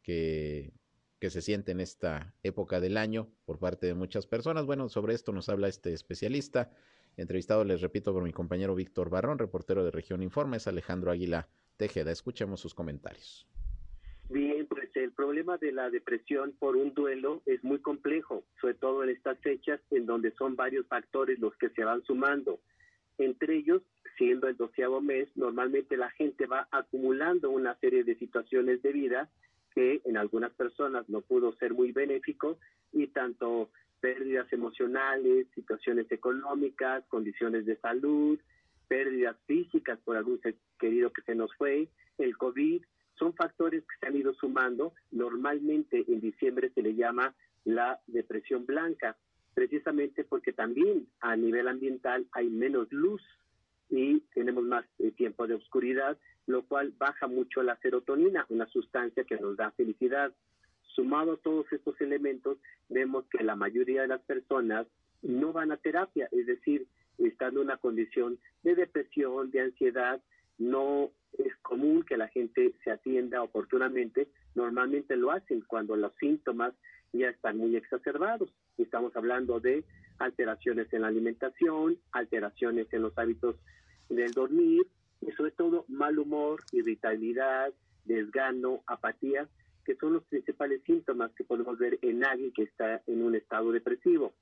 que, 0.09 0.73
se 1.29 1.43
siente 1.43 1.73
en 1.73 1.81
esta 1.81 2.35
época 2.43 2.81
del 2.81 2.97
año 2.97 3.29
por 3.45 3.59
parte 3.59 3.87
de 3.87 3.95
muchas 3.95 4.27
personas. 4.27 4.65
Bueno, 4.65 4.89
sobre 4.89 5.13
esto 5.13 5.33
nos 5.33 5.51
habla 5.51 5.69
este 5.69 5.93
especialista. 5.93 6.71
Entrevistado, 7.19 7.63
les 7.65 7.83
repito, 7.83 8.15
por 8.15 8.23
mi 8.23 8.33
compañero 8.33 8.75
Víctor 8.75 9.11
Barrón, 9.11 9.39
reportero 9.39 9.85
de 9.85 9.91
Región 9.91 10.23
Informa, 10.23 10.57
es 10.57 10.67
Alejandro 10.67 11.11
Águila 11.11 11.49
Tejeda. 11.77 12.11
Escuchemos 12.11 12.61
sus 12.61 12.75
comentarios. 12.75 13.47
Bien, 14.31 14.67
pues 14.67 14.89
el 14.95 15.13
problema 15.13 15.59
de 15.59 15.73
la 15.73 15.91
depresión 15.91 16.55
por 16.59 16.77
un 16.77 16.95
duelo 16.95 17.43
es 17.45 17.63
muy 17.63 17.81
complejo, 17.81 18.45
sobre 18.61 18.75
todo 18.75 19.03
en 19.05 19.11
estas 19.11 19.39
fechas 19.41 19.81
en 19.91 20.07
donde 20.07 20.33
son 20.33 20.57
varios 20.57 20.87
factores 20.87 21.39
los 21.39 21.55
que 21.57 21.69
se 21.71 21.85
van 21.85 22.03
sumando. 22.05 22.61
Entre 23.19 23.57
ellos, 23.57 23.83
siendo 24.17 24.49
el 24.49 24.57
doceavo 24.57 25.01
mes, 25.03 25.29
normalmente 25.35 25.97
la 25.97 26.11
gente 26.11 26.47
va 26.47 26.69
acumulando 26.71 27.51
una 27.51 27.75
serie 27.81 28.05
de 28.05 28.17
situaciones 28.17 28.81
de 28.83 28.93
vida 28.93 29.29
que 29.79 30.01
en 30.07 30.17
algunas 30.17 30.51
personas 30.55 31.09
no 31.09 31.21
pudo 31.21 31.53
ser 31.53 31.73
muy 31.73 31.93
benéfico 31.93 32.59
y 32.93 33.07
tanto 33.07 33.71
pérdidas 34.01 34.53
emocionales, 34.53 35.47
situaciones 35.55 36.11
económicas, 36.11 37.05
condiciones 37.07 37.65
de 37.65 37.77
salud, 37.77 38.41
pérdidas 38.89 39.37
físicas 39.47 39.97
por 40.05 40.17
algún 40.17 40.41
ser 40.41 40.57
querido 40.81 41.13
que 41.13 41.23
se 41.23 41.37
nos 41.37 41.55
fue, 41.55 41.87
el 42.19 42.37
COVID, 42.37 42.83
son 43.21 43.35
factores 43.35 43.85
que 43.85 43.95
se 44.01 44.07
han 44.09 44.17
ido 44.17 44.35
sumando. 44.35 44.95
Normalmente 45.13 46.05
en 46.09 46.21
diciembre 46.21 46.73
se 46.75 46.83
le 46.83 46.97
llama 46.97 47.37
la 47.65 48.01
depresión 48.09 48.67
blanca, 48.67 49.17
precisamente 49.55 50.25
porque 50.25 50.53
también 50.53 51.07
a 51.21 51.37
nivel 51.37 51.69
ambiental 51.69 52.27
hay 52.33 52.49
menos 52.49 52.93
luz 52.93 53.23
y 53.91 54.23
tenemos 54.35 54.65
más 54.65 54.85
eh, 54.99 55.13
tiempo 55.13 55.47
de 55.47 55.55
oscuridad, 55.55 56.19
lo 56.49 56.63
cual 56.63 56.95
baja 56.97 57.27
mucho 57.27 57.63
la 57.63 57.77
serotonina, 57.77 58.47
una 58.49 58.67
sustancia 58.69 59.25
que 59.25 59.37
nos 59.37 59.57
da 59.57 59.71
felicidad. 59.73 60.33
Sumado 60.95 61.35
a 61.35 61.37
todos 61.37 61.71
estos 61.73 62.01
elementos, 62.01 62.57
vemos 62.89 63.27
que 63.31 63.45
la 63.45 63.55
mayoría 63.55 64.03
de 64.03 64.09
las 64.09 64.23
personas 64.23 64.87
no 65.21 65.53
van 65.53 65.73
a 65.73 65.77
terapia, 65.77 66.27
es 66.33 66.47
decir, 66.47 66.87
están 67.19 67.53
en 67.53 67.59
una 67.59 67.77
condición 67.77 68.39
de 68.63 68.75
depresión, 68.75 69.51
de 69.51 69.61
ansiedad, 69.61 70.23
no 70.57 71.11
es 71.37 71.55
común 71.57 72.03
que 72.03 72.17
la 72.17 72.29
gente 72.29 72.73
se 72.83 72.91
atienda 72.91 73.43
oportunamente, 73.43 74.29
normalmente 74.55 75.17
lo 75.17 75.31
hacen 75.31 75.61
cuando 75.67 75.97
los 75.97 76.15
síntomas 76.19 76.73
ya 77.13 77.29
están 77.29 77.59
muy 77.59 77.77
exacerbados. 77.77 78.49
Estamos 78.79 79.15
hablando 79.17 79.61
de 79.61 79.85
alteraciones 80.19 80.91
en 80.95 81.03
la 81.03 81.09
alimentación, 81.09 81.99
alteraciones 82.13 82.91
en 82.93 83.03
los 83.03 83.19
hábitos 83.19 83.57
del 84.09 84.33
dormir 84.33 84.87
y 85.21 85.33
sobre 85.33 85.51
todo 85.53 85.85
mal 85.89 86.19
humor, 86.19 86.63
irritabilidad, 86.73 87.73
desgano, 88.05 88.83
apatía, 88.87 89.49
que 89.85 89.97
son 89.97 90.15
los 90.15 90.25
principales 90.25 90.83
síntomas 90.85 91.33
que 91.33 91.45
podemos 91.45 91.79
ver 91.79 91.99
en 92.03 92.25
alguien 92.25 92.53
que 92.53 92.65
está 92.65 93.03
en 93.07 93.23
un 93.23 93.35
estado 93.35 93.73
depresivo. 93.73 94.35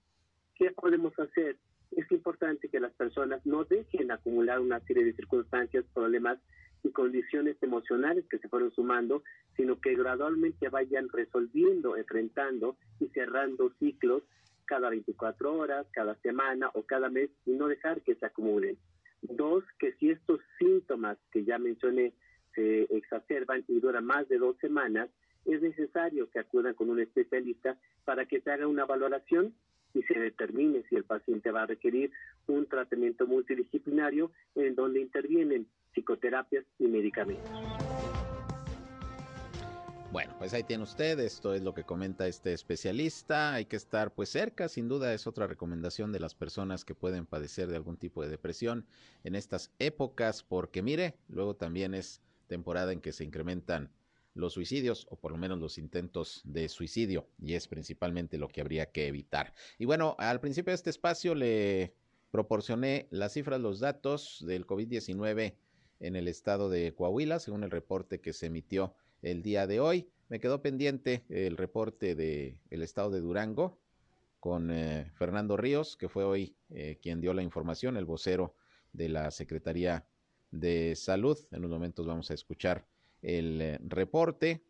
¿Qué 0.55 0.71
podemos 0.71 1.17
hacer? 1.19 1.57
Es 1.93 2.11
importante 2.11 2.69
que 2.69 2.81
las 2.81 2.93
personas 2.93 3.45
no 3.47 3.65
dejen 3.65 4.11
acumular 4.11 4.61
una 4.61 4.81
serie 4.81 5.05
de 5.05 5.13
circunstancias, 5.13 5.85
problemas 5.95 6.39
y 6.83 6.91
condiciones 6.91 7.57
emocionales 7.63 8.27
que 8.29 8.39
se 8.39 8.49
fueron 8.49 8.73
sumando, 8.73 9.23
sino 9.57 9.81
que 9.81 9.95
gradualmente 9.95 10.69
vayan 10.69 11.09
resolviendo, 11.09 11.97
enfrentando 11.97 12.77
y 13.01 13.07
cerrando 13.09 13.71
ciclos 13.79 14.23
cada 14.65 14.91
24 14.91 15.57
horas, 15.57 15.87
cada 15.93 16.17
semana 16.17 16.71
o 16.75 16.83
cada 16.83 17.09
mes 17.09 17.31
y 17.45 17.53
no 17.53 17.69
dejar 17.69 18.03
que 18.03 18.17
se 18.17 18.27
acumulen. 18.27 18.77
Dos, 19.31 19.65
que 19.79 19.93
si 19.95 20.11
estos 20.11 20.41
síntomas 20.59 21.19
que 21.33 21.45
ya 21.45 21.59
mencioné 21.59 22.13
se 22.55 22.83
exacerban 22.97 23.65
y 23.69 23.81
duran 23.81 24.05
más 24.05 24.29
de 24.29 24.39
dos 24.39 24.57
semanas, 24.59 25.09
es 25.45 25.63
necesario 25.63 26.29
que 26.31 26.39
acudan 26.39 26.75
con 26.75 26.91
un 26.91 27.01
especialista 27.01 27.77
para 28.05 28.27
que 28.27 28.41
se 28.41 28.51
haga 28.51 28.67
una 28.67 28.85
valoración 28.85 29.55
y 29.95 30.03
se 30.03 30.19
determine 30.19 30.83
si 30.89 30.97
el 30.97 31.05
paciente 31.05 31.51
va 31.51 31.63
a 31.63 31.67
requerir 31.67 32.11
un 32.47 32.67
tratamiento 32.67 33.27
multidisciplinario 33.27 34.31
en 34.55 34.75
donde 34.75 35.01
intervienen 35.01 35.67
psicoterapias 35.95 36.65
y 36.79 36.87
medicamentos. 36.87 37.96
Bueno, 40.17 40.35
pues 40.39 40.55
ahí 40.55 40.63
tiene 40.63 40.83
usted, 40.83 41.21
esto 41.21 41.53
es 41.53 41.61
lo 41.61 41.75
que 41.75 41.85
comenta 41.85 42.27
este 42.27 42.55
especialista, 42.55 43.53
hay 43.53 43.67
que 43.67 43.77
estar 43.77 44.15
pues 44.15 44.31
cerca, 44.31 44.67
sin 44.67 44.89
duda 44.89 45.13
es 45.13 45.27
otra 45.27 45.47
recomendación 45.47 46.11
de 46.11 46.21
las 46.21 46.35
personas 46.35 46.87
que 46.87 46.95
pueden 46.95 47.27
padecer 47.27 47.69
de 47.69 47.77
algún 47.77 47.99
tipo 47.99 48.23
de 48.23 48.31
depresión 48.31 48.87
en 49.25 49.35
estas 49.35 49.73
épocas, 49.79 50.43
porque 50.43 50.81
mire, 50.81 51.19
luego 51.29 51.55
también 51.55 51.93
es 51.93 52.23
temporada 52.47 52.95
en 52.95 53.03
que 53.03 53.13
se 53.13 53.25
incrementan 53.25 53.93
los 54.33 54.55
suicidios 54.55 55.07
o 55.11 55.17
por 55.17 55.33
lo 55.33 55.37
menos 55.37 55.59
los 55.59 55.77
intentos 55.77 56.41
de 56.47 56.71
suicidio 56.71 57.29
y 57.39 57.53
es 57.53 57.69
principalmente 57.69 58.39
lo 58.39 58.49
que 58.49 58.63
habría 58.63 58.91
que 58.91 59.09
evitar. 59.09 59.53
Y 59.79 59.85
bueno, 59.85 60.17
al 60.19 60.41
principio 60.41 60.71
de 60.71 60.77
este 60.77 60.89
espacio 60.89 61.35
le 61.35 61.93
proporcioné 62.31 63.07
las 63.11 63.35
cifras, 63.35 63.61
los 63.61 63.81
datos 63.81 64.43
del 64.47 64.67
COVID-19 64.67 65.57
en 66.01 66.17
el 66.17 66.27
estado 66.27 66.71
de 66.71 66.95
Coahuila, 66.95 67.39
según 67.39 67.65
el 67.65 67.71
reporte 67.71 68.19
que 68.23 68.33
se 68.33 68.47
emitió 68.47 68.95
el 69.23 69.43
día 69.43 69.67
de 69.67 69.81
hoy. 69.81 70.09
Me 70.29 70.41
quedó 70.41 70.61
pendiente 70.61 71.25
el 71.29 71.57
reporte 71.57 72.15
del 72.15 72.59
el 72.71 72.83
estado 72.83 73.11
de 73.11 73.21
Durango 73.21 73.79
con 74.41 74.71
eh, 74.71 75.11
Fernando 75.15 75.57
Ríos, 75.57 75.97
que 75.97 76.09
fue 76.09 76.23
hoy 76.25 76.55
eh, 76.71 76.99
quien 77.03 77.21
dio 77.21 77.35
la 77.35 77.43
información, 77.43 77.97
el 77.97 78.05
vocero 78.05 78.55
de 78.93 79.09
la 79.09 79.31
Secretaría 79.31 80.07
de 80.51 80.95
Salud. 80.95 81.37
En 81.51 81.59
unos 81.59 81.71
momentos 81.71 82.07
vamos 82.07 82.31
a 82.31 82.35
escuchar 82.35 82.87
el 83.23 83.61
eh, 83.61 83.79
reporte 83.83 84.63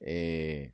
de 0.00 0.72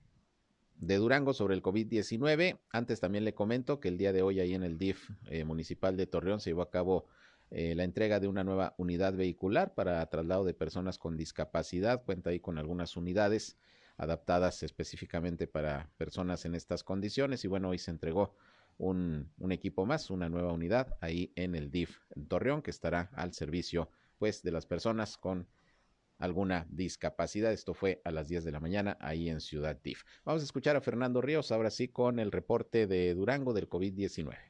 Durango 0.77 1.33
sobre 1.33 1.55
el 1.55 1.63
COVID-19. 1.63 2.59
Antes 2.71 3.01
también 3.01 3.25
le 3.25 3.35
comento 3.35 3.79
que 3.79 3.89
el 3.89 3.99
día 3.99 4.13
de 4.13 4.23
hoy 4.23 4.41
ahí 4.41 4.55
en 4.55 4.65
el 4.65 4.77
DIF 4.77 5.09
municipal 5.45 5.97
de 5.97 6.07
Torreón 6.07 6.41
se 6.41 6.51
llevó 6.51 6.63
a 6.63 6.71
cabo 6.71 7.07
eh, 7.51 7.75
la 7.75 7.85
entrega 7.85 8.21
de 8.21 8.29
una 8.29 8.45
nueva 8.45 8.75
unidad 8.79 9.15
vehicular 9.15 9.75
para 9.75 10.05
traslado 10.09 10.45
de 10.45 10.55
personas 10.55 10.99
con 10.99 11.17
discapacidad. 11.17 12.05
Cuenta 12.05 12.31
ahí 12.31 12.41
con 12.41 12.59
algunas 12.59 12.97
unidades 12.97 13.57
adaptadas 13.97 14.63
específicamente 14.63 15.47
para 15.47 15.91
personas 15.97 16.45
en 16.45 16.55
estas 16.55 16.85
condiciones. 16.85 17.45
Y 17.45 17.49
bueno, 17.49 17.71
hoy 17.71 17.79
se 17.79 17.91
entregó 17.91 18.35
un, 18.79 19.31
equipo 19.51 19.85
más, 19.85 20.11
una 20.11 20.29
nueva 20.29 20.53
unidad 20.53 20.97
ahí 21.01 21.33
en 21.37 21.55
el 21.55 21.71
DIF 21.71 21.99
Torreón 22.29 22.63
que 22.63 22.71
estará 22.71 23.11
al 23.13 23.35
servicio 23.35 23.91
pues 24.19 24.43
de 24.43 24.53
las 24.53 24.67
personas 24.67 25.19
con 25.19 25.49
alguna 26.19 26.67
discapacidad. 26.71 27.53
Esto 27.53 27.75
fue 27.75 28.01
a 28.05 28.11
las 28.11 28.29
10 28.29 28.45
de 28.45 28.53
la 28.53 28.61
mañana 28.61 28.97
ahí 29.01 29.29
en 29.29 29.41
Ciudad 29.41 29.79
DIF. 29.83 30.05
Vamos 30.25 30.43
a 30.43 30.45
escuchar 30.45 30.77
a 30.77 30.81
Fernando 30.81 31.21
Ríos 31.21 31.53
ahora 31.53 31.71
sí 31.71 31.89
con 31.89 32.19
el 32.19 32.31
reporte 32.31 32.87
de 32.87 33.15
Durango 33.15 33.53
del 33.53 33.69
COVID-19. 33.69 34.50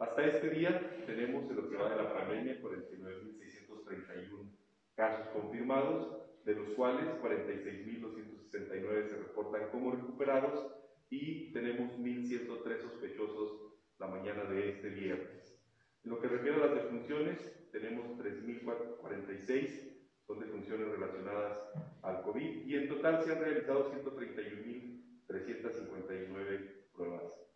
Hasta 0.00 0.24
este 0.24 0.48
día 0.48 1.04
tenemos 1.04 1.44
en 1.50 1.56
lo 1.56 1.68
que 1.68 1.76
va 1.76 1.90
de 1.90 1.96
la 2.02 2.14
pandemia 2.14 2.58
49.631 2.62 4.50
casos 4.94 5.28
confirmados, 5.28 6.16
de 6.46 6.54
los 6.54 6.70
cuales 6.70 7.04
46.269 7.22 9.04
se 9.04 9.18
reportan 9.18 9.68
como 9.70 9.92
recuperados 9.92 10.74
y 11.10 11.52
tenemos 11.52 11.92
1.103 11.98 12.80
sospechosos 12.80 13.74
la 13.98 14.06
mañana 14.06 14.44
de 14.44 14.70
este 14.70 14.88
viernes. 14.88 15.62
En 16.02 16.12
lo 16.12 16.18
que 16.18 16.28
refiere 16.28 16.56
a 16.56 16.66
las 16.66 16.76
defunciones, 16.76 17.68
tenemos 17.70 18.06
3.046, 18.18 19.98
son 20.26 20.40
defunciones 20.40 20.88
relacionadas 20.88 21.58
al 22.00 22.22
COVID 22.22 22.66
y 22.66 22.74
en 22.74 22.88
total 22.88 23.22
se 23.22 23.32
han 23.32 23.40
realizado 23.40 23.92
131.359 23.92 26.86
pruebas. 26.94 27.49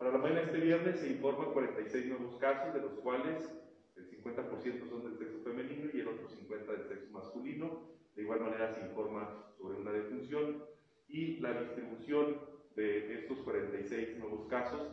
Para 0.00 0.12
la 0.12 0.18
mañana 0.18 0.40
este 0.44 0.60
viernes 0.60 0.98
se 0.98 1.08
informan 1.08 1.52
46 1.52 2.06
nuevos 2.06 2.34
casos, 2.36 2.72
de 2.72 2.80
los 2.80 2.92
cuales 3.00 3.52
el 3.96 4.08
50% 4.08 4.88
son 4.88 5.04
del 5.04 5.18
sexo 5.18 5.40
femenino 5.44 5.90
y 5.92 6.00
el 6.00 6.08
otro 6.08 6.26
50% 6.26 6.66
del 6.66 6.88
sexo 6.88 7.10
masculino. 7.10 7.82
De 8.16 8.22
igual 8.22 8.40
manera 8.40 8.74
se 8.74 8.80
informa 8.80 9.44
sobre 9.58 9.78
una 9.78 9.92
defunción 9.92 10.64
y 11.06 11.36
la 11.40 11.52
distribución 11.52 12.38
de 12.76 13.12
estos 13.12 13.40
46 13.40 14.16
nuevos 14.16 14.48
casos 14.48 14.88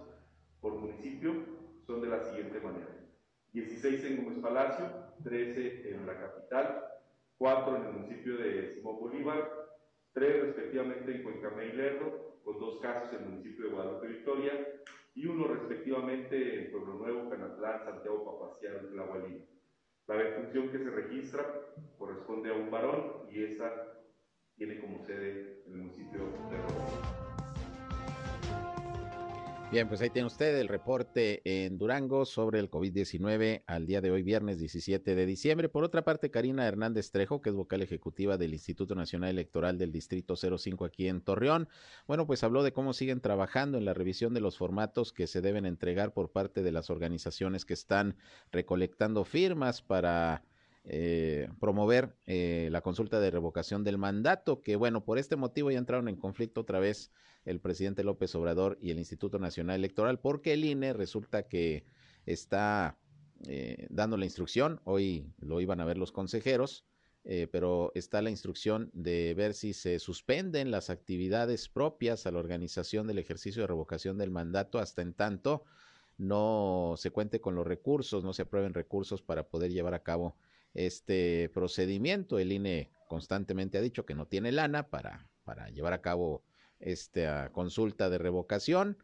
por 0.60 0.74
municipio 0.74 1.36
son 1.86 2.02
de 2.02 2.10
la 2.10 2.22
siguiente 2.26 2.60
manera. 2.60 2.94
16 3.54 4.04
en 4.04 4.26
Gómez 4.26 4.40
Palacio, 4.40 4.92
13 5.24 5.90
en 5.90 6.06
la 6.06 6.20
capital, 6.20 6.84
4 7.38 7.78
en 7.78 7.86
el 7.86 7.94
municipio 7.94 8.36
de 8.36 8.74
Simón 8.74 9.00
Bolívar, 9.00 9.50
3 10.12 10.42
respectivamente 10.48 11.16
en 11.16 11.24
Cuencamé 11.24 11.68
y 11.68 11.72
Lerdo, 11.72 12.42
con 12.44 12.60
dos 12.60 12.80
casos 12.82 13.14
en 13.14 13.24
el 13.24 13.30
municipio 13.30 13.66
de 13.66 13.72
Guadalupe 13.72 14.08
Victoria 14.08 14.54
y 15.18 15.26
uno 15.26 15.48
respectivamente 15.48 16.66
en 16.66 16.72
Pueblo 16.72 16.94
Nuevo, 16.94 17.28
Canatlán, 17.28 17.84
Santiago 17.84 18.40
Papaciano 18.40 18.88
y. 19.28 19.44
La 20.06 20.16
defunción 20.16 20.70
que 20.70 20.78
se 20.78 20.92
registra 20.92 21.44
corresponde 21.98 22.52
a 22.52 22.54
un 22.54 22.70
varón 22.70 23.28
y 23.32 23.44
esa 23.44 23.98
tiene 24.56 24.80
como 24.80 25.04
sede 25.04 25.64
el 25.66 25.74
municipio 25.74 26.20
de 26.20 26.58
Roma. 26.58 27.37
Bien, 29.70 29.90
pues 29.90 30.00
ahí 30.00 30.10
tiene 30.10 30.28
usted 30.28 30.58
el 30.60 30.70
reporte 30.70 31.42
en 31.44 31.78
Durango 31.78 32.24
sobre 32.24 32.60
el 32.60 32.72
COVID-19 32.72 33.64
al 33.68 33.86
día 33.86 34.00
de 34.00 34.12
hoy, 34.12 34.24
viernes 34.24 34.60
17 34.60 35.14
de 35.14 35.26
diciembre. 35.26 35.68
Por 35.68 35.84
otra 35.84 36.06
parte, 36.06 36.32
Karina 36.32 36.66
Hernández 36.66 37.12
Trejo, 37.12 37.42
que 37.42 37.50
es 37.50 37.56
vocal 37.56 37.82
ejecutiva 37.82 38.38
del 38.38 38.54
Instituto 38.54 38.96
Nacional 38.96 39.32
Electoral 39.32 39.78
del 39.78 39.92
Distrito 39.92 40.36
05 40.38 40.86
aquí 40.86 41.10
en 41.10 41.20
Torreón, 41.20 41.68
bueno, 42.08 42.26
pues 42.26 42.46
habló 42.46 42.64
de 42.64 42.72
cómo 42.72 42.94
siguen 42.94 43.20
trabajando 43.20 43.78
en 43.78 43.84
la 43.84 43.94
revisión 43.94 44.34
de 44.34 44.40
los 44.40 44.58
formatos 44.58 45.12
que 45.12 45.28
se 45.28 45.42
deben 45.42 45.66
entregar 45.66 46.14
por 46.14 46.32
parte 46.32 46.64
de 46.64 46.72
las 46.72 46.90
organizaciones 46.90 47.66
que 47.66 47.74
están 47.74 48.16
recolectando 48.54 49.26
firmas 49.26 49.82
para 49.82 50.44
eh, 50.90 51.50
promover 51.60 52.16
eh, 52.28 52.70
la 52.72 52.80
consulta 52.80 53.20
de 53.20 53.30
revocación 53.30 53.84
del 53.84 53.98
mandato, 53.98 54.62
que 54.62 54.78
bueno, 54.78 55.04
por 55.04 55.18
este 55.18 55.36
motivo 55.36 55.70
ya 55.70 55.80
entraron 55.80 56.08
en 56.08 56.16
conflicto 56.16 56.62
otra 56.62 56.80
vez 56.80 57.12
el 57.44 57.60
presidente 57.60 58.06
López 58.06 58.34
Obrador 58.36 58.78
y 58.82 58.92
el 58.92 58.98
Instituto 58.98 59.38
Nacional 59.38 59.76
Electoral, 59.76 60.20
porque 60.20 60.54
el 60.54 60.64
INE 60.64 60.94
resulta 60.94 61.44
que 61.44 61.84
está 62.26 62.98
eh, 63.48 63.88
dando 63.90 64.16
la 64.16 64.24
instrucción, 64.24 64.80
hoy 64.86 65.30
lo 65.40 65.60
iban 65.60 65.82
a 65.82 65.86
ver 65.86 65.98
los 65.98 66.14
consejeros, 66.14 66.86
pero 67.52 67.92
está 67.94 68.22
la 68.22 68.30
instrucción 68.30 68.90
de 68.94 69.34
ver 69.34 69.54
si 69.54 69.74
se 69.74 70.00
suspenden 70.00 70.72
las 70.72 70.90
actividades 70.90 71.68
propias 71.68 72.26
a 72.26 72.32
la 72.32 72.40
organización 72.40 73.06
del 73.06 73.18
ejercicio 73.18 73.64
de 73.64 73.68
revocación 73.68 74.18
del 74.18 74.32
mandato 74.32 74.80
hasta 74.80 75.02
en 75.02 75.14
tanto 75.14 75.66
no 76.18 76.96
se 76.96 77.12
cuente 77.12 77.42
con 77.42 77.54
los 77.56 77.68
recursos, 77.68 78.24
no 78.24 78.32
se 78.32 78.44
aprueben 78.44 78.74
recursos 78.74 79.22
para 79.22 79.44
poder 79.50 79.72
llevar 79.72 79.94
a 79.94 80.04
cabo 80.04 80.38
este 80.74 81.50
procedimiento. 81.54 82.40
El 82.40 82.52
INE 82.52 82.90
constantemente 83.08 83.78
ha 83.78 83.82
dicho 83.82 84.06
que 84.06 84.16
no 84.16 84.28
tiene 84.28 84.52
lana 84.52 84.88
para, 84.90 85.30
para 85.44 85.70
llevar 85.70 85.94
a 85.94 86.02
cabo 86.02 86.44
esta 86.80 87.52
consulta 87.52 88.10
de 88.10 88.18
revocación 88.18 88.98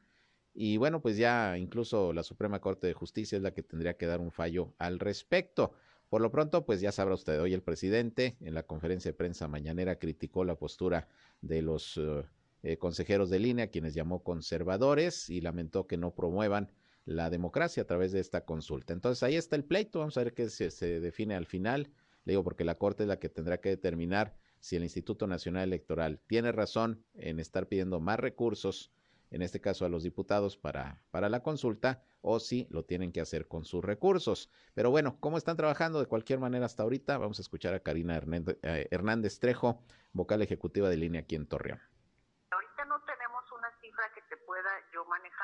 y 0.54 0.78
bueno, 0.78 1.02
pues 1.02 1.18
ya 1.18 1.58
incluso 1.58 2.14
la 2.14 2.24
Suprema 2.24 2.60
Corte 2.60 2.88
de 2.88 2.94
Justicia 2.94 3.38
es 3.38 3.42
la 3.42 3.54
que 3.54 3.64
tendría 3.64 3.96
que 3.96 4.06
dar 4.06 4.22
un 4.22 4.32
fallo 4.32 4.74
al 4.78 5.00
respecto. 5.00 5.74
Por 6.10 6.22
lo 6.22 6.30
pronto, 6.30 6.64
pues 6.64 6.80
ya 6.80 6.92
sabrá 6.92 7.16
usted, 7.16 7.42
hoy 7.42 7.54
el 7.54 7.64
presidente 7.64 8.38
en 8.40 8.54
la 8.54 8.64
conferencia 8.64 9.10
de 9.10 9.18
prensa 9.18 9.48
mañanera 9.48 9.98
criticó 9.98 10.46
la 10.46 10.56
postura 10.56 11.08
de 11.42 11.64
los 11.64 11.98
eh, 11.98 12.24
eh, 12.62 12.78
consejeros 12.78 13.32
de 13.32 13.40
línea, 13.40 13.72
quienes 13.72 13.96
llamó 13.96 14.22
conservadores 14.22 15.32
y 15.32 15.42
lamentó 15.42 15.88
que 15.88 15.98
no 15.98 16.14
promuevan 16.14 16.72
la 17.06 17.30
democracia 17.30 17.84
a 17.84 17.88
través 17.88 18.12
de 18.12 18.20
esta 18.20 18.46
consulta. 18.46 18.94
Entonces 18.94 19.24
ahí 19.24 19.36
está 19.36 19.56
el 19.56 19.66
pleito, 19.66 20.00
vamos 20.00 20.18
a 20.18 20.24
ver 20.24 20.34
qué 20.34 20.50
se, 20.50 21.00
define 21.00 21.36
al 21.36 21.46
final. 21.46 21.92
Le 22.26 22.34
digo 22.34 22.44
porque 22.44 22.64
la 22.64 22.76
Corte 22.76 23.04
es 23.04 23.10
la 23.10 23.20
que 23.20 23.30
tendrá 23.30 23.60
que 23.60 23.70
determinar 23.70 24.36
si 24.60 24.78
el 24.78 24.84
Instituto 24.84 25.28
Nacional 25.28 25.64
Electoral 25.64 26.22
tiene 26.28 26.52
razón 26.52 27.04
en 27.16 27.40
estar 27.40 27.68
pidiendo 27.68 28.00
más 28.00 28.20
recursos 28.20 28.92
en 29.32 29.42
este 29.42 29.60
caso 29.60 29.84
a 29.84 29.90
los 29.90 30.04
diputados 30.04 30.58
para, 30.58 31.02
para 31.10 31.28
la 31.28 31.42
consulta, 31.42 32.04
o 32.22 32.40
si 32.40 32.68
lo 32.70 32.86
tienen 32.86 33.12
que 33.12 33.20
hacer 33.20 33.48
con 33.48 33.66
sus 33.66 33.84
recursos. 33.84 34.52
Pero 34.76 34.92
bueno, 34.92 35.18
¿cómo 35.20 35.40
están 35.40 35.58
trabajando 35.58 36.00
de 36.00 36.06
cualquier 36.06 36.38
manera 36.38 36.68
hasta 36.68 36.84
ahorita? 36.84 37.18
Vamos 37.18 37.40
a 37.40 37.42
escuchar 37.42 37.74
a 37.74 37.80
Karina 37.80 38.16
Hernández, 38.16 38.60
eh, 38.62 38.88
Hernández 38.92 39.40
Trejo, 39.40 39.82
vocal 40.12 40.44
ejecutiva 40.44 40.88
de 40.88 40.98
línea 40.98 41.22
aquí 41.22 41.36
en 41.36 41.48
Torreón 41.48 41.82
que 44.14 44.22
te 44.30 44.38
pueda 44.46 44.70
yo 44.94 45.06
manejar 45.06 45.43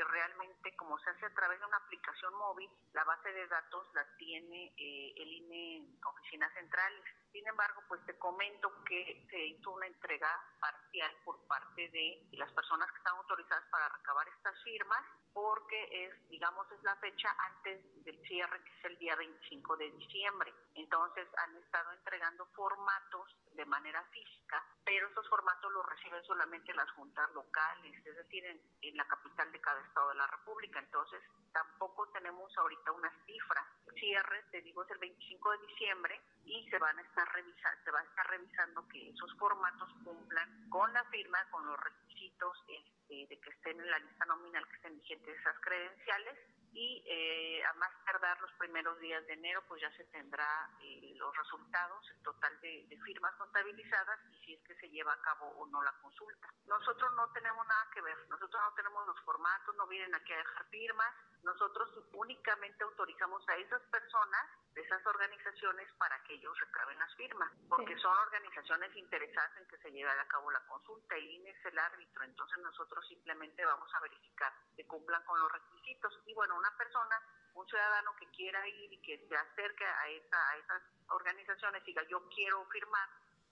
porque 0.00 0.12
realmente 0.12 0.76
como 0.76 0.98
se 0.98 1.10
hace 1.10 1.26
a 1.26 1.34
través 1.34 1.58
de 1.60 1.66
una 1.66 1.76
aplicación 1.76 2.34
móvil, 2.34 2.70
la 2.92 3.04
base 3.04 3.32
de 3.32 3.46
datos 3.48 3.86
la 3.94 4.06
tiene 4.16 4.74
eh, 4.76 5.14
el 5.16 5.32
INE 5.32 5.98
Oficina 6.04 6.50
Central. 6.54 6.92
Sin 7.32 7.46
embargo, 7.46 7.82
pues 7.88 8.04
te 8.06 8.18
comento 8.18 8.72
que 8.84 9.26
se 9.30 9.38
hizo 9.46 9.70
una 9.72 9.86
entrega 9.86 10.28
parcial 10.60 11.12
por 11.24 11.46
parte 11.46 11.88
de 11.90 12.28
las 12.32 12.50
personas 12.52 12.90
que 12.90 12.98
están 12.98 13.16
autorizadas 13.16 13.64
para 13.70 13.88
recabar 13.88 14.28
estas 14.28 14.62
firmas 14.62 15.04
porque 15.32 16.06
es, 16.06 16.28
digamos, 16.28 16.70
es 16.72 16.82
la 16.82 16.96
fecha 16.96 17.34
antes 17.38 18.04
del 18.04 18.20
cierre, 18.26 18.62
que 18.64 18.78
es 18.78 18.84
el 18.84 18.98
día 18.98 19.16
25 19.16 19.76
de 19.76 19.90
diciembre. 19.92 20.52
Entonces 20.74 21.28
han 21.38 21.56
estado 21.56 21.92
entregando 21.92 22.46
formatos 22.54 23.36
de 23.54 23.64
manera 23.66 24.02
física, 24.10 24.64
pero 24.84 25.08
estos 25.08 25.28
formatos 25.28 25.72
los 25.72 25.86
reciben 25.86 26.22
solamente 26.24 26.72
las 26.74 26.90
juntas 26.92 27.30
locales, 27.32 28.06
es 28.06 28.16
decir, 28.16 28.44
en, 28.44 28.60
en 28.82 28.96
la 28.96 29.06
capital 29.06 29.50
de 29.52 29.60
cada 29.60 29.80
estado 29.80 30.08
de 30.10 30.14
la 30.16 30.26
República. 30.26 30.78
Entonces 30.78 31.20
tampoco 31.52 32.08
tenemos 32.08 32.56
ahorita 32.56 32.92
una 32.92 33.12
cifra. 33.26 33.66
Cierre, 33.94 34.44
te 34.50 34.62
digo, 34.62 34.82
es 34.84 34.90
el 34.90 34.98
25 34.98 35.50
de 35.50 35.66
diciembre 35.66 36.20
y 36.44 36.68
se 36.70 36.78
van 36.78 36.98
a 36.98 37.02
estar 37.02 37.28
revisando, 37.34 37.84
se 37.84 37.90
va 37.90 38.00
a 38.00 38.04
estar 38.04 38.26
revisando 38.28 38.88
que 38.88 39.10
esos 39.10 39.32
formatos 39.36 39.88
cumplan 40.04 40.70
con 40.70 40.92
la 40.92 41.04
firma, 41.04 41.38
con 41.50 41.66
los 41.66 41.78
requisitos. 41.78 42.56
Este, 42.68 42.89
de 43.30 43.38
que 43.40 43.50
estén 43.50 43.80
en 43.80 43.90
la 43.90 43.98
lista 44.00 44.24
nominal, 44.26 44.66
que 44.68 44.76
estén 44.76 44.98
vigentes 44.98 45.38
esas 45.38 45.58
credenciales 45.60 46.36
y 46.72 47.02
eh, 47.06 47.62
a 47.64 47.72
más 47.74 47.90
tardar 48.04 48.40
los 48.40 48.52
primeros 48.54 48.98
días 49.00 49.24
de 49.26 49.34
enero 49.34 49.62
pues 49.68 49.80
ya 49.80 49.90
se 49.96 50.04
tendrá 50.06 50.68
eh, 50.82 51.14
los 51.16 51.34
resultados, 51.36 52.10
el 52.10 52.22
total 52.22 52.60
de, 52.60 52.86
firmas 53.04 53.34
contabilizadas 53.36 54.18
si 54.50 54.54
es 54.54 54.62
que 54.64 54.74
se 54.74 54.90
lleva 54.90 55.12
a 55.12 55.20
cabo 55.22 55.46
o 55.46 55.66
no 55.66 55.80
la 55.82 55.92
consulta. 56.02 56.48
Nosotros 56.66 57.12
no 57.14 57.30
tenemos 57.30 57.64
nada 57.66 57.88
que 57.94 58.00
ver, 58.00 58.16
nosotros 58.28 58.60
no 58.60 58.74
tenemos 58.74 59.06
los 59.06 59.20
formatos, 59.20 59.76
no 59.76 59.86
vienen 59.86 60.12
aquí 60.14 60.32
a 60.32 60.38
dejar 60.38 60.66
firmas, 60.70 61.14
nosotros 61.44 61.88
únicamente 62.12 62.82
autorizamos 62.82 63.48
a 63.48 63.56
esas 63.56 63.80
personas 63.82 64.42
de 64.74 64.82
esas 64.82 65.04
organizaciones 65.06 65.88
para 65.94 66.20
que 66.24 66.34
ellos 66.34 66.58
recaben 66.58 66.98
las 66.98 67.14
firmas, 67.14 67.50
porque 67.68 67.96
son 67.98 68.16
organizaciones 68.18 68.94
interesadas 68.96 69.56
en 69.56 69.68
que 69.68 69.78
se 69.78 69.92
lleve 69.92 70.10
a 70.10 70.26
cabo 70.26 70.50
la 70.50 70.66
consulta 70.66 71.16
y 71.16 71.36
INE 71.36 71.50
es 71.50 71.66
el 71.66 71.78
árbitro, 71.78 72.24
entonces 72.24 72.58
nosotros 72.58 73.06
simplemente 73.06 73.64
vamos 73.64 73.92
a 73.94 74.00
verificar 74.00 74.52
que 74.76 74.86
cumplan 74.86 75.24
con 75.24 75.38
los 75.38 75.52
requisitos 75.52 76.20
y 76.26 76.34
bueno, 76.34 76.56
una 76.56 76.76
persona, 76.76 77.16
un 77.54 77.66
ciudadano 77.66 78.14
que 78.16 78.28
quiera 78.30 78.66
ir 78.66 78.92
y 78.92 79.00
que 79.02 79.26
se 79.28 79.36
acerque 79.36 79.84
a, 79.84 80.08
esa, 80.08 80.50
a 80.50 80.56
esas 80.56 80.82
organizaciones 81.08 81.82
y 81.82 81.86
diga 81.86 82.02
yo 82.08 82.28
quiero 82.28 82.64
firmar, 82.66 83.08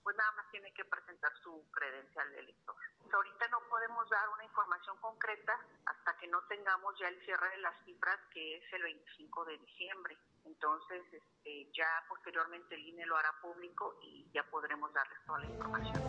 pues 0.08 0.16
nada 0.16 0.32
más 0.40 0.50
tiene 0.50 0.72
que 0.72 0.86
presentar 0.86 1.30
su 1.42 1.68
credencial 1.70 2.32
de 2.32 2.38
elector. 2.40 2.74
Ahorita 3.12 3.46
no 3.48 3.58
podemos 3.68 4.08
dar 4.08 4.26
una 4.32 4.42
información 4.42 4.96
concreta 5.02 5.52
hasta 5.84 6.16
que 6.16 6.26
no 6.28 6.40
tengamos 6.48 6.98
ya 6.98 7.08
el 7.08 7.22
cierre 7.26 7.50
de 7.50 7.58
las 7.58 7.74
cifras, 7.84 8.16
que 8.32 8.56
es 8.56 8.62
el 8.72 8.84
25 8.84 9.44
de 9.44 9.58
diciembre. 9.58 10.16
Entonces, 10.46 11.02
este, 11.12 11.70
ya 11.76 11.84
posteriormente 12.08 12.74
el 12.74 12.88
INE 12.88 13.04
lo 13.04 13.18
hará 13.18 13.28
público 13.42 14.00
y 14.00 14.30
ya 14.32 14.42
podremos 14.50 14.90
darles 14.94 15.18
toda 15.26 15.40
la 15.40 15.46
información. 15.46 16.02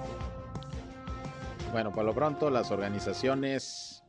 Bueno, 1.73 1.91
por 1.91 2.05
lo 2.05 2.15
pronto 2.15 2.49
las 2.49 2.71
organizaciones 2.71 4.01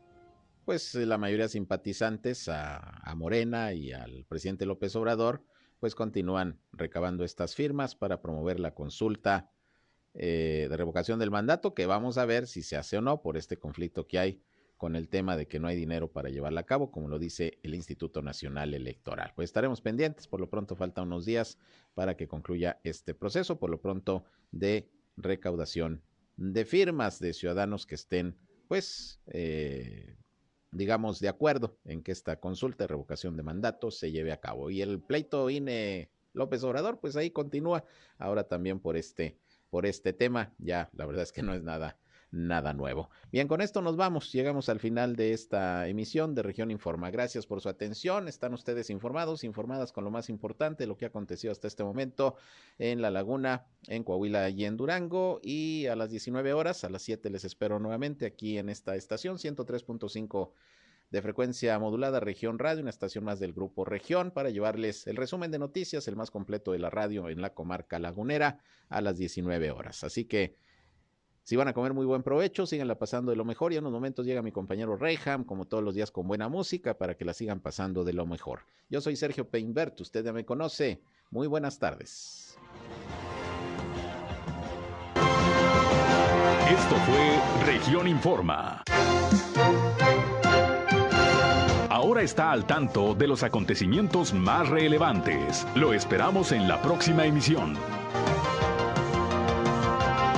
pues 0.65 0.95
la 0.95 1.19
mayoría 1.19 1.49
simpatizantes 1.49 2.49
a, 2.49 3.13
Morena 3.17 3.73
y 3.73 3.91
al 3.91 4.25
presidente 4.29 4.67
López 4.67 4.95
Obrador, 4.95 5.43
pues 5.81 5.97
continúan 5.97 6.61
recabando 6.71 7.25
estas 7.25 7.57
firmas 7.57 7.97
para 7.97 8.23
promover 8.23 8.61
la 8.61 8.73
consulta 8.73 9.51
eh, 10.15 10.67
de 10.69 10.77
revocación 10.77 11.19
del 11.19 11.31
mandato, 11.31 11.75
que 11.75 11.87
vamos 11.87 12.19
a 12.19 12.25
ver 12.25 12.47
si 12.47 12.63
se 12.63 12.77
hace 12.77 12.99
o 12.99 13.01
no 13.01 13.23
por 13.23 13.37
este 13.37 13.59
conflicto 13.59 14.07
que 14.07 14.19
hay 14.19 14.43
con 14.81 14.97
el 14.97 15.09
tema 15.09 15.37
de 15.37 15.47
que 15.47 15.61
no 15.61 15.69
hay 15.69 15.77
dinero 15.77 16.11
para 16.11 16.31
llevarla 16.31 16.63
a 16.63 16.67
cabo, 16.67 16.91
como 16.91 17.07
lo 17.07 17.19
dice 17.19 17.59
el 17.63 17.75
Instituto 17.75 18.23
Nacional 18.23 18.73
Electoral. 18.73 19.33
Pues 19.37 19.51
estaremos 19.51 19.83
pendientes, 19.83 20.27
por 20.27 20.41
lo 20.41 20.49
pronto 20.49 20.75
falta 20.75 21.03
unos 21.03 21.27
días 21.27 21.59
para 21.93 22.17
que 22.17 22.27
concluya 22.27 22.81
este 22.83 23.13
proceso, 23.15 23.59
por 23.59 23.69
lo 23.69 23.83
pronto 23.83 24.25
de 24.53 24.89
recaudación 25.19 26.03
de 26.39 26.65
firmas 26.65 27.19
de 27.21 27.35
ciudadanos 27.35 27.85
que 27.85 27.95
estén, 27.95 28.39
pues, 28.69 29.21
eh, 29.27 30.17
digamos, 30.71 31.21
de 31.21 31.29
acuerdo 31.29 31.79
en 31.85 32.03
que 32.03 32.13
esta 32.13 32.41
consulta 32.41 32.85
de 32.85 32.89
revocación 32.89 33.37
de 33.37 33.43
mandato 33.43 33.91
se 33.91 34.11
lleve 34.11 34.33
a 34.33 34.41
cabo. 34.41 34.71
Y 34.71 34.81
el 34.81 34.99
pleito 35.03 35.51
INE 35.51 36.11
López 36.33 36.65
Obrador, 36.65 37.01
pues 37.01 37.17
ahí 37.17 37.31
continúa, 37.31 37.85
ahora 38.17 38.45
también 38.45 38.81
por 38.81 38.97
este, 38.97 39.37
por 39.71 39.87
este 39.87 40.13
tema. 40.13 40.53
Ya, 40.59 40.91
la 40.93 41.07
verdad 41.07 41.23
es 41.23 41.33
que 41.33 41.43
no 41.43 41.55
es 41.55 41.63
nada 41.63 41.97
nada 42.31 42.73
nuevo. 42.73 43.11
Bien, 43.33 43.49
con 43.49 43.61
esto 43.61 43.83
nos 43.83 43.97
vamos. 43.97 44.33
Llegamos 44.33 44.69
al 44.69 44.81
final 44.81 45.17
de 45.17 45.33
esta 45.33 45.89
emisión 45.89 46.35
de 46.35 46.43
Región 46.43 46.71
Informa. 46.71 47.11
Gracias 47.11 47.47
por 47.47 47.61
su 47.61 47.69
atención. 47.69 48.29
Están 48.29 48.55
ustedes 48.55 48.91
informados, 48.91 49.45
informadas 49.45 49.93
con 49.93 50.05
lo 50.05 50.11
más 50.11 50.29
importante, 50.29 50.87
lo 50.87 50.97
que 50.97 51.05
ha 51.05 51.09
acontecido 51.09 51.53
hasta 51.53 51.69
este 51.69 51.85
momento 51.85 52.37
en 52.79 53.03
La 53.03 53.11
Laguna, 53.11 53.67
en 53.89 54.05
Coahuila 54.05 54.49
y 54.51 54.65
en 54.65 54.77
Durango. 54.77 55.41
Y 55.43 55.87
a 55.87 55.97
las 55.97 56.11
19 56.11 56.53
horas, 56.53 56.85
a 56.85 56.91
las 56.91 57.03
7 57.03 57.31
les 57.31 57.45
espero 57.45 57.79
nuevamente 57.79 58.27
aquí 58.27 58.59
en 58.59 58.69
esta 58.69 58.97
estación 58.97 59.37
103.5 59.37 60.51
de 61.11 61.23
frecuencia 61.23 61.79
modulada 61.79 62.21
Región 62.21 62.59
Radio, 62.59 62.83
una 62.83 62.91
estación 62.91 63.25
más 63.25 63.41
del 63.41 63.53
grupo 63.53 63.85
Región, 63.85 64.31
para 64.31 64.51
llevarles 64.51 65.07
el 65.07 65.17
resumen 65.17 65.51
de 65.51 65.59
noticias, 65.59 66.07
el 66.09 66.17
más 66.17 66.31
completo 66.31 66.73
de 66.73 66.79
la 66.79 66.91
radio 66.91 67.29
en 67.29 67.41
la 67.43 67.53
comarca 67.55 67.99
lagunera, 67.99 68.59
a 68.89 69.01
las 69.01 69.17
19 69.17 69.71
horas. 69.71 70.05
Así 70.05 70.25
que 70.25 70.57
si 71.43 71.57
van 71.57 71.69
a 71.69 71.73
comer 71.73 71.95
muy 71.95 72.07
buen 72.07 72.23
provecho, 72.23 72.67
síganla 72.67 72.99
pasando 72.99 73.31
de 73.31 73.37
lo 73.37 73.45
mejor 73.45 73.73
y 73.73 73.77
en 73.77 73.83
unos 73.83 73.93
momentos 73.93 74.25
llega 74.25 74.43
mi 74.43 74.53
compañero 74.53 74.97
Reyham, 74.97 75.45
como 75.45 75.67
todos 75.67 75.83
los 75.83 75.95
días 75.95 76.11
con 76.11 76.29
buena 76.29 76.49
música, 76.49 76.97
para 76.97 77.17
que 77.17 77.25
la 77.25 77.35
sigan 77.35 77.61
pasando 77.61 78.05
de 78.05 78.13
lo 78.13 78.27
mejor. 78.27 78.61
Yo 78.89 79.01
soy 79.01 79.17
Sergio 79.17 79.49
Peinbert, 79.49 80.01
usted 80.01 80.25
ya 80.25 80.33
me 80.33 80.45
conoce. 80.45 81.03
Muy 81.31 81.47
buenas 81.47 81.79
tardes. 81.79 82.57
Esto 86.69 86.97
fue 86.97 87.67
Región 87.67 88.07
Informa. 88.07 88.85
Ahora 92.11 92.23
está 92.23 92.51
al 92.51 92.67
tanto 92.67 93.15
de 93.15 93.29
los 93.29 93.45
acontecimientos 93.45 94.35
más 94.35 94.69
relevantes. 94.69 95.65
Lo 95.77 95.95
esperamos 95.95 96.51
en 96.51 96.67
la 96.67 96.83
próxima 96.83 97.25
emisión. 97.25 97.77